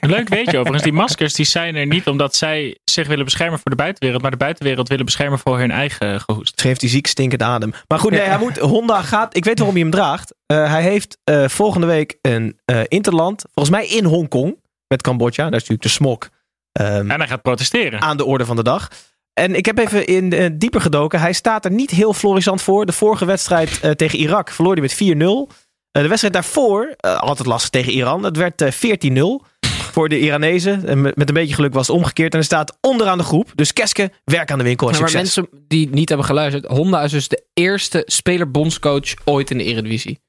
Leuk 0.00 0.28
weet 0.28 0.50
je 0.50 0.56
overigens, 0.56 0.82
die 0.82 0.92
maskers 0.92 1.34
die 1.34 1.46
zijn 1.46 1.76
er 1.76 1.86
niet 1.86 2.06
omdat 2.06 2.36
zij 2.36 2.78
zich 2.84 3.06
willen 3.06 3.24
beschermen 3.24 3.58
voor 3.58 3.70
de 3.70 3.76
buitenwereld, 3.76 4.22
maar 4.22 4.30
de 4.30 4.36
buitenwereld 4.36 4.88
willen 4.88 5.04
beschermen 5.04 5.38
voor 5.38 5.58
hun 5.58 5.70
eigen 5.70 6.20
gehoest. 6.20 6.60
Ze 6.60 6.66
heeft 6.66 6.80
die 6.80 6.90
ziek 6.90 7.06
stinkende 7.06 7.44
adem. 7.44 7.72
Maar 7.88 7.98
goed, 7.98 8.10
nee, 8.10 8.20
hij 8.20 8.38
moet, 8.38 8.58
Honda 8.58 9.02
gaat... 9.02 9.36
Ik 9.36 9.44
weet 9.44 9.58
waarom 9.58 9.74
hij 9.74 9.84
hem 9.84 9.92
draagt. 9.94 10.34
Eh, 10.46 10.70
hij 10.70 10.82
heeft 10.82 11.18
eh, 11.24 11.48
volgende 11.48 11.86
week 11.86 12.18
een 12.22 12.58
eh, 12.64 12.80
interland. 12.88 13.44
Volgens 13.54 13.76
mij 13.76 13.86
in 13.86 14.04
Hongkong. 14.04 14.56
Met 14.88 15.02
Cambodja. 15.02 15.42
Daar 15.44 15.52
is 15.60 15.68
natuurlijk 15.68 15.82
de 15.82 15.88
smok. 15.88 16.28
ehm, 16.72 17.10
En 17.10 17.18
hij 17.20 17.28
gaat 17.28 17.42
protesteren. 17.42 18.00
aan 18.00 18.16
de 18.16 18.24
orde 18.24 18.44
van 18.44 18.56
de 18.56 18.62
dag. 18.62 18.88
En 19.32 19.54
ik 19.54 19.66
heb 19.66 19.78
even 19.78 20.06
in 20.06 20.32
eh, 20.32 20.50
dieper 20.52 20.80
gedoken. 20.80 21.20
Hij 21.20 21.32
staat 21.32 21.64
er 21.64 21.70
niet 21.70 21.90
heel 21.90 22.12
florissant 22.12 22.62
voor. 22.62 22.86
De 22.86 22.92
vorige 22.92 23.24
wedstrijd 23.24 23.80
eh, 23.80 23.90
tegen 23.90 24.18
Irak 24.18 24.50
verloor 24.50 24.72
hij 24.72 24.82
met 24.82 24.94
4-0. 24.94 25.52
Eh, 25.90 26.02
de 26.02 26.08
wedstrijd 26.08 26.34
daarvoor, 26.34 26.94
eh, 26.96 27.18
altijd 27.20 27.48
lastig 27.48 27.70
tegen 27.70 27.92
Iran. 27.92 28.22
Het 28.22 28.36
werd 28.36 28.60
eh, 28.62 28.70
14-0 28.72 29.44
voor 29.66 30.08
de 30.08 30.18
Iranezen. 30.20 30.86
En 30.88 31.00
met 31.00 31.16
met 31.16 31.28
een 31.28 31.34
beetje 31.34 31.54
geluk 31.54 31.72
was 31.74 31.86
het 31.86 31.96
omgekeerd. 31.96 32.32
En 32.32 32.38
hij 32.38 32.46
staat 32.46 32.78
onderaan 32.80 33.18
de 33.18 33.24
groep. 33.24 33.52
Dus 33.54 33.72
Keske, 33.72 34.10
werk 34.24 34.50
aan 34.50 34.58
de 34.58 34.64
winkel 34.64 34.90
en 34.90 35.00
maar 35.00 35.08
succes. 35.08 35.36
mensen 35.36 35.64
die 35.68 35.88
niet 35.88 36.08
hebben 36.08 36.26
geluisterd. 36.26 36.66
Honda 36.66 37.02
is 37.02 37.10
dus 37.10 37.28
de 37.28 37.44
eerste 37.54 38.02
speler-bondscoach 38.06 39.14
ooit 39.24 39.50
in 39.50 39.58
de 39.58 39.64
Eredivisie. 39.64 40.20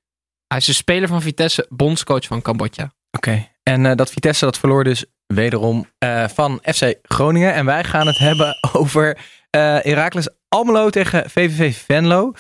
Hij 0.48 0.58
is 0.58 0.66
de 0.66 0.74
speler 0.74 1.08
van 1.08 1.22
Vitesse, 1.22 1.66
bondscoach 1.70 2.26
van 2.26 2.42
Cambodja. 2.42 2.92
Oké. 3.12 3.48
En 3.68 3.86
eh, 3.86 3.96
dat 3.96 4.12
Vitesse 4.12 4.46
dat 4.46 4.58
verloor 4.58 4.84
dus 4.84 5.06
wederom 5.26 5.90
eh, 5.98 6.28
van 6.28 6.60
FC 6.64 6.94
Groningen. 7.02 7.54
En 7.54 7.66
wij 7.66 7.84
gaan 7.84 8.08
het 8.08 8.18
hebben 8.18 8.58
over 8.74 9.18
eh 9.50 9.78
Heracles 9.82 10.30
Almelo 10.48 10.90
tegen 10.90 11.30
VVV 11.30 11.78
Venlo. 11.78 12.32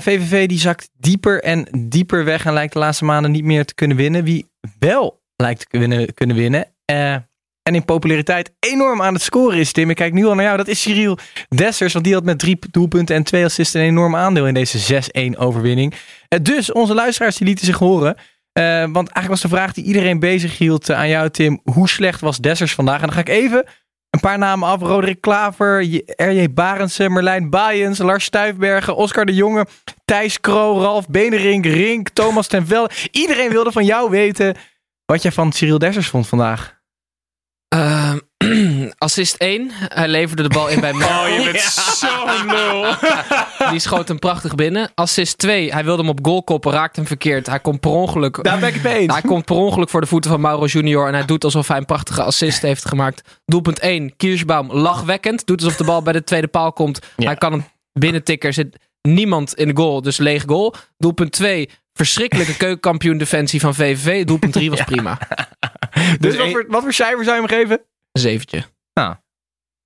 VVV 0.00 0.48
die 0.48 0.58
zakt 0.58 0.90
dieper 0.92 1.42
en 1.42 1.68
dieper 1.88 2.24
weg 2.24 2.44
en 2.46 2.52
lijkt 2.52 2.72
de 2.72 2.78
laatste 2.78 3.04
maanden 3.04 3.30
niet 3.30 3.44
meer 3.44 3.64
te 3.64 3.74
kunnen 3.74 3.96
winnen. 3.96 4.24
Wie 4.24 4.50
wel 4.78 5.22
lijkt 5.36 5.60
te 5.60 5.66
kunnen, 5.66 6.14
kunnen 6.14 6.36
winnen 6.36 6.66
en 7.68 7.74
in 7.74 7.84
populariteit 7.84 8.52
enorm 8.58 9.02
aan 9.02 9.14
het 9.14 9.22
scoren 9.22 9.58
is, 9.58 9.72
Tim. 9.72 9.90
Ik 9.90 9.96
kijk 9.96 10.12
nu 10.12 10.26
al 10.26 10.34
naar 10.34 10.44
jou. 10.44 10.56
Dat 10.56 10.68
is 10.68 10.82
Cyril 10.82 11.18
Dessers, 11.48 11.92
want 11.92 12.04
die 12.04 12.14
had 12.14 12.24
met 12.24 12.38
drie 12.38 12.58
doelpunten 12.70 13.16
en 13.16 13.22
twee 13.22 13.44
assists 13.44 13.74
een 13.74 13.80
enorm 13.80 14.16
aandeel 14.16 14.46
in 14.46 14.54
deze 14.54 15.02
6-1 15.34 15.38
overwinning. 15.38 15.94
Dus 16.42 16.72
onze 16.72 16.94
luisteraars 16.94 17.36
die 17.36 17.46
lieten 17.46 17.66
zich 17.66 17.78
horen. 17.78 18.16
Eh, 18.58 18.64
want 18.80 18.94
eigenlijk 18.96 19.28
was 19.28 19.40
de 19.40 19.48
vraag 19.48 19.72
die 19.72 19.84
iedereen 19.84 20.18
bezig 20.18 20.58
hield 20.58 20.88
eh, 20.88 20.98
aan 20.98 21.08
jou, 21.08 21.30
Tim. 21.30 21.60
Hoe 21.64 21.88
slecht 21.88 22.20
was 22.20 22.38
Dessers 22.38 22.74
vandaag? 22.74 23.00
En 23.00 23.06
dan 23.06 23.12
ga 23.12 23.20
ik 23.20 23.28
even 23.28 23.66
een 24.10 24.20
paar 24.20 24.38
namen 24.38 24.68
af. 24.68 24.80
Roderick 24.80 25.20
Klaver, 25.20 25.82
R.J. 26.16 26.52
Barendse, 26.52 27.08
Merlijn 27.08 27.50
Baaiens, 27.50 27.98
Lars 27.98 28.24
Stuifbergen, 28.24 28.96
Oscar 28.96 29.24
de 29.26 29.34
Jonge, 29.34 29.66
Thijs 30.04 30.40
Kroo, 30.40 30.80
Ralf 30.80 31.08
Benerink, 31.08 31.66
Rink, 31.66 32.08
Thomas 32.08 32.46
ten 32.46 32.66
Velde. 32.66 32.90
Iedereen 33.10 33.50
wilde 33.50 33.72
van 33.72 33.84
jou 33.84 34.10
weten 34.10 34.56
wat 35.04 35.22
jij 35.22 35.32
van 35.32 35.52
Cyril 35.52 35.78
Dessers 35.78 36.08
vond 36.08 36.28
vandaag. 36.28 36.80
Ehm, 37.68 37.97
assist 38.98 39.34
1. 39.36 39.70
Hij 39.72 40.08
leverde 40.08 40.42
de 40.42 40.48
bal 40.48 40.68
in 40.68 40.80
bij 40.80 40.92
Merkel. 40.98 41.18
Oh, 41.18 41.28
je 41.28 41.50
bent 41.52 41.60
zo'n 41.60 42.46
lul. 42.46 42.94
Die 43.70 43.80
schoot 43.80 44.08
hem 44.08 44.18
prachtig 44.18 44.54
binnen. 44.54 44.90
Assist 44.94 45.38
2. 45.38 45.72
Hij 45.72 45.84
wilde 45.84 46.02
hem 46.02 46.10
op 46.10 46.18
goal 46.22 46.42
koppen, 46.42 46.72
raakte 46.72 46.98
hem 46.98 47.08
verkeerd. 47.08 47.46
Hij 47.46 47.60
komt 47.60 47.80
per 47.80 47.90
ongeluk... 47.90 48.42
Daar 48.42 48.58
ben 48.58 48.74
ik 48.74 48.82
mee 48.82 48.94
eens. 48.98 49.12
Hij 49.12 49.22
komt 49.22 49.44
per 49.44 49.56
ongeluk 49.56 49.88
voor 49.88 50.00
de 50.00 50.06
voeten 50.06 50.30
van 50.30 50.40
Mauro 50.40 50.64
Junior. 50.64 51.06
En 51.06 51.14
hij 51.14 51.24
doet 51.24 51.44
alsof 51.44 51.68
hij 51.68 51.76
een 51.76 51.84
prachtige 51.84 52.22
assist 52.22 52.62
heeft 52.62 52.88
gemaakt. 52.88 53.40
Doelpunt 53.44 53.78
1. 53.78 54.16
Kirschbaum 54.16 54.72
lachwekkend. 54.72 55.46
Doet 55.46 55.62
alsof 55.62 55.76
de 55.76 55.84
bal 55.84 56.02
bij 56.02 56.12
de 56.12 56.24
tweede 56.24 56.48
paal 56.48 56.72
komt. 56.72 57.00
Hij 57.16 57.36
kan 57.36 57.52
hem 57.52 57.64
binnentikken. 57.92 58.48
Er 58.48 58.54
zit 58.54 58.76
niemand 59.02 59.54
in 59.54 59.68
de 59.68 59.76
goal. 59.76 60.02
Dus 60.02 60.16
leeg 60.16 60.42
goal. 60.46 60.74
Doelpunt 60.98 61.32
2. 61.32 61.68
Verschrikkelijke 61.92 62.56
keukenkampioen 62.56 63.18
defensie 63.18 63.60
van 63.60 63.74
VVV. 63.74 64.24
Doelpunt 64.24 64.52
3 64.52 64.70
was 64.70 64.84
prima. 64.84 65.18
Dus 66.20 66.36
wat 66.36 66.50
voor, 66.50 66.64
wat 66.68 66.82
voor 66.82 66.92
cijfer 66.92 67.24
zou 67.24 67.40
je 67.40 67.46
hem 67.46 67.58
geven? 67.58 67.80
Een 68.12 68.20
zeventje. 68.20 68.64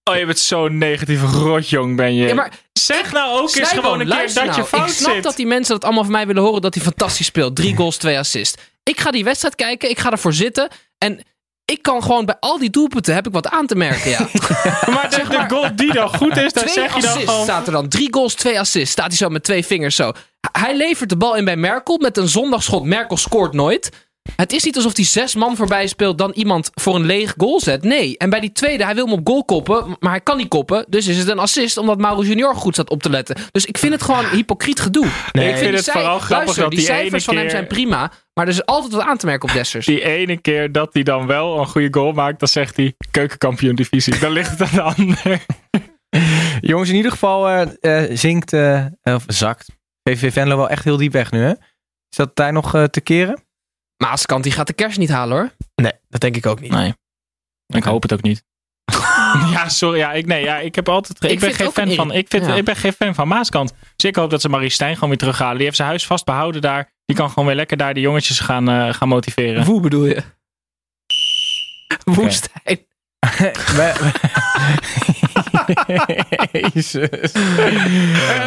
Oh, 0.04 0.16
je 0.16 0.26
bent 0.26 0.38
zo'n 0.38 0.78
negatieve 0.78 1.26
rotjong, 1.26 1.96
ben 1.96 2.14
je. 2.14 2.26
Ja, 2.26 2.34
maar 2.34 2.52
zeg 2.72 3.12
nou 3.12 3.40
ook 3.40 3.54
eens 3.54 3.68
gewoon 3.68 4.00
een 4.00 4.08
keer 4.08 4.34
dat 4.34 4.34
je 4.34 4.44
nou. 4.44 4.64
fout 4.64 4.88
Ik 4.88 4.94
snap 4.94 5.14
zit. 5.14 5.22
dat 5.22 5.36
die 5.36 5.46
mensen 5.46 5.74
dat 5.74 5.84
allemaal 5.84 6.02
van 6.02 6.12
mij 6.12 6.26
willen 6.26 6.42
horen 6.42 6.62
dat 6.62 6.74
hij 6.74 6.82
fantastisch 6.82 7.26
speelt. 7.26 7.56
Drie 7.56 7.76
goals, 7.76 7.96
twee 7.96 8.18
assists. 8.18 8.62
Ik 8.82 9.00
ga 9.00 9.10
die 9.10 9.24
wedstrijd 9.24 9.54
kijken, 9.54 9.90
ik 9.90 9.98
ga 9.98 10.10
ervoor 10.10 10.32
zitten. 10.32 10.68
En 10.98 11.20
ik 11.64 11.82
kan 11.82 12.02
gewoon 12.02 12.24
bij 12.24 12.36
al 12.40 12.58
die 12.58 12.70
doelpunten 12.70 13.14
heb 13.14 13.26
ik 13.26 13.32
wat 13.32 13.48
aan 13.48 13.66
te 13.66 13.74
merken. 13.74 14.10
Ja. 14.10 14.18
Maar 14.94 15.10
de, 15.10 15.24
de 15.28 15.44
goal 15.48 15.76
die 15.76 15.92
dan 15.92 16.08
goed 16.08 16.36
is, 16.36 16.52
daar 16.52 16.68
zeg 16.68 16.94
je 16.94 17.00
dan 17.00 17.10
assists 17.10 17.30
gewoon... 17.30 17.44
staat 17.44 17.66
er 17.66 17.72
dan. 17.72 17.88
Drie 17.88 18.12
goals, 18.12 18.34
twee 18.34 18.60
assists. 18.60 18.90
Staat 18.92 19.06
hij 19.06 19.16
zo 19.16 19.28
met 19.28 19.44
twee 19.44 19.66
vingers 19.66 19.96
zo. 19.96 20.12
Hij 20.52 20.76
levert 20.76 21.08
de 21.08 21.16
bal 21.16 21.36
in 21.36 21.44
bij 21.44 21.56
Merkel 21.56 21.98
met 21.98 22.16
een 22.16 22.28
zondagschot. 22.28 22.84
Merkel 22.84 23.16
scoort 23.16 23.52
nooit. 23.52 23.90
Het 24.36 24.52
is 24.52 24.64
niet 24.64 24.76
alsof 24.76 24.96
hij 24.96 25.04
zes 25.04 25.34
man 25.34 25.56
voorbij 25.56 25.86
speelt 25.86 26.18
dan 26.18 26.30
iemand 26.34 26.70
voor 26.74 26.94
een 26.94 27.04
leeg 27.06 27.34
goal 27.36 27.60
zet. 27.60 27.82
Nee. 27.82 28.18
En 28.18 28.30
bij 28.30 28.40
die 28.40 28.52
tweede, 28.52 28.84
hij 28.84 28.94
wil 28.94 29.04
hem 29.04 29.14
op 29.14 29.26
goal 29.28 29.44
koppen, 29.44 29.96
maar 30.00 30.10
hij 30.10 30.20
kan 30.20 30.36
niet 30.36 30.48
koppen. 30.48 30.84
Dus 30.88 31.06
is 31.06 31.18
het 31.18 31.28
een 31.28 31.38
assist 31.38 31.76
omdat 31.76 31.98
Mauro 31.98 32.22
Junior 32.22 32.54
goed 32.54 32.74
staat 32.74 32.90
op 32.90 33.02
te 33.02 33.10
letten. 33.10 33.36
Dus 33.50 33.64
ik 33.64 33.78
vind 33.78 33.92
het 33.92 34.02
gewoon 34.02 34.24
hypocriet 34.26 34.80
gedoe. 34.80 35.06
Nee, 35.32 35.48
ik 35.48 35.56
vind 35.56 35.66
die 35.66 35.74
het 35.76 35.84
cij- 35.84 35.92
vooral 35.92 36.18
grappig 36.18 36.36
Luister, 36.36 36.62
dat 36.62 36.70
die 36.70 36.80
die 36.80 36.88
ene 36.88 36.98
cijfers 37.00 37.24
van 37.24 37.34
hem 37.34 37.42
keer- 37.42 37.52
zijn 37.52 37.66
prima. 37.66 38.12
Maar 38.34 38.44
er 38.46 38.52
is 38.52 38.64
altijd 38.66 38.92
wat 38.92 39.02
aan 39.02 39.16
te 39.16 39.26
merken 39.26 39.48
op 39.48 39.54
Dessers. 39.54 39.86
Die 39.86 40.02
ene 40.04 40.36
keer 40.40 40.72
dat 40.72 40.94
hij 40.94 41.02
dan 41.02 41.26
wel 41.26 41.58
een 41.58 41.66
goede 41.66 41.88
goal 41.90 42.12
maakt, 42.12 42.38
dan 42.38 42.48
zegt 42.48 42.76
hij 42.76 42.94
keukenkampioen 43.10 43.74
divisie. 43.74 44.18
Dan 44.18 44.32
ligt 44.32 44.58
het 44.58 44.60
aan 44.60 44.74
de 44.74 44.82
ander. 45.02 45.44
Jongens, 46.60 46.88
in 46.90 46.96
ieder 46.96 47.10
geval 47.10 47.48
eh, 47.48 48.02
eh, 48.04 48.16
zinkt, 48.16 48.52
eh, 48.52 48.84
of 49.02 49.24
zakt 49.26 49.66
VVV 50.08 50.32
Venlo 50.32 50.56
wel 50.56 50.68
echt 50.68 50.84
heel 50.84 50.96
diep 50.96 51.12
weg 51.12 51.30
nu, 51.30 51.40
hè? 51.40 51.50
Is 52.10 52.16
dat 52.16 52.36
daar 52.36 52.52
nog 52.52 52.74
eh, 52.74 52.84
te 52.84 53.00
keren? 53.00 53.42
Maaskant, 54.02 54.42
die 54.42 54.52
gaat 54.52 54.66
de 54.66 54.72
kerst 54.72 54.98
niet 54.98 55.10
halen 55.10 55.36
hoor. 55.36 55.50
Nee, 55.74 55.92
dat 56.08 56.20
denk 56.20 56.36
ik 56.36 56.46
ook 56.46 56.60
niet. 56.60 56.70
Nee. 56.70 56.94
Ik 57.66 57.84
hoop 57.84 58.02
het 58.02 58.12
ook 58.12 58.22
niet. 58.22 58.44
ja, 59.52 59.68
sorry. 59.68 59.98
Ja, 59.98 60.12
ik, 60.12 60.26
nee, 60.26 60.44
ja, 60.44 60.58
ik 60.58 60.74
heb 60.74 60.88
altijd. 60.88 61.24
Ik 61.24 61.30
Ik, 61.30 61.40
ben 61.40 61.54
geen 61.54 61.72
fan 61.72 61.88
een 61.88 61.94
van. 61.94 62.12
Ik, 62.12 62.26
vind, 62.28 62.46
ja. 62.46 62.54
ik 62.54 62.64
ben 62.64 62.76
geen 62.76 62.92
fan 62.92 63.14
van 63.14 63.28
Maaskant. 63.28 63.72
Dus 63.96 64.10
ik 64.10 64.16
hoop 64.16 64.30
dat 64.30 64.40
ze 64.40 64.48
Marie 64.48 64.70
Stijn 64.70 64.94
gewoon 64.94 65.08
weer 65.08 65.18
terughalen. 65.18 65.56
Die 65.56 65.64
heeft 65.64 65.76
zijn 65.76 65.88
huis 65.88 66.06
vast 66.06 66.24
behouden 66.24 66.60
daar. 66.60 66.92
Die 67.04 67.16
kan 67.16 67.28
gewoon 67.28 67.46
weer 67.46 67.54
lekker 67.54 67.76
daar 67.76 67.94
die 67.94 68.02
jongetjes 68.02 68.40
gaan, 68.40 68.68
eh, 68.68 68.92
gaan 68.92 69.08
motiveren. 69.08 69.64
Hoe 69.64 69.80
bedoel 69.80 70.06
je? 70.06 70.22
Woestijn. 72.04 72.86
Jezus. 76.52 77.32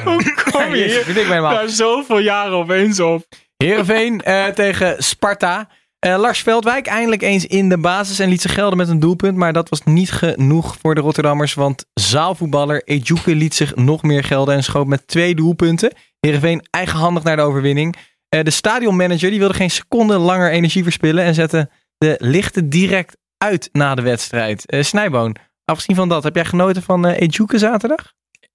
Hoe 0.03 0.33
kom 0.51 0.75
je 0.75 1.03
hier 1.15 1.41
daar 1.41 1.69
zoveel 1.69 2.19
jaren 2.19 2.57
opeens 2.57 2.99
op? 2.99 3.25
Heerenveen 3.57 4.21
eh, 4.21 4.45
tegen 4.45 5.03
Sparta. 5.03 5.69
Eh, 5.99 6.17
Lars 6.17 6.39
Veldwijk 6.39 6.87
eindelijk 6.87 7.21
eens 7.21 7.45
in 7.45 7.69
de 7.69 7.77
basis 7.77 8.19
en 8.19 8.29
liet 8.29 8.41
zich 8.41 8.53
gelden 8.53 8.77
met 8.77 8.89
een 8.89 8.99
doelpunt. 8.99 9.37
Maar 9.37 9.53
dat 9.53 9.69
was 9.69 9.83
niet 9.83 10.11
genoeg 10.11 10.77
voor 10.81 10.95
de 10.95 11.01
Rotterdammers. 11.01 11.53
Want 11.53 11.85
zaalvoetballer 11.93 12.83
Ejuke 12.83 13.35
liet 13.35 13.53
zich 13.53 13.75
nog 13.75 14.03
meer 14.03 14.23
gelden 14.23 14.55
en 14.55 14.63
schoot 14.63 14.87
met 14.87 15.07
twee 15.07 15.35
doelpunten. 15.35 15.93
Heerenveen 16.19 16.67
eigenhandig 16.69 17.23
naar 17.23 17.35
de 17.35 17.41
overwinning. 17.41 17.95
Eh, 18.29 18.43
de 18.43 18.51
stadionmanager 18.51 19.29
die 19.29 19.39
wilde 19.39 19.53
geen 19.53 19.71
seconde 19.71 20.17
langer 20.17 20.51
energie 20.51 20.83
verspillen. 20.83 21.23
En 21.23 21.33
zette 21.33 21.69
de 21.97 22.15
lichten 22.19 22.69
direct 22.69 23.17
uit 23.37 23.69
na 23.71 23.95
de 23.95 24.01
wedstrijd. 24.01 24.63
Snijboon, 24.79 25.35
afgezien 25.65 25.95
van 25.95 26.09
dat, 26.09 26.23
heb 26.23 26.35
jij 26.35 26.45
genoten 26.45 26.83
van 26.83 27.07
eh 27.07 27.21
Ejuke 27.21 27.57
zaterdag? 27.57 28.13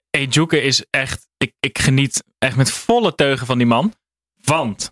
Ejuke 0.09 0.61
is 0.61 0.85
echt. 0.89 1.27
Ik, 1.37 1.53
ik 1.59 1.79
geniet 1.79 2.23
echt 2.37 2.55
met 2.55 2.71
volle 2.71 3.15
teugen 3.15 3.47
van 3.47 3.57
die 3.57 3.67
man. 3.67 3.93
Want. 4.41 4.91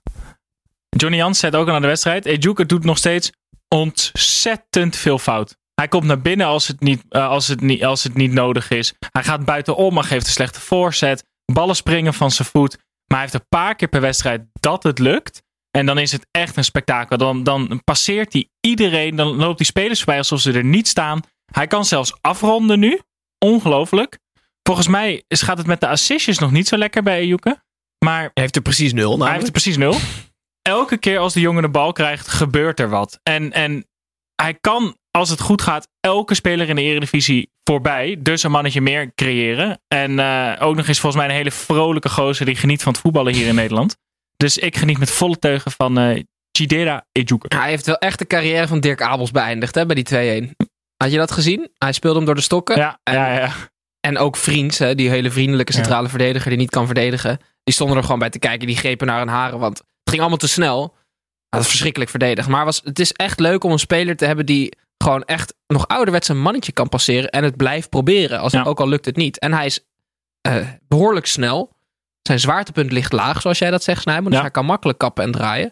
Johnny 0.89 1.17
Jans 1.17 1.39
zei 1.39 1.55
ook 1.55 1.67
al 1.67 1.73
aan 1.73 1.81
de 1.81 1.87
wedstrijd. 1.87 2.25
Ejuke 2.25 2.65
doet 2.65 2.83
nog 2.83 2.97
steeds 2.97 3.31
ontzettend 3.67 4.95
veel 4.95 5.19
fout. 5.19 5.57
Hij 5.73 5.87
komt 5.87 6.03
naar 6.03 6.21
binnen 6.21 6.47
als 6.47 6.67
het 6.67 6.79
niet, 6.79 7.03
eh, 7.09 7.27
als 7.27 7.47
het 7.47 7.61
niet, 7.61 7.85
als 7.85 8.03
het 8.03 8.13
niet 8.13 8.31
nodig 8.31 8.69
is. 8.69 8.93
Hij 9.11 9.23
gaat 9.23 9.45
buitenom, 9.45 9.93
maar 9.93 10.03
geeft 10.03 10.25
een 10.25 10.31
slechte 10.31 10.61
voorzet. 10.61 11.23
Ballen 11.53 11.75
springen 11.75 12.13
van 12.13 12.31
zijn 12.31 12.47
voet. 12.47 12.77
Maar 12.77 13.17
hij 13.17 13.19
heeft 13.19 13.33
een 13.33 13.49
paar 13.49 13.75
keer 13.75 13.87
per 13.87 14.01
wedstrijd 14.01 14.41
dat 14.59 14.83
het 14.83 14.99
lukt. 14.99 15.41
En 15.71 15.85
dan 15.85 15.97
is 15.97 16.11
het 16.11 16.27
echt 16.31 16.57
een 16.57 16.63
spektakel. 16.63 17.17
Dan, 17.17 17.43
dan 17.43 17.81
passeert 17.83 18.33
hij 18.33 18.49
iedereen. 18.59 19.15
Dan 19.15 19.35
loopt 19.35 19.57
die 19.57 19.65
spelers 19.65 19.99
voorbij 19.99 20.17
alsof 20.17 20.39
ze 20.39 20.51
er 20.51 20.63
niet 20.63 20.87
staan. 20.87 21.21
Hij 21.51 21.67
kan 21.67 21.85
zelfs 21.85 22.17
afronden 22.21 22.79
nu. 22.79 23.01
Ongelooflijk. 23.37 24.19
Volgens 24.63 24.87
mij 24.87 25.23
gaat 25.27 25.57
het 25.57 25.67
met 25.67 25.79
de 25.79 25.87
assistjes 25.87 26.39
nog 26.39 26.51
niet 26.51 26.67
zo 26.67 26.77
lekker 26.77 27.03
bij 27.03 27.19
Ejuke. 27.19 27.63
Maar 28.05 28.19
Hij 28.19 28.31
heeft 28.33 28.55
er 28.55 28.61
precies 28.61 28.93
nul. 28.93 29.19
hij 29.19 29.31
heeft 29.33 29.45
er 29.45 29.51
precies 29.51 29.77
nul. 29.77 29.95
Elke 30.61 30.97
keer 30.97 31.17
als 31.19 31.33
de 31.33 31.39
jongen 31.39 31.61
de 31.61 31.69
bal 31.69 31.91
krijgt, 31.91 32.27
gebeurt 32.27 32.79
er 32.79 32.89
wat. 32.89 33.19
En, 33.23 33.51
en 33.53 33.87
hij 34.35 34.53
kan, 34.53 34.97
als 35.11 35.29
het 35.29 35.39
goed 35.41 35.61
gaat, 35.61 35.87
elke 35.99 36.33
speler 36.35 36.69
in 36.69 36.75
de 36.75 36.81
Eredivisie 36.81 37.49
voorbij. 37.63 38.15
Dus 38.19 38.43
een 38.43 38.51
mannetje 38.51 38.81
meer 38.81 39.11
creëren. 39.15 39.81
En 39.87 40.19
eh, 40.19 40.55
ook 40.59 40.75
nog 40.75 40.87
eens 40.87 40.99
volgens 40.99 41.21
mij 41.21 41.31
een 41.31 41.37
hele 41.37 41.51
vrolijke 41.51 42.09
gozer 42.09 42.45
die 42.45 42.55
geniet 42.55 42.83
van 42.83 42.91
het 42.91 43.01
voetballen 43.01 43.33
hier 43.33 43.47
in 43.47 43.55
Nederland. 43.55 43.97
Dus 44.37 44.57
ik 44.57 44.77
geniet 44.77 44.99
met 44.99 45.11
volle 45.11 45.39
teugen 45.39 45.71
van 45.71 45.97
eh 45.99 46.23
Chidera 46.51 47.05
Ejuke. 47.11 47.57
Hij 47.57 47.69
heeft 47.69 47.85
wel 47.85 47.97
echt 47.97 48.19
de 48.19 48.27
carrière 48.27 48.67
van 48.67 48.79
Dirk 48.79 49.01
Abels 49.01 49.31
beëindigd 49.31 49.75
hè, 49.75 49.85
bij 49.85 50.03
die 50.03 50.45
2-1. 50.49 50.55
Had 50.97 51.11
je 51.11 51.17
dat 51.17 51.31
gezien? 51.31 51.69
Hij 51.77 51.91
speelde 51.91 52.17
hem 52.17 52.25
door 52.25 52.35
de 52.35 52.41
stokken. 52.41 52.77
Ja, 52.77 52.99
en, 53.03 53.13
ja, 53.13 53.33
ja. 53.39 53.51
en 53.99 54.17
ook 54.17 54.35
Vriends, 54.37 54.77
hè, 54.77 54.95
die 54.95 55.09
hele 55.09 55.31
vriendelijke 55.31 55.73
centrale 55.73 56.09
verdediger 56.09 56.49
die 56.49 56.59
niet 56.59 56.69
kan 56.69 56.85
verdedigen. 56.85 57.39
Die 57.69 57.77
stonden 57.77 57.97
er 57.97 58.03
gewoon 58.03 58.19
bij 58.19 58.29
te 58.29 58.39
kijken. 58.39 58.67
Die 58.67 58.77
grepen 58.77 59.07
naar 59.07 59.19
hun 59.19 59.27
haren, 59.27 59.59
want 59.59 59.77
het 59.77 59.87
ging 60.03 60.19
allemaal 60.19 60.37
te 60.37 60.47
snel. 60.47 60.95
Dat 61.49 61.61
is 61.61 61.67
verschrikkelijk 61.67 62.09
verdedigd. 62.09 62.47
Maar 62.47 62.65
was, 62.65 62.81
het 62.83 62.99
is 62.99 63.11
echt 63.11 63.39
leuk 63.39 63.63
om 63.63 63.71
een 63.71 63.79
speler 63.79 64.15
te 64.17 64.25
hebben 64.25 64.45
die 64.45 64.73
gewoon 64.97 65.23
echt 65.23 65.53
nog 65.67 65.87
ouderwets 65.87 66.27
een 66.27 66.41
mannetje 66.41 66.71
kan 66.71 66.89
passeren. 66.89 67.29
En 67.29 67.43
het 67.43 67.57
blijft 67.57 67.89
proberen, 67.89 68.39
als, 68.39 68.51
Ja. 68.51 68.63
ook 68.63 68.79
al 68.79 68.87
lukt 68.87 69.05
het 69.05 69.15
niet. 69.15 69.39
En 69.39 69.53
hij 69.53 69.65
is 69.65 69.79
eh, 70.41 70.55
behoorlijk 70.87 71.25
snel. 71.25 71.73
Zijn 72.21 72.39
zwaartepunt 72.39 72.91
ligt 72.91 73.11
laag, 73.13 73.41
zoals 73.41 73.59
jij 73.59 73.71
dat 73.71 73.83
zegt, 73.83 74.01
Snijboom. 74.01 74.25
Dus 74.25 74.33
Ja. 74.35 74.41
hij 74.41 74.51
kan 74.51 74.65
makkelijk 74.65 74.97
kappen 74.99 75.23
en 75.23 75.31
draaien. 75.31 75.71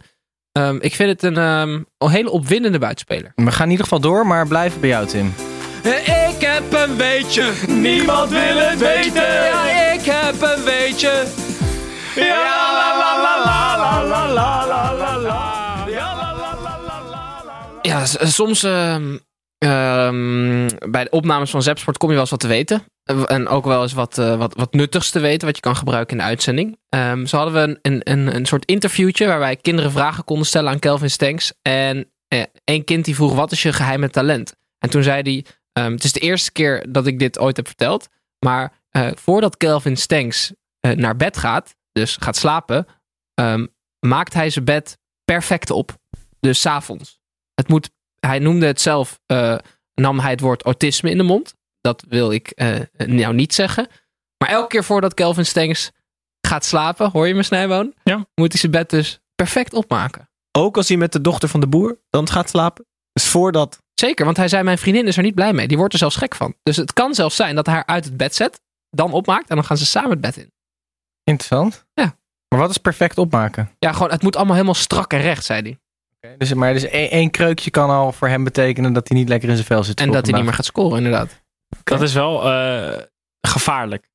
Ehm, 0.52 0.78
ik 0.80 0.96
vind 0.96 1.10
het 1.10 1.24
een, 1.24 1.38
ehm, 1.38 1.82
een 1.98 2.10
hele 2.10 2.30
opwindende 2.30 2.80
buitenspeler. 2.80 3.32
We 3.36 3.52
gaan 3.52 3.66
in 3.66 3.72
ieder 3.72 3.84
geval 3.86 4.00
door, 4.00 4.28
maar 4.28 4.48
blijven 4.48 4.80
bij 4.80 4.90
jou, 4.90 5.08
Tim. 5.08 5.34
Ik 5.84 6.42
heb 6.42 6.74
een 6.74 6.98
weetje, 6.98 7.52
niemand 7.68 8.30
wil 8.30 8.58
het 8.58 8.80
weten. 8.80 9.34
Ja, 9.34 9.92
ik 9.94 10.02
heb 10.04 10.42
een 10.42 10.64
weetje. 10.64 11.24
Ja, 17.82 18.06
soms 18.06 18.62
bij 20.90 21.04
de 21.04 21.08
opnames 21.10 21.50
van 21.50 21.62
Zepsport 21.64 21.98
kom 21.98 22.08
je 22.08 22.14
wel 22.14 22.24
eens 22.24 22.32
wat 22.32 22.40
te 22.40 22.48
weten. 22.48 22.84
En 23.26 23.48
ook 23.48 23.66
wel 23.66 23.82
eens 23.82 23.94
wat, 23.94 24.16
wat, 24.16 24.54
wat 24.56 24.74
nuttigs 24.74 25.10
te 25.10 25.20
weten, 25.20 25.48
wat 25.48 25.56
je 25.56 25.62
kan 25.62 25.76
gebruiken 25.76 26.18
in 26.18 26.24
de 26.24 26.30
uitzending. 26.30 26.78
Zo 27.30 27.38
hadden 27.38 27.54
we 27.54 27.80
een, 27.82 28.02
een, 28.04 28.36
een, 28.36 28.46
soort 28.46 28.66
interviewtje 28.66 29.28
waarbij 29.28 29.56
kinderen 29.56 29.92
vragen 29.92 30.24
konden 30.24 30.46
stellen 30.46 30.72
aan 30.72 30.80
Kelvin 30.80 31.10
Stanks. 31.10 31.54
En 31.62 32.12
één 32.64 32.84
kind 32.84 33.06
die 33.06 33.16
vroeg, 33.16 33.34
wat 33.34 33.52
is 33.52 33.62
je 33.62 33.74
geheime 33.74 34.10
talent? 34.10 34.56
En 34.80 34.90
toen 34.90 35.04
zei 35.04 35.22
hij, 35.22 35.46
het 35.84 36.04
is 36.04 36.14
de 36.14 36.20
eerste 36.20 36.52
keer 36.52 36.86
dat 36.90 37.08
ik 37.08 37.20
dit 37.20 37.40
ooit 37.40 37.56
heb 37.56 37.68
verteld. 37.68 38.08
Maar 38.46 38.74
voordat 39.16 39.58
Kelvin 39.58 39.98
Stengs 39.98 40.54
naar 40.82 41.16
bed 41.16 41.38
gaat, 41.38 41.76
dus 41.98 42.18
gaat 42.20 42.36
slapen, 42.36 42.88
ehm, 43.34 43.66
maakt 44.00 44.34
hij 44.34 44.50
zijn 44.50 44.66
bed 44.66 44.98
perfect 45.24 45.70
op. 45.70 45.96
Dus 46.40 46.62
's 46.62 46.66
avonds. 46.66 47.20
Het 47.54 47.68
moet, 47.68 47.90
hij 48.20 48.40
noemde 48.40 48.66
het 48.66 48.82
zelf, 48.82 49.20
eh, 49.26 49.58
nam 49.94 50.20
hij 50.20 50.32
het 50.32 50.40
woord 50.40 50.64
autisme 50.64 51.10
in 51.10 51.18
de 51.18 51.24
mond. 51.24 51.56
Dat 51.82 52.06
wil 52.08 52.32
ik 52.32 52.50
eh, 52.50 52.80
nou 52.98 53.34
niet 53.34 53.54
zeggen. 53.54 53.88
Maar 54.38 54.50
elke 54.50 54.68
keer 54.68 54.84
voordat 54.84 55.14
Kelvin 55.14 55.46
Stengs 55.46 55.92
gaat 56.48 56.66
slapen, 56.66 57.10
hoor 57.12 57.28
je 57.28 57.36
me 57.36 57.44
Snijboon? 57.44 57.94
Ja. 58.04 58.16
Moet 58.36 58.52
hij 58.52 58.60
zijn 58.60 58.72
bed 58.72 58.90
dus 58.90 59.20
perfect 59.36 59.74
opmaken. 59.74 60.30
Ook 60.52 60.78
als 60.78 60.88
hij 60.88 60.98
met 60.98 61.12
de 61.12 61.22
dochter 61.22 61.50
van 61.50 61.60
de 61.60 61.68
boer 61.68 62.00
dan 62.10 62.30
gaat 62.30 62.50
slapen. 62.50 62.86
Dus 63.12 63.26
voordat... 63.26 63.86
Zeker, 63.94 64.26
want 64.26 64.38
hij 64.38 64.48
zei: 64.48 64.64
Mijn 64.64 64.78
vriendin 64.78 65.08
is 65.08 65.18
er 65.18 65.24
niet 65.24 65.36
blij 65.36 65.54
mee. 65.54 65.68
Die 65.68 65.78
wordt 65.78 65.94
er 65.94 66.00
zelfs 66.00 66.16
gek 66.16 66.36
van. 66.36 66.56
Dus 66.64 66.76
het 66.76 66.94
kan 66.94 67.14
zelfs 67.16 67.36
zijn 67.36 67.56
dat 67.56 67.66
hij 67.66 67.76
haar 67.76 67.86
uit 67.86 68.06
het 68.06 68.18
bed 68.18 68.36
zet, 68.36 68.62
dan 68.90 69.12
opmaakt 69.12 69.50
en 69.50 69.56
dan 69.56 69.66
gaan 69.66 69.78
ze 69.78 69.86
samen 69.86 70.10
het 70.10 70.22
bed 70.22 70.38
in. 70.38 70.52
Interessant. 71.28 71.86
Ja. 71.94 72.16
Maar 72.48 72.60
wat 72.60 72.70
is 72.70 72.78
perfect 72.78 73.18
opmaken? 73.18 73.70
Ja, 73.80 73.92
gewoon, 73.92 74.12
het 74.12 74.24
moet 74.24 74.36
allemaal 74.36 74.54
helemaal 74.54 74.76
strak 74.76 75.14
en 75.14 75.22
recht, 75.22 75.46
zei 75.46 75.62
hij. 75.62 75.80
Dus, 76.38 76.54
maar 76.54 76.74
dus 76.74 76.84
één, 76.84 77.10
één 77.10 77.32
kreukje 77.32 77.70
kan 77.70 77.90
al 77.90 78.12
voor 78.12 78.28
hem 78.28 78.44
betekenen 78.44 78.94
dat 78.94 79.08
hij 79.08 79.18
niet 79.18 79.30
lekker 79.30 79.50
in 79.50 79.56
zijn 79.56 79.68
vel 79.68 79.84
zit. 79.84 80.00
En 80.00 80.12
dat 80.12 80.26
hij 80.26 80.36
niet 80.36 80.44
meer 80.44 80.54
gaat 80.54 80.66
scoren, 80.66 80.98
inderdaad. 80.98 81.42
Dat 81.84 82.02
is 82.02 82.14
wel 82.14 82.52
eh, 82.52 83.02
gevaarlijk. 83.42 84.10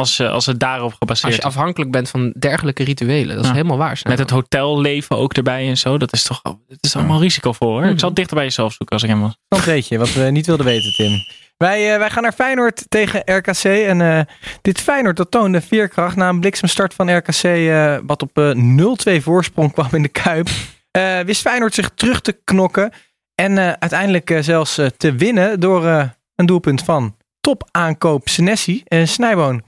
Als, 0.00 0.18
eh, 0.18 0.30
als 0.30 0.46
het 0.46 0.60
daarop 0.60 0.94
gebaseerd 0.98 1.26
Als 1.32 1.36
je 1.42 1.42
afhankelijk 1.48 1.90
bent 1.90 2.08
van 2.10 2.34
dergelijke 2.38 2.84
rituelen. 2.84 3.34
Dat 3.34 3.44
is 3.44 3.50
Ja. 3.50 3.56
helemaal 3.56 3.76
waar. 3.78 4.00
Met 4.08 4.18
het 4.18 4.30
hotelleven 4.30 5.16
ook 5.16 5.34
erbij 5.34 5.68
en 5.68 5.78
zo. 5.78 5.98
Dat 5.98 6.12
is 6.12 6.22
toch 6.22 6.40
het 6.68 6.78
is 6.80 6.96
allemaal 6.96 7.20
risicovol 7.20 7.68
hoor. 7.68 7.84
Ik 7.84 7.98
zal 7.98 8.08
het 8.08 8.16
dichter 8.16 8.36
bij 8.36 8.44
jezelf 8.44 8.72
zoeken 8.72 8.94
als 8.96 9.02
ik 9.04 9.08
hem 9.10 9.20
was. 9.20 9.36
Dat 9.48 9.64
weet 9.64 9.88
je, 9.88 9.98
wat 9.98 10.12
we 10.12 10.22
niet 10.22 10.46
wilden 10.46 10.66
weten, 10.66 10.92
Tim. 10.92 11.24
Wij, 11.56 11.92
eh, 11.92 11.98
wij 11.98 12.10
gaan 12.10 12.22
naar 12.22 12.32
Feyenoord 12.32 12.84
tegen 12.88 13.22
RKC. 13.36 13.64
En 13.64 14.00
eh, 14.00 14.20
dit 14.62 14.80
Feyenoord 14.80 15.16
dat 15.16 15.30
toonde 15.30 15.60
veerkracht 15.60 16.16
na 16.16 16.28
een 16.28 16.40
bliksemstart 16.40 16.94
van 16.94 17.16
RKC... 17.16 17.42
eh, 17.42 17.96
wat 18.06 18.22
op 18.22 18.38
eh 18.38 18.50
0-2 18.54 19.22
voorsprong 19.22 19.72
kwam 19.72 19.88
in 19.92 20.02
de 20.02 20.08
Kuip. 20.08 20.48
Eh, 20.90 21.18
wist 21.20 21.40
Feyenoord 21.40 21.74
zich 21.74 21.90
terug 21.94 22.20
te 22.20 22.38
knokken. 22.44 22.92
En 23.34 23.58
eh, 23.58 23.72
uiteindelijk 23.78 24.38
zelfs 24.40 24.80
te 24.96 25.14
winnen 25.14 25.60
door 25.60 25.86
eh, 25.86 26.04
een 26.34 26.46
doelpunt 26.46 26.82
van 26.82 27.16
topaankoop 27.40 28.28
Senesi. 28.28 28.82
en 28.86 29.08
Snijboon. 29.08 29.62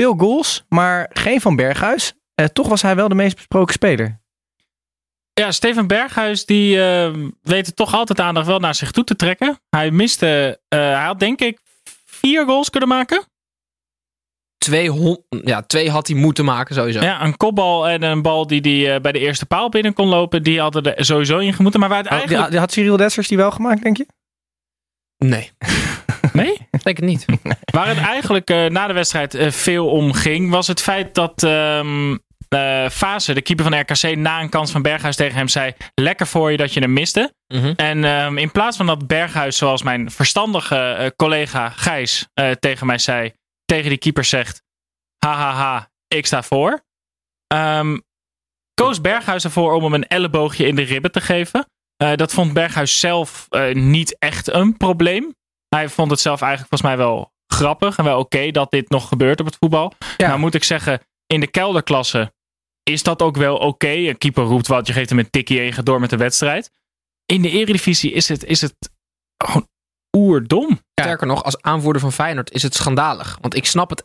Veel 0.00 0.14
goals, 0.16 0.64
maar 0.68 1.10
geen 1.12 1.40
van 1.40 1.56
Berghuis. 1.56 2.14
Eh, 2.34 2.46
toch 2.46 2.68
was 2.68 2.82
hij 2.82 2.96
wel 2.96 3.08
de 3.08 3.14
meest 3.14 3.34
besproken 3.34 3.74
speler. 3.74 4.20
Ja, 5.32 5.50
Steven 5.52 5.86
Berghuis 5.86 6.44
die 6.44 6.82
eh, 6.82 7.14
weet 7.42 7.66
het 7.66 7.76
toch 7.76 7.94
altijd 7.94 8.20
aandacht 8.20 8.46
wel 8.46 8.58
naar 8.58 8.74
zich 8.74 8.90
toe 8.90 9.04
te 9.04 9.16
trekken. 9.16 9.60
Hij 9.70 9.90
miste, 9.90 10.60
eh, 10.68 10.78
hij 10.78 11.04
had 11.04 11.18
denk 11.20 11.40
ik 11.40 11.60
vier 12.04 12.44
goals 12.44 12.70
kunnen 12.70 12.88
maken. 12.88 13.24
Twee, 14.58 15.16
ja, 15.44 15.62
twee 15.62 15.90
had 15.90 16.06
hij 16.06 16.16
moeten 16.16 16.44
maken 16.44 16.74
sowieso. 16.74 17.00
Ja, 17.00 17.22
een 17.22 17.36
kopbal 17.36 17.88
en 17.88 18.02
een 18.02 18.22
bal 18.22 18.46
die 18.46 18.60
hij 18.60 18.94
eh, 18.94 19.00
bij 19.00 19.12
de 19.12 19.18
eerste 19.18 19.46
paal 19.46 19.68
binnen 19.68 19.92
kon 19.92 20.08
lopen. 20.08 20.42
Die 20.42 20.60
hadden 20.60 20.96
er 20.96 21.04
sowieso 21.04 21.38
in 21.38 21.52
gemoeten. 21.52 21.80
Maar 21.80 21.88
waar 21.88 21.98
het 21.98 22.06
Oh, 22.06 22.12
die, 22.12 22.20
eigenlijk... 22.20 22.50
die 22.50 22.60
had 22.60 22.72
Cyril 22.72 22.96
Dessers 22.96 23.28
die 23.28 23.36
wel 23.36 23.50
gemaakt, 23.50 23.82
denk 23.82 23.96
je? 23.96 24.06
Nee, 25.18 25.50
Nee? 26.32 26.59
Denk 26.82 26.98
ik 26.98 27.04
niet. 27.04 27.24
Waar 27.74 27.88
het 27.88 27.98
eigenlijk 27.98 28.50
eh, 28.50 28.66
na 28.66 28.86
de 28.86 28.92
wedstrijd 28.92 29.34
eh, 29.34 29.50
veel 29.50 29.88
om 29.88 30.12
ging, 30.12 30.50
was 30.50 30.66
het 30.66 30.82
feit 30.82 31.14
dat 31.14 31.42
eh, 31.42 32.88
Fase, 32.90 33.34
de 33.34 33.42
keeper 33.42 33.64
van 33.64 33.80
RKC, 33.80 34.16
na 34.16 34.40
een 34.40 34.48
kans 34.48 34.70
van 34.70 34.82
Berghuis 34.82 35.16
tegen 35.16 35.36
hem 35.36 35.48
zei: 35.48 35.72
Lekker 35.94 36.26
voor 36.26 36.50
je 36.50 36.56
dat 36.56 36.72
je 36.72 36.80
hem 36.80 36.92
miste. 36.92 37.34
Mhm. 37.46 37.72
En 37.76 38.04
ehm, 38.04 38.38
in 38.38 38.50
plaats 38.50 38.76
van 38.76 38.86
dat 38.86 39.06
Berghuis, 39.06 39.56
zoals 39.56 39.82
mijn 39.82 40.10
verstandige 40.10 41.12
collega 41.16 41.68
Gijs 41.68 42.28
tegen 42.58 42.86
mij 42.86 42.98
zei, 42.98 43.32
tegen 43.64 43.88
die 43.88 43.98
keeper 43.98 44.24
zegt: 44.24 44.62
Hahaha, 45.18 45.90
ik 46.08 46.26
sta 46.26 46.42
voor. 46.42 46.84
Ehm, 47.46 47.98
koos 48.74 49.00
Berghuis 49.00 49.44
ervoor 49.44 49.72
om 49.72 49.82
hem 49.82 49.94
een 49.94 50.06
elleboogje 50.06 50.66
in 50.66 50.74
de 50.74 50.82
ribben 50.82 51.12
te 51.12 51.20
geven. 51.20 51.66
Dat 52.14 52.32
vond 52.32 52.52
Berghuis 52.52 53.00
zelf 53.00 53.48
niet 53.72 54.16
echt 54.18 54.52
een 54.52 54.76
probleem. 54.76 55.34
Hij 55.76 55.88
vond 55.88 56.10
het 56.10 56.20
zelf 56.20 56.40
eigenlijk 56.40 56.70
volgens 56.70 56.90
mij 56.90 57.06
wel 57.06 57.32
grappig 57.46 57.96
en 57.98 58.04
wel 58.04 58.18
oké 58.18 58.50
dat 58.50 58.70
dit 58.70 58.88
nog 58.88 59.08
gebeurt 59.08 59.40
op 59.40 59.46
het 59.46 59.56
voetbal. 59.60 59.92
Ja. 60.16 60.26
Nou 60.26 60.38
moet 60.38 60.54
ik 60.54 60.64
zeggen, 60.64 61.00
in 61.26 61.40
de 61.40 61.46
kelderklasse 61.46 62.32
is 62.82 63.02
dat 63.02 63.22
ook 63.22 63.36
wel 63.36 63.56
oké. 63.56 63.88
Een 63.88 64.18
keeper 64.18 64.44
roept 64.44 64.66
wat, 64.66 64.86
je 64.86 64.92
geeft 64.92 65.08
hem 65.08 65.18
een 65.18 65.30
tikkie 65.30 65.58
en 65.58 65.64
je 65.64 65.72
gaat 65.72 65.86
door 65.86 66.00
met 66.00 66.10
de 66.10 66.16
wedstrijd. 66.16 66.70
In 67.26 67.42
de 67.42 67.50
eredivisie 67.50 68.12
is 68.12 68.28
het, 68.28 68.44
is 68.44 68.60
het 68.60 68.74
gewoon 69.44 69.68
oerdom. 70.16 70.80
Sterker 71.00 71.26
nog, 71.26 71.44
als 71.44 71.62
aanvoerder 71.62 72.02
van 72.02 72.12
Feyenoord 72.12 72.52
is 72.52 72.62
het 72.62 72.74
schandalig. 72.74 73.38
Want 73.40 73.54
ik 73.56 73.66
snap 73.66 73.90
het 73.90 74.04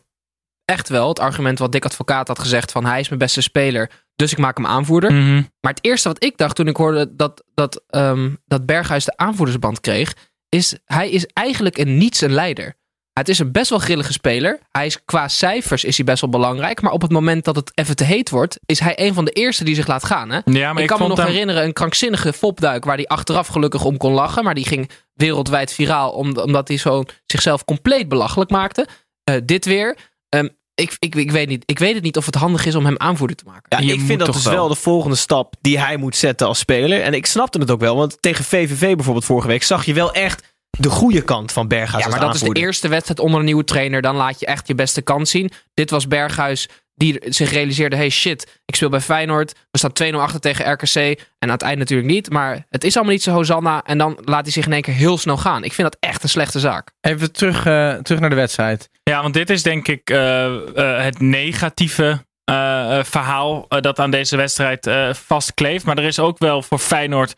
echt 0.64 0.88
wel, 0.88 1.08
het 1.08 1.18
argument 1.18 1.58
wat 1.58 1.72
Dick 1.72 1.84
Advocaat 1.84 2.28
had 2.28 2.38
gezegd 2.38 2.72
van 2.72 2.84
hij 2.84 3.00
is 3.00 3.08
mijn 3.08 3.20
beste 3.20 3.40
speler, 3.40 3.90
dus 4.14 4.32
ik 4.32 4.38
maak 4.38 4.56
hem 4.56 4.66
aanvoerder. 4.66 5.12
Mhm. 5.12 5.42
Maar 5.60 5.72
het 5.72 5.84
eerste 5.84 6.08
wat 6.08 6.24
ik 6.24 6.36
dacht 6.36 6.56
toen 6.56 6.68
ik 6.68 6.76
hoorde 6.76 7.16
dat, 7.16 7.44
dat, 7.54 7.84
ehm, 7.86 8.34
dat 8.44 8.66
Berghuis 8.66 9.04
de 9.04 9.16
aanvoerdersband 9.16 9.80
kreeg, 9.80 10.14
is 10.56 10.74
hij 10.84 11.10
is 11.10 11.26
eigenlijk 11.26 11.78
een 11.78 11.96
niets 11.98 12.20
een 12.20 12.32
leider. 12.32 12.74
Het 13.12 13.28
is 13.28 13.38
een 13.38 13.52
best 13.52 13.70
wel 13.70 13.78
grillige 13.78 14.12
speler. 14.12 14.58
Hij 14.70 14.86
is, 14.86 15.04
qua 15.04 15.28
cijfers 15.28 15.84
is 15.84 15.96
hij 15.96 16.06
best 16.06 16.20
wel 16.20 16.30
belangrijk. 16.30 16.80
Maar 16.82 16.92
op 16.92 17.02
het 17.02 17.10
moment 17.10 17.44
dat 17.44 17.56
het 17.56 17.70
even 17.74 17.96
te 17.96 18.04
heet 18.04 18.30
wordt, 18.30 18.58
is 18.66 18.78
hij 18.78 18.92
een 19.00 19.14
van 19.14 19.24
de 19.24 19.30
eerste 19.30 19.64
die 19.64 19.74
zich 19.74 19.86
laat 19.86 20.04
gaan. 20.04 20.30
Hè? 20.30 20.38
Ja, 20.44 20.72
maar 20.72 20.82
ik, 20.82 20.88
kan 20.88 21.00
me 21.00 21.08
nog 21.08 21.18
hem- 21.18 21.26
herinneren 21.26 21.64
een 21.64 21.72
krankzinnige 21.72 22.32
fopduik 22.32 22.84
waar 22.84 22.96
hij 22.96 23.06
achteraf 23.06 23.46
gelukkig 23.46 23.84
om 23.84 23.96
kon 23.96 24.12
lachen. 24.12 24.44
Maar 24.44 24.54
die 24.54 24.66
ging 24.66 24.90
wereldwijd 25.14 25.72
viraal 25.72 26.10
om- 26.10 26.36
omdat 26.38 26.68
hij 26.68 26.76
zo 26.76 27.04
zichzelf 27.26 27.64
compleet 27.64 28.08
belachelijk 28.08 28.50
maakte. 28.50 28.86
Eh, 29.24 29.34
dit 29.44 29.64
weer. 29.64 29.96
Ehm, 30.28 30.48
ik, 30.76 30.96
ik, 30.98 31.14
ik, 31.14 31.30
weet 31.30 31.48
niet, 31.48 31.62
ik 31.66 31.78
weet 31.78 31.94
het 31.94 32.02
niet 32.02 32.16
of 32.16 32.26
het 32.26 32.34
handig 32.34 32.66
is 32.66 32.74
om 32.74 32.84
hem 32.84 32.98
aanvoerder 32.98 33.36
te 33.36 33.44
maken. 33.46 33.84
Ja, 33.84 33.92
ik 33.92 34.00
vind 34.00 34.18
dat 34.18 34.32
dus 34.32 34.44
wel. 34.44 34.54
wel. 34.54 34.68
de 34.68 34.74
volgende 34.74 35.16
stap 35.16 35.54
die 35.60 35.78
hij 35.78 35.96
moet 35.96 36.16
zetten 36.16 36.46
als 36.46 36.58
speler. 36.58 37.02
En 37.02 37.14
ik 37.14 37.26
snapte 37.26 37.58
het 37.58 37.70
ook 37.70 37.80
wel, 37.80 37.96
want 37.96 38.22
tegen 38.22 38.44
VVV 38.44 38.94
bijvoorbeeld 38.94 39.24
vorige 39.24 39.48
week 39.48 39.62
zag 39.62 39.84
je 39.84 39.94
wel 39.94 40.12
echt 40.12 40.54
de 40.70 40.90
goede 40.90 41.22
kant 41.22 41.52
van 41.52 41.68
Berghuis 41.68 42.04
Ja, 42.04 42.10
maar 42.10 42.20
als 42.20 42.38
dat 42.38 42.48
is 42.48 42.54
de 42.54 42.60
eerste 42.60 42.88
wedstrijd 42.88 43.20
onder 43.20 43.38
een 43.38 43.44
nieuwe 43.44 43.64
trainer. 43.64 44.02
Dan 44.02 44.16
laat 44.16 44.40
je 44.40 44.46
echt 44.46 44.68
je 44.68 44.74
beste 44.74 45.02
kans 45.02 45.30
zien. 45.30 45.50
Dit 45.74 45.90
was 45.90 46.08
Berghuis 46.08 46.68
die 46.96 47.22
zich 47.24 47.50
realiseerde... 47.50 47.96
hey 47.96 48.08
shit, 48.08 48.60
ik 48.64 48.74
speel 48.74 48.88
bij 48.88 49.00
Feyenoord. 49.00 49.54
We 49.70 49.78
staan 49.78 50.12
2-0 50.12 50.16
achter 50.16 50.40
tegen 50.40 50.72
RKC. 50.72 50.94
En 50.94 51.18
aan 51.38 51.48
het 51.48 51.62
eind 51.62 51.78
natuurlijk 51.78 52.08
niet. 52.08 52.30
Maar 52.30 52.66
het 52.68 52.84
is 52.84 52.94
allemaal 52.94 53.12
niet 53.14 53.22
zo 53.22 53.32
Hosanna. 53.32 53.82
En 53.84 53.98
dan 53.98 54.18
laat 54.24 54.42
hij 54.42 54.52
zich 54.52 54.66
in 54.66 54.72
één 54.72 54.82
keer 54.82 54.94
heel 54.94 55.18
snel 55.18 55.36
gaan. 55.36 55.64
Ik 55.64 55.72
vind 55.72 55.90
dat 55.92 56.10
echt 56.10 56.22
een 56.22 56.28
slechte 56.28 56.60
zaak. 56.60 56.90
Even 57.00 57.32
terug, 57.32 57.66
eh, 57.66 57.94
terug 57.94 58.20
naar 58.20 58.30
de 58.30 58.36
wedstrijd. 58.36 58.88
Ja, 59.02 59.22
want 59.22 59.34
dit 59.34 59.50
is 59.50 59.62
denk 59.62 59.88
ik 59.88 60.10
eh, 60.10 60.44
eh, 60.46 61.04
het 61.04 61.20
negatieve 61.20 62.24
verhaal 63.02 63.66
dat 63.68 63.98
aan 63.98 64.10
deze 64.10 64.36
wedstrijd 64.36 64.86
eh, 64.86 65.14
vastkleeft. 65.14 65.84
Maar 65.84 65.98
er 65.98 66.04
is 66.04 66.18
ook 66.18 66.38
wel 66.38 66.62
voor 66.62 66.78
Feyenoord 66.78 67.34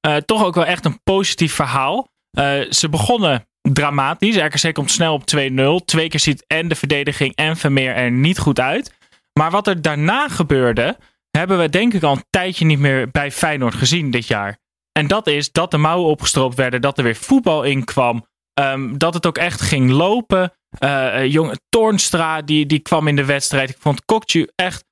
eh, 0.00 0.16
toch 0.16 0.44
ook 0.44 0.54
wel 0.54 0.66
echt 0.66 0.84
een 0.84 1.00
positief 1.02 1.54
verhaal. 1.54 2.08
Eh, 2.30 2.60
ze 2.70 2.88
begonnen 2.88 3.46
dramatisch. 3.60 4.36
RKC 4.36 4.74
komt 4.74 4.90
snel 4.90 5.14
op 5.14 5.26
2-0. 5.26 5.84
Twee 5.84 6.08
keer 6.08 6.20
ziet 6.20 6.44
en 6.46 6.68
de 6.68 6.74
verdediging 6.74 7.34
en 7.34 7.56
Vermeer 7.56 7.94
er 7.94 8.10
niet 8.10 8.38
goed 8.38 8.60
uit. 8.60 8.92
Maar 9.38 9.50
wat 9.50 9.66
er 9.66 9.82
daarna 9.82 10.28
gebeurde, 10.28 10.96
hebben 11.30 11.58
we 11.58 11.68
denk 11.68 11.94
ik 11.94 12.02
al 12.02 12.16
een 12.16 12.24
tijdje 12.30 12.64
niet 12.64 12.78
meer 12.78 13.10
bij 13.10 13.32
Feyenoord 13.32 13.74
gezien 13.74 14.10
dit 14.10 14.26
jaar. 14.26 14.58
En 14.92 15.06
dat 15.06 15.26
is 15.26 15.52
dat 15.52 15.70
de 15.70 15.76
mouwen 15.76 16.10
opgestroopt 16.10 16.56
werden, 16.56 16.80
dat 16.80 16.98
er 16.98 17.04
weer 17.04 17.16
voetbal 17.16 17.62
in 17.62 17.84
kwam. 17.84 18.26
ehm, 18.54 18.98
dat 18.98 19.14
het 19.14 19.26
ook 19.26 19.38
echt 19.38 19.60
ging 19.60 19.90
lopen. 19.90 20.52
Eh, 20.78 21.18
eh, 21.18 21.32
jonge 21.32 21.58
Toornstra, 21.68 22.42
die, 22.42 22.66
die 22.66 22.78
kwam 22.78 23.08
in 23.08 23.16
de 23.16 23.24
wedstrijd. 23.24 23.70
Ik 23.70 23.76
vond 23.78 24.04
Kokju 24.04 24.48
echt, 24.54 24.84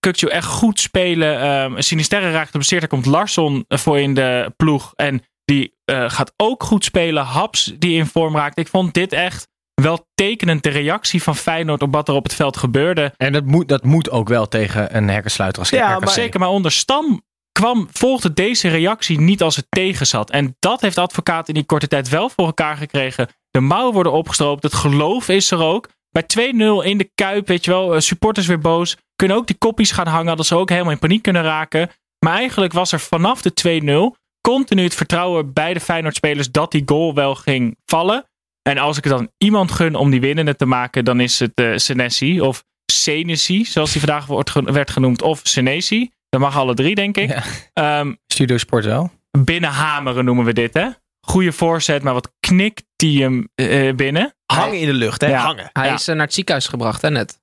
Kokju 0.00 0.28
echt 0.28 0.46
goed 0.46 0.80
spelen. 0.80 1.48
Um, 1.50 1.80
Sinisterre 1.80 2.32
raakt 2.32 2.50
geblesseerd. 2.50 2.82
Er 2.82 2.88
komt 2.88 3.06
Larsson 3.06 3.64
voor 3.68 3.98
in 4.00 4.14
de 4.14 4.52
ploeg. 4.56 4.92
En 4.96 5.22
die 5.44 5.74
eh, 5.84 6.10
gaat 6.10 6.32
ook 6.36 6.62
goed 6.62 6.84
spelen. 6.84 7.24
Haps 7.24 7.72
die 7.78 7.98
in 7.98 8.06
vorm 8.06 8.36
raakt. 8.36 8.58
Ik 8.58 8.68
vond 8.68 8.94
dit 8.94 9.12
echt 9.12 9.48
wel 9.82 10.06
tekenend 10.14 10.62
de 10.62 10.68
reactie 10.68 11.22
van 11.22 11.36
Feyenoord 11.36 11.82
op 11.82 11.92
wat 11.92 12.08
er 12.08 12.14
op 12.14 12.24
het 12.24 12.34
veld 12.34 12.56
gebeurde. 12.56 13.12
En 13.16 13.32
dat 13.32 13.44
moet, 13.44 13.68
dat 13.68 13.84
moet 13.84 14.10
ook 14.10 14.28
wel 14.28 14.48
tegen 14.48 14.96
een 14.96 15.08
hekkensluiter 15.08 15.58
als 15.58 15.70
Ja, 15.70 15.98
maar 15.98 16.08
Zeker, 16.08 16.40
maar 16.40 16.48
onder 16.48 16.72
Stam 16.72 17.22
kwam, 17.52 17.88
volgde 17.92 18.32
deze 18.32 18.68
reactie 18.68 19.20
niet 19.20 19.42
als 19.42 19.56
het 19.56 19.66
tegen 19.68 20.06
zat. 20.06 20.30
En 20.30 20.56
dat 20.58 20.80
heeft 20.80 20.94
de 20.94 21.00
advocaat 21.00 21.48
in 21.48 21.54
die 21.54 21.64
korte 21.64 21.88
tijd 21.88 22.08
wel 22.08 22.28
voor 22.28 22.46
elkaar 22.46 22.76
gekregen. 22.76 23.28
De 23.50 23.60
mouwen 23.60 23.94
worden 23.94 24.12
opgestroopt. 24.12 24.62
Het 24.62 24.74
geloof 24.74 25.28
is 25.28 25.50
er 25.50 25.62
ook. 25.62 25.88
Bij 26.10 26.22
2-0 26.22 26.84
in 26.84 26.98
de 26.98 27.10
Kuip, 27.14 27.46
weet 27.46 27.64
je 27.64 27.70
wel, 27.70 27.94
eh, 27.94 28.00
supporters 28.00 28.46
weer 28.46 28.58
boos. 28.58 28.96
Kunnen 29.16 29.36
ook 29.36 29.46
die 29.46 29.58
koppies 29.58 29.90
gaan 29.90 30.06
hangen, 30.06 30.36
dat 30.36 30.46
ze 30.46 30.56
ook 30.56 30.68
helemaal 30.68 30.92
in 30.92 30.98
paniek 30.98 31.22
kunnen 31.22 31.42
raken. 31.42 31.90
Maar 32.18 32.34
eigenlijk 32.34 32.72
was 32.72 32.92
er 32.92 33.00
vanaf 33.00 33.42
de 33.42 33.52
2-0 33.52 34.16
continu 34.40 34.82
het 34.82 34.94
vertrouwen 34.94 35.52
bij 35.52 35.74
de 35.74 35.80
Feyenoord-spelers 35.80 36.50
dat 36.50 36.70
die 36.70 36.82
goal 36.86 37.14
wel 37.14 37.34
ging 37.34 37.76
vallen. 37.84 38.24
En 38.62 38.78
als 38.78 38.96
ik 38.96 39.04
het 39.04 39.12
dan 39.12 39.30
iemand 39.38 39.72
gun 39.72 39.94
om 39.94 40.10
die 40.10 40.20
winnende 40.20 40.56
te 40.56 40.66
maken, 40.66 41.04
dan 41.04 41.20
is 41.20 41.38
het 41.38 41.52
eh 41.54 41.72
Senesi 41.76 42.40
of 42.40 42.64
Senesi, 42.92 43.64
zoals 43.64 43.92
die 43.92 44.00
vandaag 44.00 44.26
wordt 44.26 44.52
werd 44.52 44.90
genoemd, 44.90 45.22
of 45.22 45.40
Senesi. 45.42 46.10
Dat 46.28 46.40
mag 46.40 46.56
alle 46.56 46.74
drie, 46.74 46.94
denk 46.94 47.16
ik. 47.16 47.28
Ja. 47.28 47.42
Ehm, 47.72 48.14
Studio 48.26 48.56
Sport 48.56 48.84
wel. 48.84 49.10
binnenhameren 49.38 50.24
noemen 50.24 50.44
we 50.44 50.52
dit, 50.52 50.74
hè? 50.74 50.88
Goede 51.26 51.52
voorzet, 51.52 52.02
maar 52.02 52.12
wat 52.12 52.32
knikt 52.40 52.84
die 52.96 53.22
hem 53.22 53.48
eh, 53.54 53.94
binnen. 53.94 54.34
Hangen 54.46 54.78
in 54.78 54.86
de 54.86 54.92
lucht, 54.92 55.20
hè? 55.20 55.26
Ja. 55.26 55.40
Hangen. 55.42 55.70
Hij 55.72 55.86
Ja. 55.86 55.94
is 55.94 56.08
eh, 56.08 56.14
naar 56.14 56.24
het 56.24 56.34
ziekenhuis 56.34 56.66
gebracht, 56.68 57.02
hè, 57.02 57.10
net. 57.10 57.40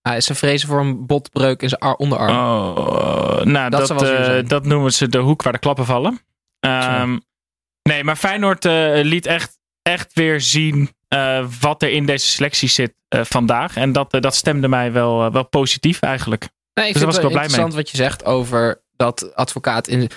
Hij 0.00 0.16
is 0.16 0.24
ze 0.24 0.34
vrezen 0.34 0.68
voor 0.68 0.80
een 0.80 1.06
botbreuk 1.06 1.62
in 1.62 1.68
zijn 1.68 1.80
ar- 1.80 1.94
onderarm. 1.94 2.30
Oh, 2.36 3.40
nou, 3.42 3.70
dat, 3.70 4.02
eh, 4.02 4.48
dat 4.48 4.64
noemen 4.64 4.92
ze 4.92 5.08
de 5.08 5.18
hoek 5.18 5.42
waar 5.42 5.52
de 5.52 5.58
klappen 5.58 5.84
vallen. 5.86 6.20
Ehm, 6.60 7.18
nee, 7.82 8.04
maar 8.04 8.16
Feyenoord 8.16 8.64
eh, 8.64 8.90
liet 9.02 9.26
echt, 9.26 9.58
echt 9.84 10.12
weer 10.12 10.40
zien 10.40 10.90
eh, 11.08 11.46
wat 11.60 11.82
er 11.82 11.90
in 11.90 12.06
deze 12.06 12.26
selectie 12.26 12.68
zit 12.68 12.94
eh, 13.08 13.20
vandaag. 13.24 13.76
En 13.76 13.92
dat, 13.92 14.12
eh, 14.12 14.20
dat 14.20 14.34
stemde 14.34 14.68
mij 14.68 14.92
wel, 14.92 15.32
wel 15.32 15.48
positief 15.48 16.00
eigenlijk. 16.00 16.48
Nee, 16.74 16.86
ik 16.86 16.92
Dus 16.92 17.02
vind 17.02 17.14
was 17.14 17.22
het 17.22 17.32
wel 17.32 17.42
interessant 17.42 17.74
wat 17.74 17.90
je 17.90 17.96
zegt 17.96 18.24
over 18.24 18.82
dat 18.96 19.34
advocaat. 19.34 19.88
In... 19.88 20.10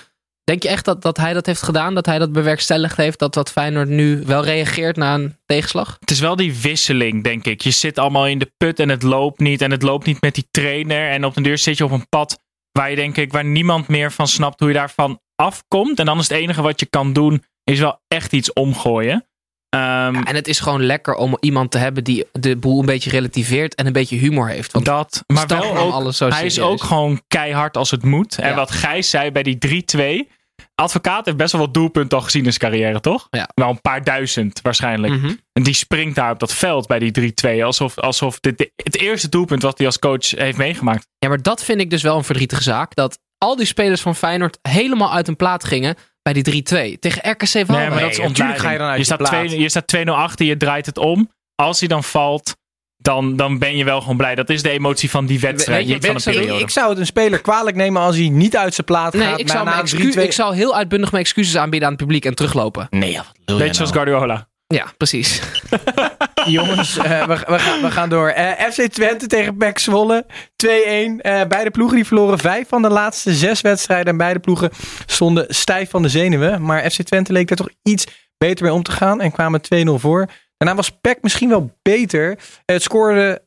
Denk 0.44 0.62
je 0.62 0.68
echt 0.68 0.84
dat, 0.84 1.02
dat 1.02 1.16
hij 1.16 1.32
dat 1.32 1.46
heeft 1.46 1.62
gedaan? 1.62 1.94
Dat 1.94 2.06
hij 2.06 2.18
dat 2.18 2.32
bewerkstelligd 2.32 2.96
heeft? 2.96 3.18
Dat 3.18 3.34
wat 3.34 3.50
Feyenoord 3.50 3.88
nu 3.88 4.22
wel 4.26 4.44
reageert 4.44 4.96
na 4.96 5.14
een 5.14 5.36
tegenslag? 5.46 5.96
Het 6.00 6.10
is 6.10 6.20
wel 6.20 6.36
die 6.36 6.54
wisseling, 6.54 7.24
denk 7.24 7.44
ik. 7.44 7.60
Je 7.60 7.70
zit 7.70 7.98
allemaal 7.98 8.26
in 8.26 8.38
de 8.38 8.52
put 8.56 8.80
en 8.80 8.88
het 8.88 9.02
loopt 9.02 9.38
niet. 9.38 9.62
En 9.62 9.70
het 9.70 9.82
loopt 9.82 10.06
niet 10.06 10.20
met 10.20 10.34
die 10.34 10.48
trainer. 10.50 11.10
En 11.10 11.24
op 11.24 11.34
den 11.34 11.42
duur 11.42 11.58
zit 11.58 11.78
je 11.78 11.84
op 11.84 11.90
een 11.90 12.08
pad 12.08 12.38
waar 12.72 12.90
je 12.90 12.96
denk 12.96 13.16
ik, 13.16 13.32
waar 13.32 13.44
niemand 13.44 13.88
meer 13.88 14.12
van 14.12 14.28
snapt 14.28 14.60
hoe 14.60 14.68
je 14.68 14.74
daarvan 14.74 15.20
afkomt. 15.34 15.98
En 15.98 16.06
dan 16.06 16.18
is 16.18 16.28
het 16.28 16.38
enige 16.38 16.62
wat 16.62 16.80
je 16.80 16.86
kan 16.86 17.12
doen, 17.12 17.44
is 17.64 17.78
wel 17.78 18.00
echt 18.08 18.32
iets 18.32 18.52
omgooien. 18.52 19.27
Ehm, 19.70 19.82
Ja, 20.14 20.22
en 20.24 20.34
het 20.34 20.48
is 20.48 20.60
gewoon 20.60 20.82
lekker 20.84 21.14
om 21.14 21.36
iemand 21.40 21.70
te 21.70 21.78
hebben 21.78 22.04
die 22.04 22.24
de 22.32 22.56
boel 22.56 22.80
een 22.80 22.86
beetje 22.86 23.10
relativeert 23.10 23.74
en 23.74 23.86
een 23.86 23.92
beetje 23.92 24.16
humor 24.16 24.48
heeft. 24.48 24.72
Want 24.72 24.84
dat, 24.84 25.22
maar 25.26 25.46
wel 25.46 25.76
ook, 25.76 25.92
alles 25.92 26.16
zo 26.16 26.28
hij 26.28 26.44
is 26.44 26.60
ook 26.60 26.82
gewoon 26.82 27.20
keihard 27.28 27.76
als 27.76 27.90
het 27.90 28.04
moet. 28.04 28.38
En 28.38 28.54
wat 28.54 28.70
Gijs 28.70 29.10
zei 29.10 29.30
bij 29.30 29.42
die 29.42 29.58
3-2. 29.58 30.28
Advocaat 30.74 31.24
heeft 31.24 31.36
best 31.36 31.52
wel 31.52 31.60
wat 31.60 31.74
doelpunten 31.74 32.18
al 32.18 32.24
gezien 32.24 32.44
in 32.44 32.52
zijn 32.52 32.70
carrière, 32.72 33.00
toch? 33.00 33.26
Ja. 33.30 33.48
Wel 33.54 33.68
een 33.68 33.80
paar 33.80 34.04
duizend 34.04 34.60
waarschijnlijk. 34.62 35.12
Mhm. 35.12 35.32
En 35.52 35.62
die 35.62 35.74
springt 35.74 36.14
daar 36.16 36.30
op 36.32 36.38
dat 36.38 36.54
veld 36.54 36.86
bij 36.86 36.98
die 36.98 37.10
3-2. 37.10 37.64
Alsof, 37.64 37.98
alsof 37.98 38.40
dit 38.40 38.58
de- 38.58 38.72
het 38.76 38.96
eerste 38.96 39.28
doelpunt 39.28 39.62
wat 39.62 39.78
hij 39.78 39.86
als 39.86 39.98
coach 39.98 40.30
heeft 40.30 40.58
meegemaakt. 40.58 41.06
Ja, 41.18 41.28
maar 41.28 41.42
dat 41.42 41.64
vind 41.64 41.80
ik 41.80 41.90
dus 41.90 42.02
wel 42.02 42.16
een 42.16 42.24
verdrietige 42.24 42.62
zaak. 42.62 42.94
Dat 42.94 43.18
al 43.38 43.56
die 43.56 43.66
spelers 43.66 44.00
van 44.00 44.14
Feyenoord 44.16 44.58
helemaal 44.62 45.12
uit 45.12 45.26
hun 45.26 45.36
plaat 45.36 45.64
gingen 45.64 45.96
bij 46.32 46.42
die 46.42 46.62
3-2. 46.96 46.98
Tegen 46.98 47.30
RKC 47.30 47.52
Waalwijk. 47.52 47.68
Nee, 47.68 47.88
maar 47.88 48.00
dat 48.00 48.10
is 48.10 48.60
ga 48.60 48.70
je 48.70 48.78
dan 48.78 48.88
uit 48.88 48.98
je, 48.98 49.04
staat 49.04 49.18
plaat. 49.18 49.30
2 49.30 49.60
je 49.60 49.68
staat 49.68 49.96
2-0 49.96 50.00
achter, 50.10 50.46
je 50.46 50.56
draait 50.56 50.86
het 50.86 50.98
om. 50.98 51.30
Als 51.54 51.78
hij 51.78 51.88
dan 51.88 52.04
valt, 52.04 52.56
dan, 52.96 53.36
dan 53.36 53.58
ben 53.58 53.76
je 53.76 53.84
wel 53.84 54.00
gewoon 54.00 54.16
blij. 54.16 54.34
Dat 54.34 54.50
is 54.50 54.62
de 54.62 54.70
emotie 54.70 55.10
van 55.10 55.26
die 55.26 55.40
wedstrijd, 55.40 55.88
je, 55.88 56.00
van 56.00 56.32
periode. 56.32 56.62
Ik 56.62 56.70
zou 56.70 56.88
het 56.90 56.98
een 56.98 57.06
speler 57.06 57.40
kwalijk 57.40 57.76
nemen 57.76 58.02
als 58.02 58.16
hij 58.16 58.28
niet 58.28 58.56
uit 58.56 58.74
zijn 58.74 58.86
plaat 58.86 59.12
Nee, 59.12 59.22
gaat. 59.22 59.38
ik 59.38 59.46
maar 59.46 59.54
zou, 59.54 59.64
na 59.64 59.70
mijn 59.70 59.86
een 59.86 60.06
excu- 60.06 60.20
3-2 60.20 60.24
ik 60.24 60.32
zou 60.32 60.54
heel 60.54 60.76
uitbundig 60.76 61.10
mijn 61.12 61.22
excuses 61.22 61.56
aanbieden 61.56 61.88
aan 61.88 61.94
het 61.94 62.02
publiek 62.02 62.24
en 62.24 62.34
teruglopen. 62.34 62.86
Nee, 62.90 63.10
ja, 63.10 63.16
wat 63.16 63.34
lul 63.44 63.58
Beetje 63.58 63.74
zoals 63.74 63.90
Guardiola. 63.90 64.48
Ja, 64.66 64.92
precies. 64.96 65.40
Jongens, 66.58 66.96
eh, 66.96 67.26
we, 67.26 67.44
we, 67.46 67.58
gaan, 67.58 67.80
we 67.82 67.90
gaan 67.90 68.08
door. 68.08 68.28
Eh, 68.28 68.70
FC 68.70 68.82
Twente 68.82 69.26
tegen 69.26 69.56
PEC 69.56 69.78
Zwolle. 69.78 70.26
2-1. 70.26 70.28
Eh, 70.66 71.44
beide 71.48 71.70
ploegen 71.70 71.96
die 71.96 72.06
verloren 72.06 72.38
vijf 72.38 72.68
van 72.68 72.82
de 72.82 72.88
laatste 72.90 73.34
zes 73.34 73.60
wedstrijden. 73.60 74.06
En 74.06 74.16
beide 74.16 74.38
ploegen 74.38 74.70
stonden 75.06 75.46
stijf 75.48 75.90
van 75.90 76.02
de 76.02 76.08
zenuwen. 76.08 76.62
Maar 76.62 76.90
FC 76.90 77.02
Twente 77.02 77.32
leek 77.32 77.50
er 77.50 77.56
toch 77.56 77.70
iets 77.82 78.06
beter 78.38 78.64
mee 78.64 78.74
om 78.74 78.82
te 78.82 78.92
gaan. 78.92 79.20
En 79.20 79.32
kwamen 79.32 79.60
2-0 79.60 79.90
voor. 79.94 80.26
Daarna 80.56 80.76
was 80.76 80.90
PEC 81.00 81.18
misschien 81.22 81.48
wel 81.48 81.78
beter. 81.82 82.38
Het 82.64 82.82
scoorde 82.82 83.42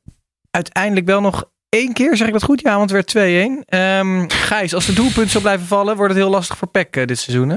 uiteindelijk 0.51 1.05
wel 1.05 1.21
nog 1.21 1.49
één 1.69 1.93
keer. 1.93 2.17
Zeg 2.17 2.27
ik 2.27 2.33
dat 2.33 2.43
goed? 2.43 2.61
Ja, 2.61 2.77
want 2.77 2.91
het 2.91 3.13
werd 3.13 3.27
2-1. 3.59 3.63
Ehm 3.65 4.23
Gijs, 4.27 4.73
als 4.73 4.85
de 4.85 4.93
doelpunt 4.93 5.29
zou 5.29 5.43
blijven 5.43 5.67
vallen... 5.67 5.95
wordt 5.95 6.13
het 6.13 6.21
heel 6.21 6.31
lastig 6.31 6.57
voor 6.57 6.69
eh, 6.71 7.05
dit 7.05 7.19
seizoen, 7.19 7.49
hè? 7.49 7.55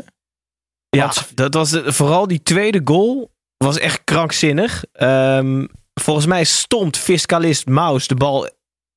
Ja, 0.88 1.12
dat 1.34 1.54
was 1.54 1.70
de- 1.70 1.92
vooral 1.92 2.26
die 2.26 2.42
tweede 2.42 2.80
goal 2.84 3.33
was 3.56 3.78
echt 3.78 4.00
krankzinnig. 4.04 4.84
Ehm, 4.92 5.66
volgens 5.94 6.26
mij 6.26 6.44
stomt 6.44 6.96
fiscalist 6.96 7.66
Maus 7.66 8.06
de 8.06 8.14
bal 8.14 8.48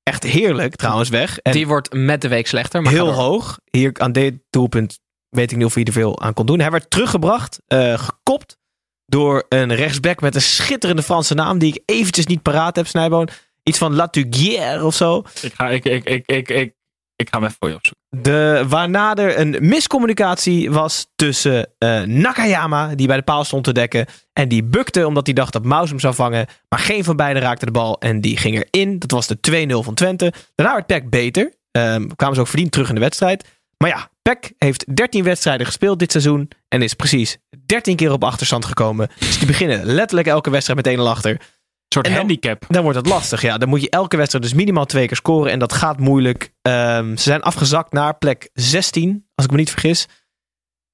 echt 0.03 0.23
heerlijk 0.23 0.75
trouwens 0.75 1.09
weg. 1.09 1.39
En 1.39 1.51
Die 1.51 1.67
wordt 1.67 1.93
met 1.93 2.21
de 2.21 2.27
week 2.27 2.47
slechter. 2.47 2.81
Maar 2.81 2.91
heel 2.91 3.11
hoog. 3.11 3.59
Hier 3.71 3.91
aan 3.93 4.11
dit 4.11 4.33
doelpunt 4.49 4.99
weet 5.29 5.51
ik 5.51 5.57
niet 5.57 5.65
of 5.65 5.73
hij 5.73 5.83
er 5.83 5.91
veel 5.91 6.21
aan 6.21 6.33
kon 6.33 6.45
doen. 6.45 6.59
Hij 6.59 6.71
werd 6.71 6.89
teruggebracht, 6.89 7.61
eh, 7.67 7.99
gekopt 7.99 8.57
door 9.05 9.45
een 9.49 9.75
rechtsback 9.75 10.21
met 10.21 10.35
een 10.35 10.41
schitterende 10.41 11.03
Franse 11.03 11.33
naam 11.33 11.59
die 11.59 11.73
ik 11.73 11.83
eventjes 11.85 12.25
niet 12.25 12.41
paraat 12.41 12.75
heb, 12.75 12.87
Snijboon. 12.87 13.29
Iets 13.63 13.77
van 13.77 13.95
Latuguière 13.95 14.85
of 14.85 14.95
zo. 14.95 15.23
Ik 15.41 15.53
ga, 15.53 15.69
ik, 15.69 15.85
ik, 15.85 16.03
ik, 16.03 16.25
ik, 16.25 16.49
ik, 16.49 16.73
ik 17.17 17.29
ga 17.29 17.37
hem 17.37 17.43
even 17.43 17.57
voor 17.59 17.69
je 17.69 17.75
opzoeken. 17.75 18.05
De, 18.09 18.65
waarna 18.67 19.15
er 19.15 19.39
een 19.39 19.57
miscommunicatie 19.59 20.71
was 20.71 21.07
tussen 21.15 21.73
eh, 21.77 22.01
Nakayama, 22.01 22.95
die 22.95 23.07
bij 23.07 23.17
de 23.17 23.23
paal 23.23 23.43
stond 23.43 23.63
te 23.63 23.71
dekken, 23.71 24.05
en 24.33 24.47
die 24.47 24.63
bukte 24.63 25.07
omdat 25.07 25.25
hij 25.25 25.35
dacht 25.35 25.53
dat 25.53 25.65
Maus 25.65 25.89
hem 25.89 25.99
zou 25.99 26.15
vangen. 26.15 26.47
Maar 26.69 26.79
geen 26.79 27.03
van 27.03 27.15
beiden 27.15 27.41
raakte 27.41 27.65
de 27.65 27.71
bal 27.71 27.99
en 27.99 28.21
die 28.21 28.37
ging 28.37 28.65
erin. 28.69 28.99
Dat 28.99 29.11
was 29.11 29.27
de 29.27 29.67
2-0 29.71 29.73
van 29.83 29.93
Twente. 29.93 30.33
Daarna 30.55 30.73
werd 30.73 30.85
Peck 30.85 31.09
beter. 31.09 31.53
Ehm, 31.71 32.07
kwamen 32.15 32.35
ze 32.35 32.41
ook 32.41 32.47
verdiend 32.47 32.71
terug 32.71 32.89
in 32.89 32.95
de 32.95 33.01
wedstrijd. 33.01 33.45
Maar 33.77 33.89
ja, 33.89 34.09
Peck 34.21 34.53
heeft 34.57 34.95
13 34.95 35.23
wedstrijden 35.23 35.65
gespeeld 35.65 35.99
dit 35.99 36.11
seizoen 36.11 36.49
en 36.67 36.81
is 36.81 36.93
precies 36.93 37.37
13 37.65 37.95
keer 37.95 38.11
op 38.11 38.23
achterstand 38.23 38.65
gekomen. 38.65 39.09
Dus 39.19 39.37
die 39.37 39.47
beginnen 39.47 39.85
letterlijk 39.85 40.27
elke 40.27 40.49
wedstrijd 40.49 40.85
met 40.85 40.97
1-0 40.97 41.01
achter. 41.01 41.41
Een 41.87 41.93
soort 41.93 42.05
En 42.05 42.11
dan- 42.11 42.19
handicap. 42.21 42.63
Dan 42.67 42.83
wordt 42.83 42.97
het 42.97 43.07
lastig. 43.07 43.41
Ja, 43.41 43.57
dan 43.57 43.69
moet 43.69 43.81
je 43.81 43.89
elke 43.89 44.17
wedstrijd 44.17 44.43
dus 44.45 44.53
minimaal 44.53 44.85
twee 44.85 45.07
keer 45.07 45.15
scoren. 45.17 45.51
En 45.51 45.59
dat 45.59 45.73
gaat 45.73 45.99
moeilijk. 45.99 46.51
Ehm, 46.61 47.15
ze 47.15 47.23
zijn 47.23 47.41
afgezakt 47.41 47.91
naar 47.93 48.17
plek 48.17 48.49
16, 48.53 49.25
als 49.35 49.45
ik 49.45 49.51
me 49.51 49.57
niet 49.57 49.69
vergis. 49.71 50.07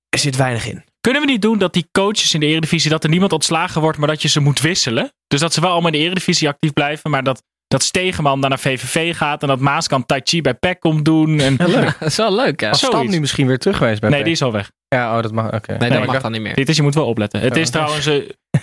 Er 0.10 0.20
zit 0.20 0.36
weinig 0.36 0.68
in. 0.68 0.84
Kunnen 1.02 1.22
we 1.22 1.28
niet 1.28 1.41
doen 1.41 1.58
dat 1.58 1.74
die 1.74 1.88
coaches 1.91 2.34
in 2.34 2.39
de 2.39 2.46
Eredivisie, 2.46 2.89
dat 2.89 3.04
er 3.04 3.10
niemand 3.10 3.34
ontslagen 3.34 3.82
wordt, 3.82 3.98
maar 3.98 4.08
dat 4.08 4.22
je 4.22 4.28
ze 4.28 4.39
moet 4.39 4.62
wisselen? 4.62 5.14
Dus 5.28 5.39
dat 5.39 5.54
ze 5.54 5.62
wel 5.62 5.72
allemaal 5.72 5.91
in 5.91 6.00
de 6.00 6.06
Eredivisie 6.06 6.48
actief 6.48 6.74
blijven, 6.74 7.10
maar 7.12 7.24
dat, 7.24 7.44
dat 7.68 7.84
Stegeman 7.84 8.41
dan 8.41 8.50
naar 8.50 8.60
VVV 8.60 9.16
gaat 9.18 9.41
en 9.41 9.48
dat 9.48 9.60
Maaskant 9.60 10.08
Tai 10.08 10.22
Chi 10.24 10.41
bij 10.41 10.54
PEC 10.54 10.80
komt 10.80 11.06
doen. 11.06 11.39
En... 11.39 11.56
leuk. 11.66 11.96
Dat 12.00 12.10
is 12.10 12.16
wel 12.16 12.36
leuk, 12.36 12.60
hè? 12.62 12.70
Was 12.70 12.78
Stam 12.86 13.10
nu 13.10 13.20
misschien 13.20 13.48
weer 13.48 13.58
terug 13.60 13.78
geweest 13.78 14.00
bij 14.02 14.10
Nee, 14.10 14.18
PEC? 14.20 14.28
die 14.28 14.36
is 14.36 14.41
al 14.44 14.52
weg. 14.52 14.72
Ja, 14.88 15.16
oh, 15.18 15.22
dat 15.24 15.32
mag. 15.32 15.46
Oké. 15.54 15.72
Nee, 15.78 15.89
Nee, 15.89 15.98
dat 16.00 16.08
mag 16.08 16.22
dan 16.22 16.32
niet 16.32 16.41
meer. 16.41 16.54
Dit 16.56 16.70
is, 16.70 16.76
je 16.76 16.82
moet 16.82 16.96
wel 16.96 17.06
opletten. 17.06 17.39
Het 17.39 17.56
Ja. 17.56 17.62
is 17.62 17.70
trouwens 17.70 18.06
eh, 18.06 18.16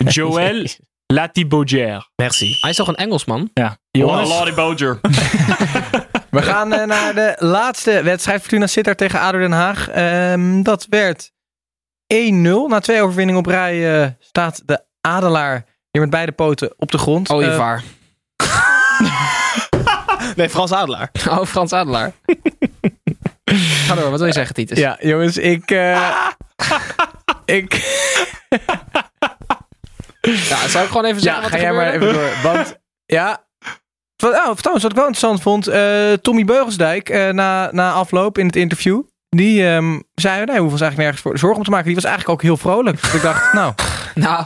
Joël 1.11 1.23
Latibaudière. 1.23 2.09
Merci. 2.15 2.57
Hij 2.61 2.69
is 2.69 2.75
toch 2.75 2.87
een 2.87 2.95
Engelsman? 2.95 3.49
Ja. 3.53 3.77
Jongens. 3.91 4.29
Latibaudière. 4.29 4.99
We 6.29 6.41
gaan 6.41 6.73
eh, 6.73 6.85
naar 6.85 7.13
de 7.13 7.35
laatste 7.39 8.01
wedstrijd. 8.03 8.39
Fortuna 8.41 8.67
Sittard 8.67 8.97
tegen 8.97 9.19
ADO 9.19 9.37
Den 9.39 9.51
Haag. 9.51 9.89
Ehm, 9.89 10.61
dat 10.63 10.85
werd 10.89 11.31
1-0. 12.13 12.67
Na 12.67 12.79
twee 12.79 13.01
overwinningen 13.01 13.39
op 13.41 13.45
rij 13.45 14.01
eh, 14.03 14.07
staat 14.19 14.61
de 14.65 14.83
Adelaar 15.01 15.65
hier 15.91 16.01
met 16.01 16.09
beide 16.09 16.31
poten 16.31 16.73
op 16.77 16.91
de 16.91 16.97
grond. 16.97 17.29
Oh, 17.29 17.41
Eh, 17.41 17.47
Ooievaar. 17.47 17.83
Nee, 20.35 20.49
Frans 20.49 20.71
Adelaar. 20.73 21.11
oh, 21.29 21.45
Frans 21.45 21.73
Adelaar. 21.73 22.11
Ga 23.85 23.95
door, 23.95 24.09
wat 24.09 24.17
wil 24.19 24.27
je 24.27 24.33
zeggen, 24.33 24.55
Titus? 24.55 24.77
ja, 24.77 24.97
jongens, 24.99 25.37
ik... 25.37 25.71
eh, 25.71 26.27
ik 27.45 27.73
Ja, 30.21 30.67
zou 30.67 30.83
ik 30.83 30.89
gewoon 30.91 31.05
even 31.05 31.21
ja, 31.21 31.23
zeggen 31.23 31.41
wat 31.41 31.51
ga 31.51 31.57
jij 31.59 31.73
maar 31.73 31.93
even 31.93 32.13
door. 32.13 32.29
Want, 32.43 32.79
ja... 33.17 33.45
Wat, 34.15 34.31
oh, 34.33 34.37
trouwens, 34.53 34.83
wat 34.83 34.91
ik 34.91 34.97
wel 34.97 35.07
interessant 35.07 35.41
vond. 35.41 35.67
eh, 35.67 36.13
Tommy 36.13 36.45
Beugelsdijk, 36.45 37.09
eh, 37.09 37.29
na, 37.29 37.69
na 37.71 37.91
afloop 37.91 38.37
in 38.37 38.45
het 38.45 38.55
interview... 38.55 39.01
Die 39.29 39.67
ehm, 39.67 39.99
zei, 40.13 40.35
nee, 40.37 40.45
we 40.45 40.51
hoeven 40.51 40.71
ons 40.71 40.81
eigenlijk 40.81 40.97
nergens 40.97 41.21
voor 41.21 41.37
zorgen 41.37 41.57
om 41.57 41.63
te 41.63 41.69
maken. 41.69 41.85
Die 41.85 41.95
was 41.95 42.03
eigenlijk 42.03 42.33
ook 42.33 42.41
heel 42.45 42.57
vrolijk. 42.57 43.01
Dus 43.01 43.13
ik 43.13 43.21
dacht, 43.21 43.53
nou... 43.59 43.73
Nou, 44.15 44.45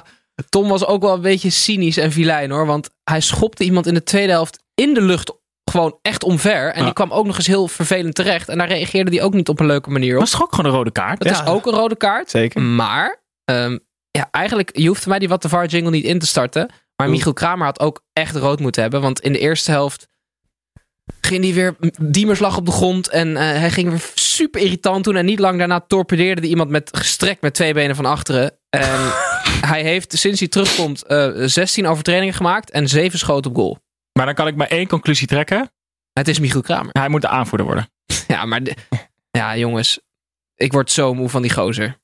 Tom 0.49 0.67
was 0.69 0.86
ook 0.86 1.01
wel 1.01 1.13
een 1.13 1.21
beetje 1.21 1.49
cynisch 1.49 1.97
en 1.97 2.11
vilijn 2.11 2.51
hoor. 2.51 2.65
Want 2.65 2.89
hij 3.03 3.21
schopte 3.21 3.63
iemand 3.63 3.88
in 3.88 3.93
de 3.93 4.03
tweede 4.03 4.32
helft 4.32 4.63
in 4.76 4.93
de 4.93 5.01
lucht 5.01 5.34
gewoon 5.71 5.97
echt 6.01 6.23
omver. 6.23 6.71
En 6.73 6.80
Ja. 6.80 6.84
die 6.86 6.93
kwam 6.93 7.11
ook 7.11 7.26
nog 7.26 7.38
eens 7.38 7.47
heel 7.47 7.67
vervelend 7.67 8.15
terecht. 8.15 8.49
En 8.49 8.57
daar 8.57 8.67
reageerde 8.67 9.11
hij 9.11 9.21
ook 9.23 9.34
niet 9.34 9.49
op 9.49 9.59
een 9.59 9.65
leuke 9.65 9.89
manier 9.89 10.13
op. 10.13 10.19
Was 10.19 10.32
toch 10.32 10.41
ook 10.43 10.55
gewoon 10.55 10.71
een 10.71 10.78
rode 10.78 10.91
kaart? 10.91 11.19
Dat 11.19 11.36
Ja. 11.36 11.41
is 11.43 11.47
ook 11.49 11.65
een 11.65 11.73
rode 11.73 11.95
kaart. 11.97 12.30
Zeker. 12.30 12.61
Maar, 12.61 13.23
ehm, 13.45 13.78
ja, 14.16 14.28
eigenlijk, 14.32 14.78
je 14.78 14.88
hoeft 14.88 15.05
mij 15.07 15.20
die 15.20 15.28
What 15.28 15.41
the 15.41 15.49
VAR 15.49 15.66
jingle 15.66 15.91
niet 15.91 16.03
in 16.05 16.20
te 16.20 16.26
starten. 16.28 16.70
Maar 16.95 17.09
Michiel 17.09 17.34
Kramer 17.34 17.66
had 17.66 17.80
ook 17.80 18.03
echt 18.13 18.36
rood 18.36 18.59
moeten 18.59 18.82
hebben. 18.82 19.01
Want 19.01 19.20
in 19.22 19.32
de 19.32 19.39
eerste 19.39 19.72
helft 19.72 20.07
ging 21.22 21.43
hij 21.43 21.53
weer, 21.53 21.76
Diemers 22.01 22.39
lag 22.39 22.57
op 22.57 22.66
de 22.66 22.72
grond. 22.72 23.09
En 23.09 23.38
eh, 23.38 23.43
hij 23.43 23.72
ging 23.72 23.89
weer 23.89 24.11
super 24.16 24.61
irritant 24.61 25.03
doen. 25.03 25.16
En 25.16 25.26
niet 25.26 25.39
lang 25.39 25.57
daarna 25.57 25.80
torpedeerde 25.80 26.41
hij 26.41 26.49
iemand 26.49 26.70
met 26.70 26.97
gestrekt 26.97 27.41
met 27.41 27.53
twee 27.53 27.74
benen 27.74 27.95
van 27.95 28.05
achteren. 28.05 28.57
En 28.70 29.11
hij 29.72 29.82
heeft, 29.84 30.18
sinds 30.18 30.39
hij 30.39 30.49
terugkomt, 30.49 31.03
eh 31.05 31.30
16 31.36 31.88
overtredingen 31.88 32.34
gemaakt. 32.34 32.72
En 32.72 32.88
7 32.88 33.20
schoten 33.20 33.51
op 33.51 33.57
goal. 33.57 33.78
Maar 34.13 34.26
dan 34.26 34.36
kan 34.36 34.47
ik 34.47 34.55
maar 34.55 34.68
één 34.68 34.88
conclusie 34.88 35.28
trekken. 35.28 35.72
Het 36.13 36.28
is 36.28 36.39
Michiel 36.39 36.61
Kramer. 36.61 36.89
Hij 36.91 37.09
moet 37.09 37.22
de 37.22 37.28
aanvoerder 37.28 37.66
worden. 37.66 37.89
Ja, 38.28 38.45
maar 38.45 38.63
de- 38.63 38.76
ja, 39.32 39.57
jongens. 39.57 39.99
Ik 40.55 40.72
word 40.72 40.91
zo 40.91 41.13
moe 41.13 41.30
van 41.30 41.41
die 41.41 41.51
gozer. 41.53 41.97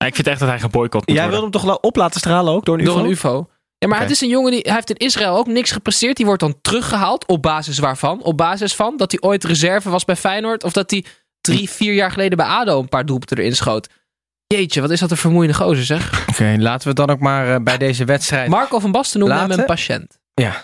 Ja, 0.00 0.06
Ik 0.06 0.14
vind 0.14 0.26
echt 0.26 0.40
dat 0.40 0.48
hij 0.48 0.60
geboycott 0.60 1.06
moet 1.08 1.16
Jij 1.16 1.28
wilde 1.28 1.42
hem 1.42 1.50
toch 1.50 1.78
op 1.80 1.96
laten 1.96 2.20
stralen 2.20 2.52
ook 2.52 2.64
door 2.64 2.78
een 2.78 2.84
Door 2.84 2.94
UFO? 2.94 3.04
een 3.04 3.10
UFO. 3.10 3.48
Ja, 3.78 3.88
maar 3.88 4.00
het 4.00 4.10
is 4.10 4.20
een 4.20 4.28
jongen 4.28 4.50
die 4.50 4.60
hij 4.60 4.74
heeft 4.74 4.90
in 4.90 4.96
Israël 4.96 5.36
ook 5.36 5.46
niks 5.46 5.70
gepresteerd. 5.70 6.16
Die 6.16 6.26
wordt 6.26 6.40
dan 6.40 6.54
teruggehaald. 6.62 7.26
Op 7.26 7.42
basis 7.42 7.78
waarvan? 7.78 8.22
Op 8.22 8.36
basis 8.36 8.74
van 8.74 8.96
dat 8.96 9.10
hij 9.10 9.20
ooit 9.20 9.44
reserve 9.44 9.90
was 9.90 10.04
bij 10.04 10.16
Feyenoord. 10.16 10.64
Of 10.64 10.72
dat 10.72 10.90
hij 10.90 11.04
drie, 11.40 11.70
vier 11.70 11.94
jaar 11.94 12.10
geleden 12.10 12.36
bij 12.36 12.46
ADO 12.46 12.78
een 12.78 12.88
paar 12.88 13.06
doelpunten 13.06 13.38
erin 13.38 13.56
schoot. 13.56 13.88
Jeetje, 14.46 14.80
wat 14.80 14.90
is 14.90 15.00
dat 15.00 15.10
een 15.10 15.16
vermoeiende 15.16 15.54
gozer 15.54 15.84
zeg. 15.84 16.28
Oké, 16.28 16.54
laten 16.58 16.82
we 16.82 16.88
het 16.88 16.96
dan 16.96 17.10
ook 17.10 17.20
maar 17.20 17.54
eh, 17.54 17.62
bij 17.62 17.78
deze 17.78 18.04
wedstrijd... 18.04 18.48
Marco 18.48 18.78
van 18.78 18.92
Basten 18.92 19.20
noemde 19.20 19.34
hem 19.34 19.44
Laten. 19.48 19.60
een 19.60 19.66
patiënt. 19.66 20.18
Ja, 20.34 20.54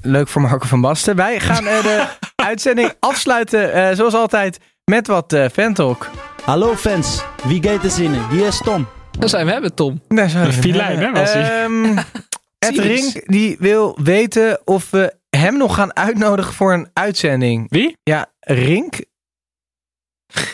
leuk 0.00 0.28
voor 0.28 0.42
Marco 0.42 0.66
van 0.66 0.80
Basten. 0.80 1.16
Wij 1.16 1.40
gaan 1.40 1.66
eh, 1.66 1.82
de 1.82 2.06
uitzending 2.50 2.92
afsluiten, 3.00 3.72
eh, 3.72 3.96
zoals 3.96 4.14
altijd, 4.14 4.58
met 4.84 5.06
wat 5.06 5.32
eh 5.32 5.48
fantalk. 5.52 6.10
Hallo 6.44 6.74
fans, 6.76 7.24
wie 7.44 7.62
gaat 7.62 7.84
er 7.84 7.90
zinnen? 7.90 8.28
Hier 8.30 8.46
is 8.46 8.58
Tom. 8.58 8.86
Dan 9.18 9.28
zijn 9.28 9.46
we 9.46 9.52
hebben, 9.52 9.74
Tom. 9.74 10.00
Daar 10.08 10.28
je 10.28 10.36
hem 10.36 10.52
Filijn, 10.52 10.98
hè, 10.98 11.12
was 11.12 11.32
hij. 11.32 11.62
Ehm, 11.62 11.98
Ed. 12.58 12.78
Rink 12.78 13.22
die 13.30 13.56
wil 13.58 13.98
weten 14.02 14.60
of 14.64 14.90
we 14.90 15.14
hem 15.30 15.56
nog 15.56 15.74
gaan 15.74 15.96
uitnodigen 15.96 16.52
voor 16.52 16.72
een 16.72 16.88
uitzending. 16.92 17.66
Wie? 17.70 17.96
Ja, 18.02 18.32
Rink. 18.40 19.04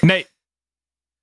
Nee, 0.00 0.26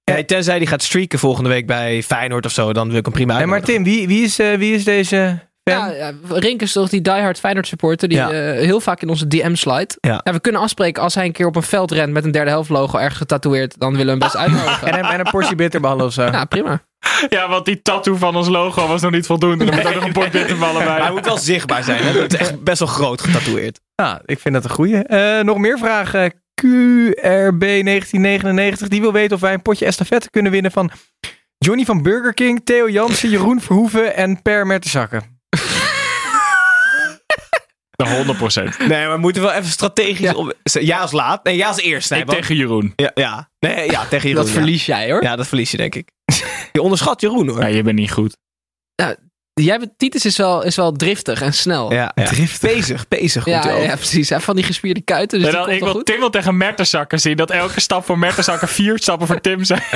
Nee, 0.04 0.26
tenzij 0.26 0.60
die 0.60 0.68
gaat 0.68 0.84
streaken 0.84 1.20
volgende 1.20 1.50
week 1.50 1.66
bij 1.68 2.04
Feyenoord 2.04 2.46
of 2.46 2.52
zo, 2.52 2.74
dan 2.74 2.90
wil 2.90 2.98
ik 2.98 3.06
hem 3.06 3.14
prima 3.14 3.38
Nee, 3.38 3.46
maar 3.46 3.58
uitnodigen. 3.60 3.84
Tim, 3.84 3.94
wie, 3.94 4.08
wie, 4.08 4.24
is, 4.24 4.40
eh, 4.40 4.54
wie 4.58 4.74
is 4.74 4.84
deze 4.84 5.47
Ja, 5.72 5.92
ja, 5.92 6.12
Rink 6.30 6.62
is 6.62 6.72
toch 6.72 6.90
die 6.90 7.02
diehard 7.02 7.40
Feyenoord 7.40 7.68
supporter 7.68 8.08
die 8.08 8.18
Ja. 8.18 8.32
eh, 8.32 8.60
heel 8.66 8.80
vaak 8.80 9.02
in 9.02 9.10
onze 9.10 9.28
DM 9.28 9.56
slide. 9.56 9.96
Ja. 10.02 10.22
we 10.24 10.40
kunnen 10.40 10.62
afspreken 10.62 11.04
als 11.04 11.16
hij 11.16 11.26
een 11.26 11.32
keer 11.32 11.46
op 11.46 11.56
een 11.56 11.64
veld 11.64 11.92
rent 11.92 12.14
met 12.14 12.26
een 12.26 12.32
derde 12.32 12.50
helft 12.50 12.70
logo 12.70 12.98
ergens 12.98 13.18
getatoeëerd, 13.18 13.80
dan 13.80 13.92
willen 13.98 14.06
we 14.06 14.12
hem 14.12 14.20
best 14.20 14.36
uitnodigen. 14.44 14.88
En 14.88 15.00
een, 15.00 15.06
en 15.06 15.20
een 15.20 15.32
portie 15.32 15.56
bitterballen 15.56 16.06
of 16.06 16.14
zo. 16.14 16.24
Ja, 16.24 16.46
prima. 16.46 16.82
Ja, 17.30 17.50
want 17.50 17.66
die 17.66 17.82
tattoo 17.82 18.16
van 18.16 18.36
ons 18.36 18.48
logo 18.48 18.88
was 18.88 19.02
nog 19.02 19.12
niet 19.12 19.26
voldoende. 19.26 19.66
Er 19.66 19.74
moet 19.76 19.88
ook 19.88 19.94
nog 19.94 20.04
een 20.04 20.14
bord 20.14 20.32
bitterballen 20.32 20.84
bij. 20.84 21.02
Hij 21.06 21.12
moet 21.12 21.26
wel 21.26 21.38
zichtbaar 21.38 21.84
zijn. 21.84 22.04
Hè? 22.04 22.22
Het 22.22 22.34
is 22.34 22.40
echt 22.40 22.64
best 22.64 22.80
wel 22.80 22.88
groot 22.88 23.22
getatoeëerd. 23.22 23.80
Ja, 23.96 24.22
ik 24.26 24.40
vind 24.40 24.54
dat 24.54 24.64
een 24.64 24.70
goeie. 24.70 25.04
Eh, 25.04 25.44
nog 25.44 25.58
meer 25.58 25.78
vragen. 25.78 26.34
QRB1999. 26.66 28.88
Die 28.88 29.02
wil 29.02 29.12
weten 29.14 29.36
of 29.36 29.42
wij 29.42 29.54
een 29.54 29.62
potje 29.62 29.86
estafette 29.86 30.30
kunnen 30.30 30.52
winnen 30.52 30.72
van 30.72 30.92
Johnny 31.58 31.86
van 31.86 32.02
Burger 32.02 32.34
King, 32.34 32.62
Theo 32.64 32.90
Jansen, 32.90 33.30
Jeroen 33.30 33.62
Verhoeven 33.62 34.16
en 34.16 34.42
Per 34.42 34.68
Mertensakken. 34.68 35.37
De 38.04 38.36
100%. 38.74 38.78
Nee, 38.88 38.88
maar 39.06 39.12
we 39.12 39.18
moeten 39.18 39.42
wel 39.42 39.52
even 39.52 39.70
strategisch... 39.70 40.20
Ja. 40.20 40.34
Op, 40.34 40.54
ja 40.64 41.00
als 41.00 41.12
laat. 41.12 41.44
Nee, 41.44 41.56
ja 41.56 41.68
als 41.68 41.80
eerst. 41.82 42.10
Nee, 42.10 42.20
Ik 42.20 42.26
want- 42.26 42.38
tegen 42.40 42.56
Jeroen. 42.56 42.94
ja, 42.96 43.12
ja. 43.14 43.50
Nee, 43.60 43.92
ja, 43.92 44.06
tegen 44.06 44.30
Jeroen. 44.30 44.44
dat 44.46 44.54
ja. 44.54 44.60
verlies 44.60 44.86
jij 44.86 45.12
hoor. 45.12 45.24
Ja, 45.24 45.36
dat 45.36 45.48
verlies 45.48 45.72
je 45.72 45.78
denk 45.78 45.96
ik. 45.96 46.10
Je 46.72 46.82
onderschat 46.82 47.22
Jeroen 47.22 47.48
hoor. 47.48 47.62
Ja, 47.62 47.68
je 47.68 47.84
bent 47.84 47.96
niet 47.98 48.12
goed. 48.12 48.38
Jij 49.54 49.80
bent, 49.80 49.92
Titus 49.98 50.26
is 50.26 50.38
wel, 50.38 50.64
is 50.64 50.76
wel 50.76 50.92
driftig 50.92 51.42
en 51.42 51.54
snel. 51.54 51.94
Ja, 51.94 52.12
ja. 52.16 52.30
Bezig, 52.62 53.08
bezig. 53.08 53.46
ja, 53.46 53.76
ja, 53.76 53.96
precies. 53.96 54.30
Hij 54.30 54.40
van 54.40 54.56
die 54.56 54.66
gespierde 54.66 55.02
kuiten, 55.02 55.40
dus 55.42 55.52
dan, 55.52 55.70
ik 55.70 55.80
wil 55.80 55.92
goed. 55.92 56.06
Tim 56.06 56.20
wel 56.20 56.30
tegen 56.30 56.58
Mertensakker 56.58 57.20
zien. 57.20 57.38
Dat 57.38 57.52
elke 57.52 57.80
stap 57.80 58.06
voor 58.06 58.18
Mertensakker 58.20 58.68
vier 58.68 58.98
stappen 58.98 59.28
voor 59.28 59.42
Tim 59.42 59.64
zijn. 59.64 59.82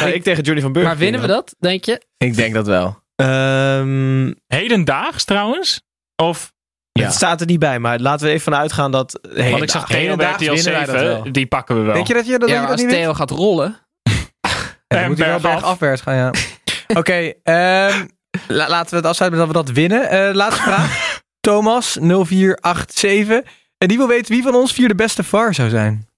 Nou, 0.00 0.10
ik 0.10 0.22
tegen 0.22 0.42
Johnny 0.42 0.62
van 0.62 0.72
Burger 0.72 0.90
Maar 0.90 1.00
winnen 1.00 1.20
we 1.20 1.26
dat, 1.26 1.54
denk 1.58 1.84
je? 1.84 2.02
Ik 2.18 2.36
denk 2.36 2.54
dat 2.54 2.66
wel. 2.66 3.02
Ehm, 3.16 4.32
Hedendaags 4.46 5.24
trouwens? 5.24 5.82
Of, 6.22 6.52
Ja. 6.98 7.04
Het 7.04 7.14
staat 7.14 7.40
er 7.40 7.46
niet 7.46 7.58
bij, 7.58 7.78
maar 7.78 7.98
laten 7.98 8.26
we 8.26 8.32
even 8.32 8.42
van 8.52 8.54
uitgaan 8.54 8.90
dat... 8.90 9.18
Hey, 9.34 9.50
want 9.50 9.62
ik 9.62 9.70
zag 9.70 9.86
Theo 9.86 10.16
bij 10.16 10.30
RTL 10.32 10.44
winnen 10.52 10.72
wij 10.72 10.84
dat 10.84 10.98
7. 10.98 11.04
wel. 11.06 11.32
Die 11.32 11.46
pakken 11.46 11.76
we 11.76 11.82
wel. 11.82 11.94
Denk 11.94 12.06
je 12.06 12.14
dat 12.14 12.26
je 12.26 12.38
dat, 12.38 12.48
Ja, 12.48 12.60
je 12.62 12.66
als 12.66 12.80
dat 12.80 12.90
Theo 12.90 13.14
gaat 13.14 13.30
rollen. 13.30 13.76
Ja, 14.88 14.96
dan 14.96 14.98
En 14.98 15.08
moet 15.08 15.18
hij 15.18 15.28
wel 15.28 15.40
bergaf. 15.40 15.60
bergafwaarts 15.60 16.00
gaan, 16.02 16.14
ja. 16.16 16.30
Oké, 17.00 17.32
ehm, 17.42 18.06
la- 18.48 18.68
laten 18.68 18.90
we 18.90 18.96
het 18.96 19.06
afsluiten 19.06 19.38
dat 19.40 19.48
we 19.48 19.54
dat 19.54 19.70
winnen. 19.70 20.08
Eh, 20.08 20.34
laatste 20.34 20.62
vraag. 20.70 21.20
Thomas, 21.40 21.92
0487. 22.00 23.40
En 23.78 23.88
die 23.88 23.96
wil 23.96 24.08
weten 24.08 24.32
wie 24.34 24.42
van 24.42 24.54
ons 24.54 24.72
vier 24.72 24.88
de 24.88 24.94
beste 24.94 25.24
VAR 25.24 25.54
zou 25.54 25.68
zijn. 25.68 26.08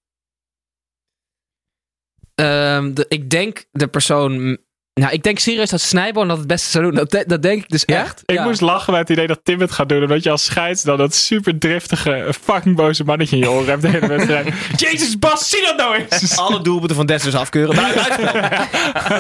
Ehm, 2.35 2.95
de, 2.95 3.05
ik 3.09 3.31
denk 3.31 3.65
de 3.71 3.89
persoon... 3.89 4.59
Nou, 5.01 5.13
ik 5.13 5.23
denk 5.23 5.39
serieus 5.39 5.71
dat 5.71 5.81
Snijboon 5.81 6.29
dat 6.29 6.39
het 6.39 6.47
beste 6.47 6.71
zou 6.71 6.85
doen. 6.85 6.95
Dat, 6.95 7.11
de- 7.11 7.25
dat 7.27 7.43
denk 7.43 7.63
ik 7.63 7.69
dus 7.69 7.83
Ja? 7.87 8.01
echt. 8.03 8.23
Ik 8.27 8.35
Ja. 8.35 8.45
moest 8.45 8.61
lachen 8.61 8.91
bij 8.93 9.01
het 9.01 9.11
idee 9.11 9.27
dat 9.27 9.41
Tim 9.43 9.61
het 9.61 9.71
gaat 9.73 9.89
doen. 9.89 10.03
Omdat 10.03 10.23
je 10.23 10.31
als 10.31 10.45
scheids 10.45 10.83
dan 10.83 10.97
dat 10.99 11.15
super 11.15 11.59
driftige, 11.59 12.29
fucking 12.43 12.77
boze 12.77 13.05
mannetje 13.05 13.37
in 13.37 13.43
je 13.43 13.51
oren 13.51 13.67
hebt 13.69 13.83
de 13.83 13.89
hele 13.89 14.07
wedstrijd. 14.07 14.49
Jezus 14.77 15.19
Bas, 15.19 15.49
zie 15.49 15.63
dat 15.63 15.77
nou 15.77 15.97
eens! 15.97 16.37
alle 16.37 16.63
doelpunten 16.63 16.97
van 16.97 17.07
Des 17.07 17.23
dus 17.23 17.35
afkeuren. 17.35 17.75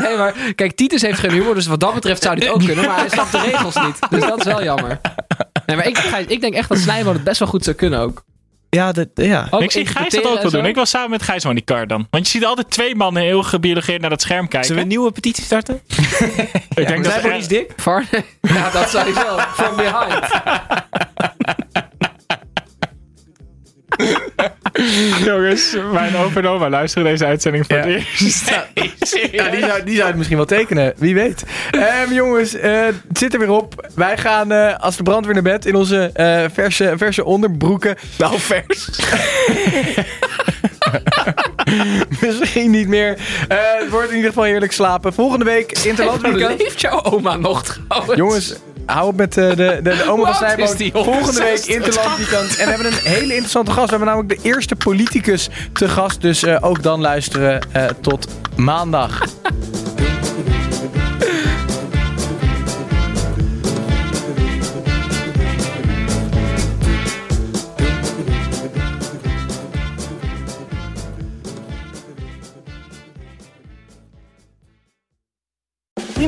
Nee, 0.00 0.16
maar 0.16 0.34
kijk, 0.54 0.76
Titus 0.76 1.02
heeft 1.02 1.18
geen 1.18 1.30
humor, 1.30 1.54
dus 1.54 1.66
wat 1.66 1.80
dat 1.80 1.94
betreft 1.94 2.22
zou 2.22 2.36
hij 2.38 2.46
het 2.46 2.54
ook 2.54 2.64
kunnen. 2.64 2.86
Maar 2.86 2.96
hij 2.98 3.08
snapt 3.08 3.32
de 3.32 3.40
regels 3.40 3.74
niet. 3.74 3.98
Dus 4.10 4.20
dat 4.20 4.38
is 4.38 4.44
wel 4.44 4.62
jammer. 4.62 5.00
Nee, 5.66 5.76
maar 5.76 5.86
ik, 5.86 5.98
ik 6.28 6.40
denk 6.40 6.54
echt 6.54 6.68
dat 6.68 6.78
Snijboon 6.78 7.14
het 7.14 7.24
best 7.24 7.38
wel 7.38 7.48
goed 7.48 7.64
zou 7.64 7.76
kunnen 7.76 8.00
ook. 8.00 8.24
Ja, 8.70 8.92
dat, 8.92 9.08
ja. 9.14 9.46
ook 9.50 9.62
ik 9.62 9.70
zie 9.70 9.86
Gijs 9.86 10.12
dat 10.14 10.26
ook 10.26 10.42
wel 10.42 10.50
doen. 10.50 10.66
Ik 10.66 10.74
wil 10.74 10.86
samen 10.86 11.10
met 11.10 11.22
Gijs 11.22 11.42
van 11.42 11.54
die 11.54 11.64
kar 11.64 11.86
dan. 11.86 12.06
Want 12.10 12.24
je 12.26 12.30
ziet 12.30 12.44
altijd 12.44 12.70
twee 12.70 12.94
mannen 12.94 13.22
heel 13.22 13.42
gebiologeerd 13.42 14.00
naar 14.00 14.10
dat 14.10 14.20
scherm 14.20 14.48
kijken. 14.48 14.66
Zullen 14.68 14.76
we 14.76 14.82
een 14.82 14.96
nieuwe 14.96 15.12
petitie 15.12 15.44
starten? 15.44 15.80
ik 16.74 16.86
denk 16.86 17.04
dat 17.04 17.12
er- 17.24 17.34
is 17.34 17.48
dik? 17.48 17.74
Ja, 18.40 18.70
dat 18.70 18.90
sowieso. 18.90 19.38
From 19.38 19.76
behind. 19.76 20.28
Jongens, 25.24 25.76
mijn 25.92 26.16
opa 26.16 26.40
en 26.40 26.46
oma 26.46 26.68
luisteren 26.68 27.08
deze 27.08 27.24
uitzending 27.26 27.66
voor 27.66 27.76
Ja. 27.76 27.82
het 27.86 28.04
eerst. 28.20 28.50
Ja, 29.32 29.48
die 29.50 29.60
zou, 29.60 29.82
die 29.84 29.94
zou 29.94 30.06
het 30.06 30.16
misschien 30.16 30.36
wel 30.36 30.46
tekenen. 30.46 30.92
Wie 30.96 31.14
weet. 31.14 31.44
Ehm, 31.70 32.12
jongens, 32.12 32.54
eh, 32.54 32.84
het 32.84 33.18
zit 33.18 33.32
er 33.32 33.38
weer 33.38 33.50
op. 33.50 33.88
Wij 33.94 34.16
gaan 34.18 34.52
eh, 34.52 34.78
als 34.78 34.96
de 34.96 35.02
brandweer 35.02 35.34
naar 35.34 35.42
bed 35.42 35.66
in 35.66 35.74
onze 35.74 36.10
eh, 36.14 36.44
verse, 36.52 36.92
verse 36.96 37.24
onderbroeken. 37.24 37.96
Nou, 38.18 38.38
vers. 38.38 38.88
Misschien 42.20 42.70
niet 42.70 42.88
meer. 42.88 43.16
Het 43.48 43.90
wordt 43.90 44.08
in 44.10 44.14
ieder 44.16 44.30
geval 44.30 44.44
heerlijk 44.44 44.72
slapen. 44.72 45.12
Volgende 45.12 45.44
week 45.44 45.78
Interland 45.84 46.20
weekend. 46.22 46.60
Leeft 46.62 46.80
jouw 46.80 47.02
oma 47.02 47.36
nog 47.36 47.62
trouwens? 47.62 48.16
Jongens, 48.18 48.54
hou 48.86 49.08
op 49.08 49.16
met 49.16 49.36
eh, 49.36 49.48
de, 49.48 49.56
de, 49.56 49.80
de 49.82 50.04
oma 50.08 50.24
van 50.24 50.34
Snijboon. 50.34 50.76
die? 50.76 50.92
Volgende 50.92 51.40
week 51.40 51.64
Interland 51.64 52.16
weekend. 52.16 52.56
En 52.56 52.64
we 52.64 52.72
hebben 52.72 52.86
een 52.86 52.98
hele 53.02 53.32
interessante 53.32 53.70
gast. 53.70 53.90
We 53.90 53.96
hebben 53.96 54.08
namelijk 54.08 54.42
de 54.42 54.48
eerste 54.48 54.76
politicus 54.76 55.48
te 55.72 55.88
gast. 55.88 56.20
Dus 56.20 56.42
eh, 56.42 56.56
ook 56.60 56.82
dan 56.82 57.00
luisteren 57.00 57.60
eh, 57.72 57.84
tot 58.00 58.28
maandag. 58.56 59.22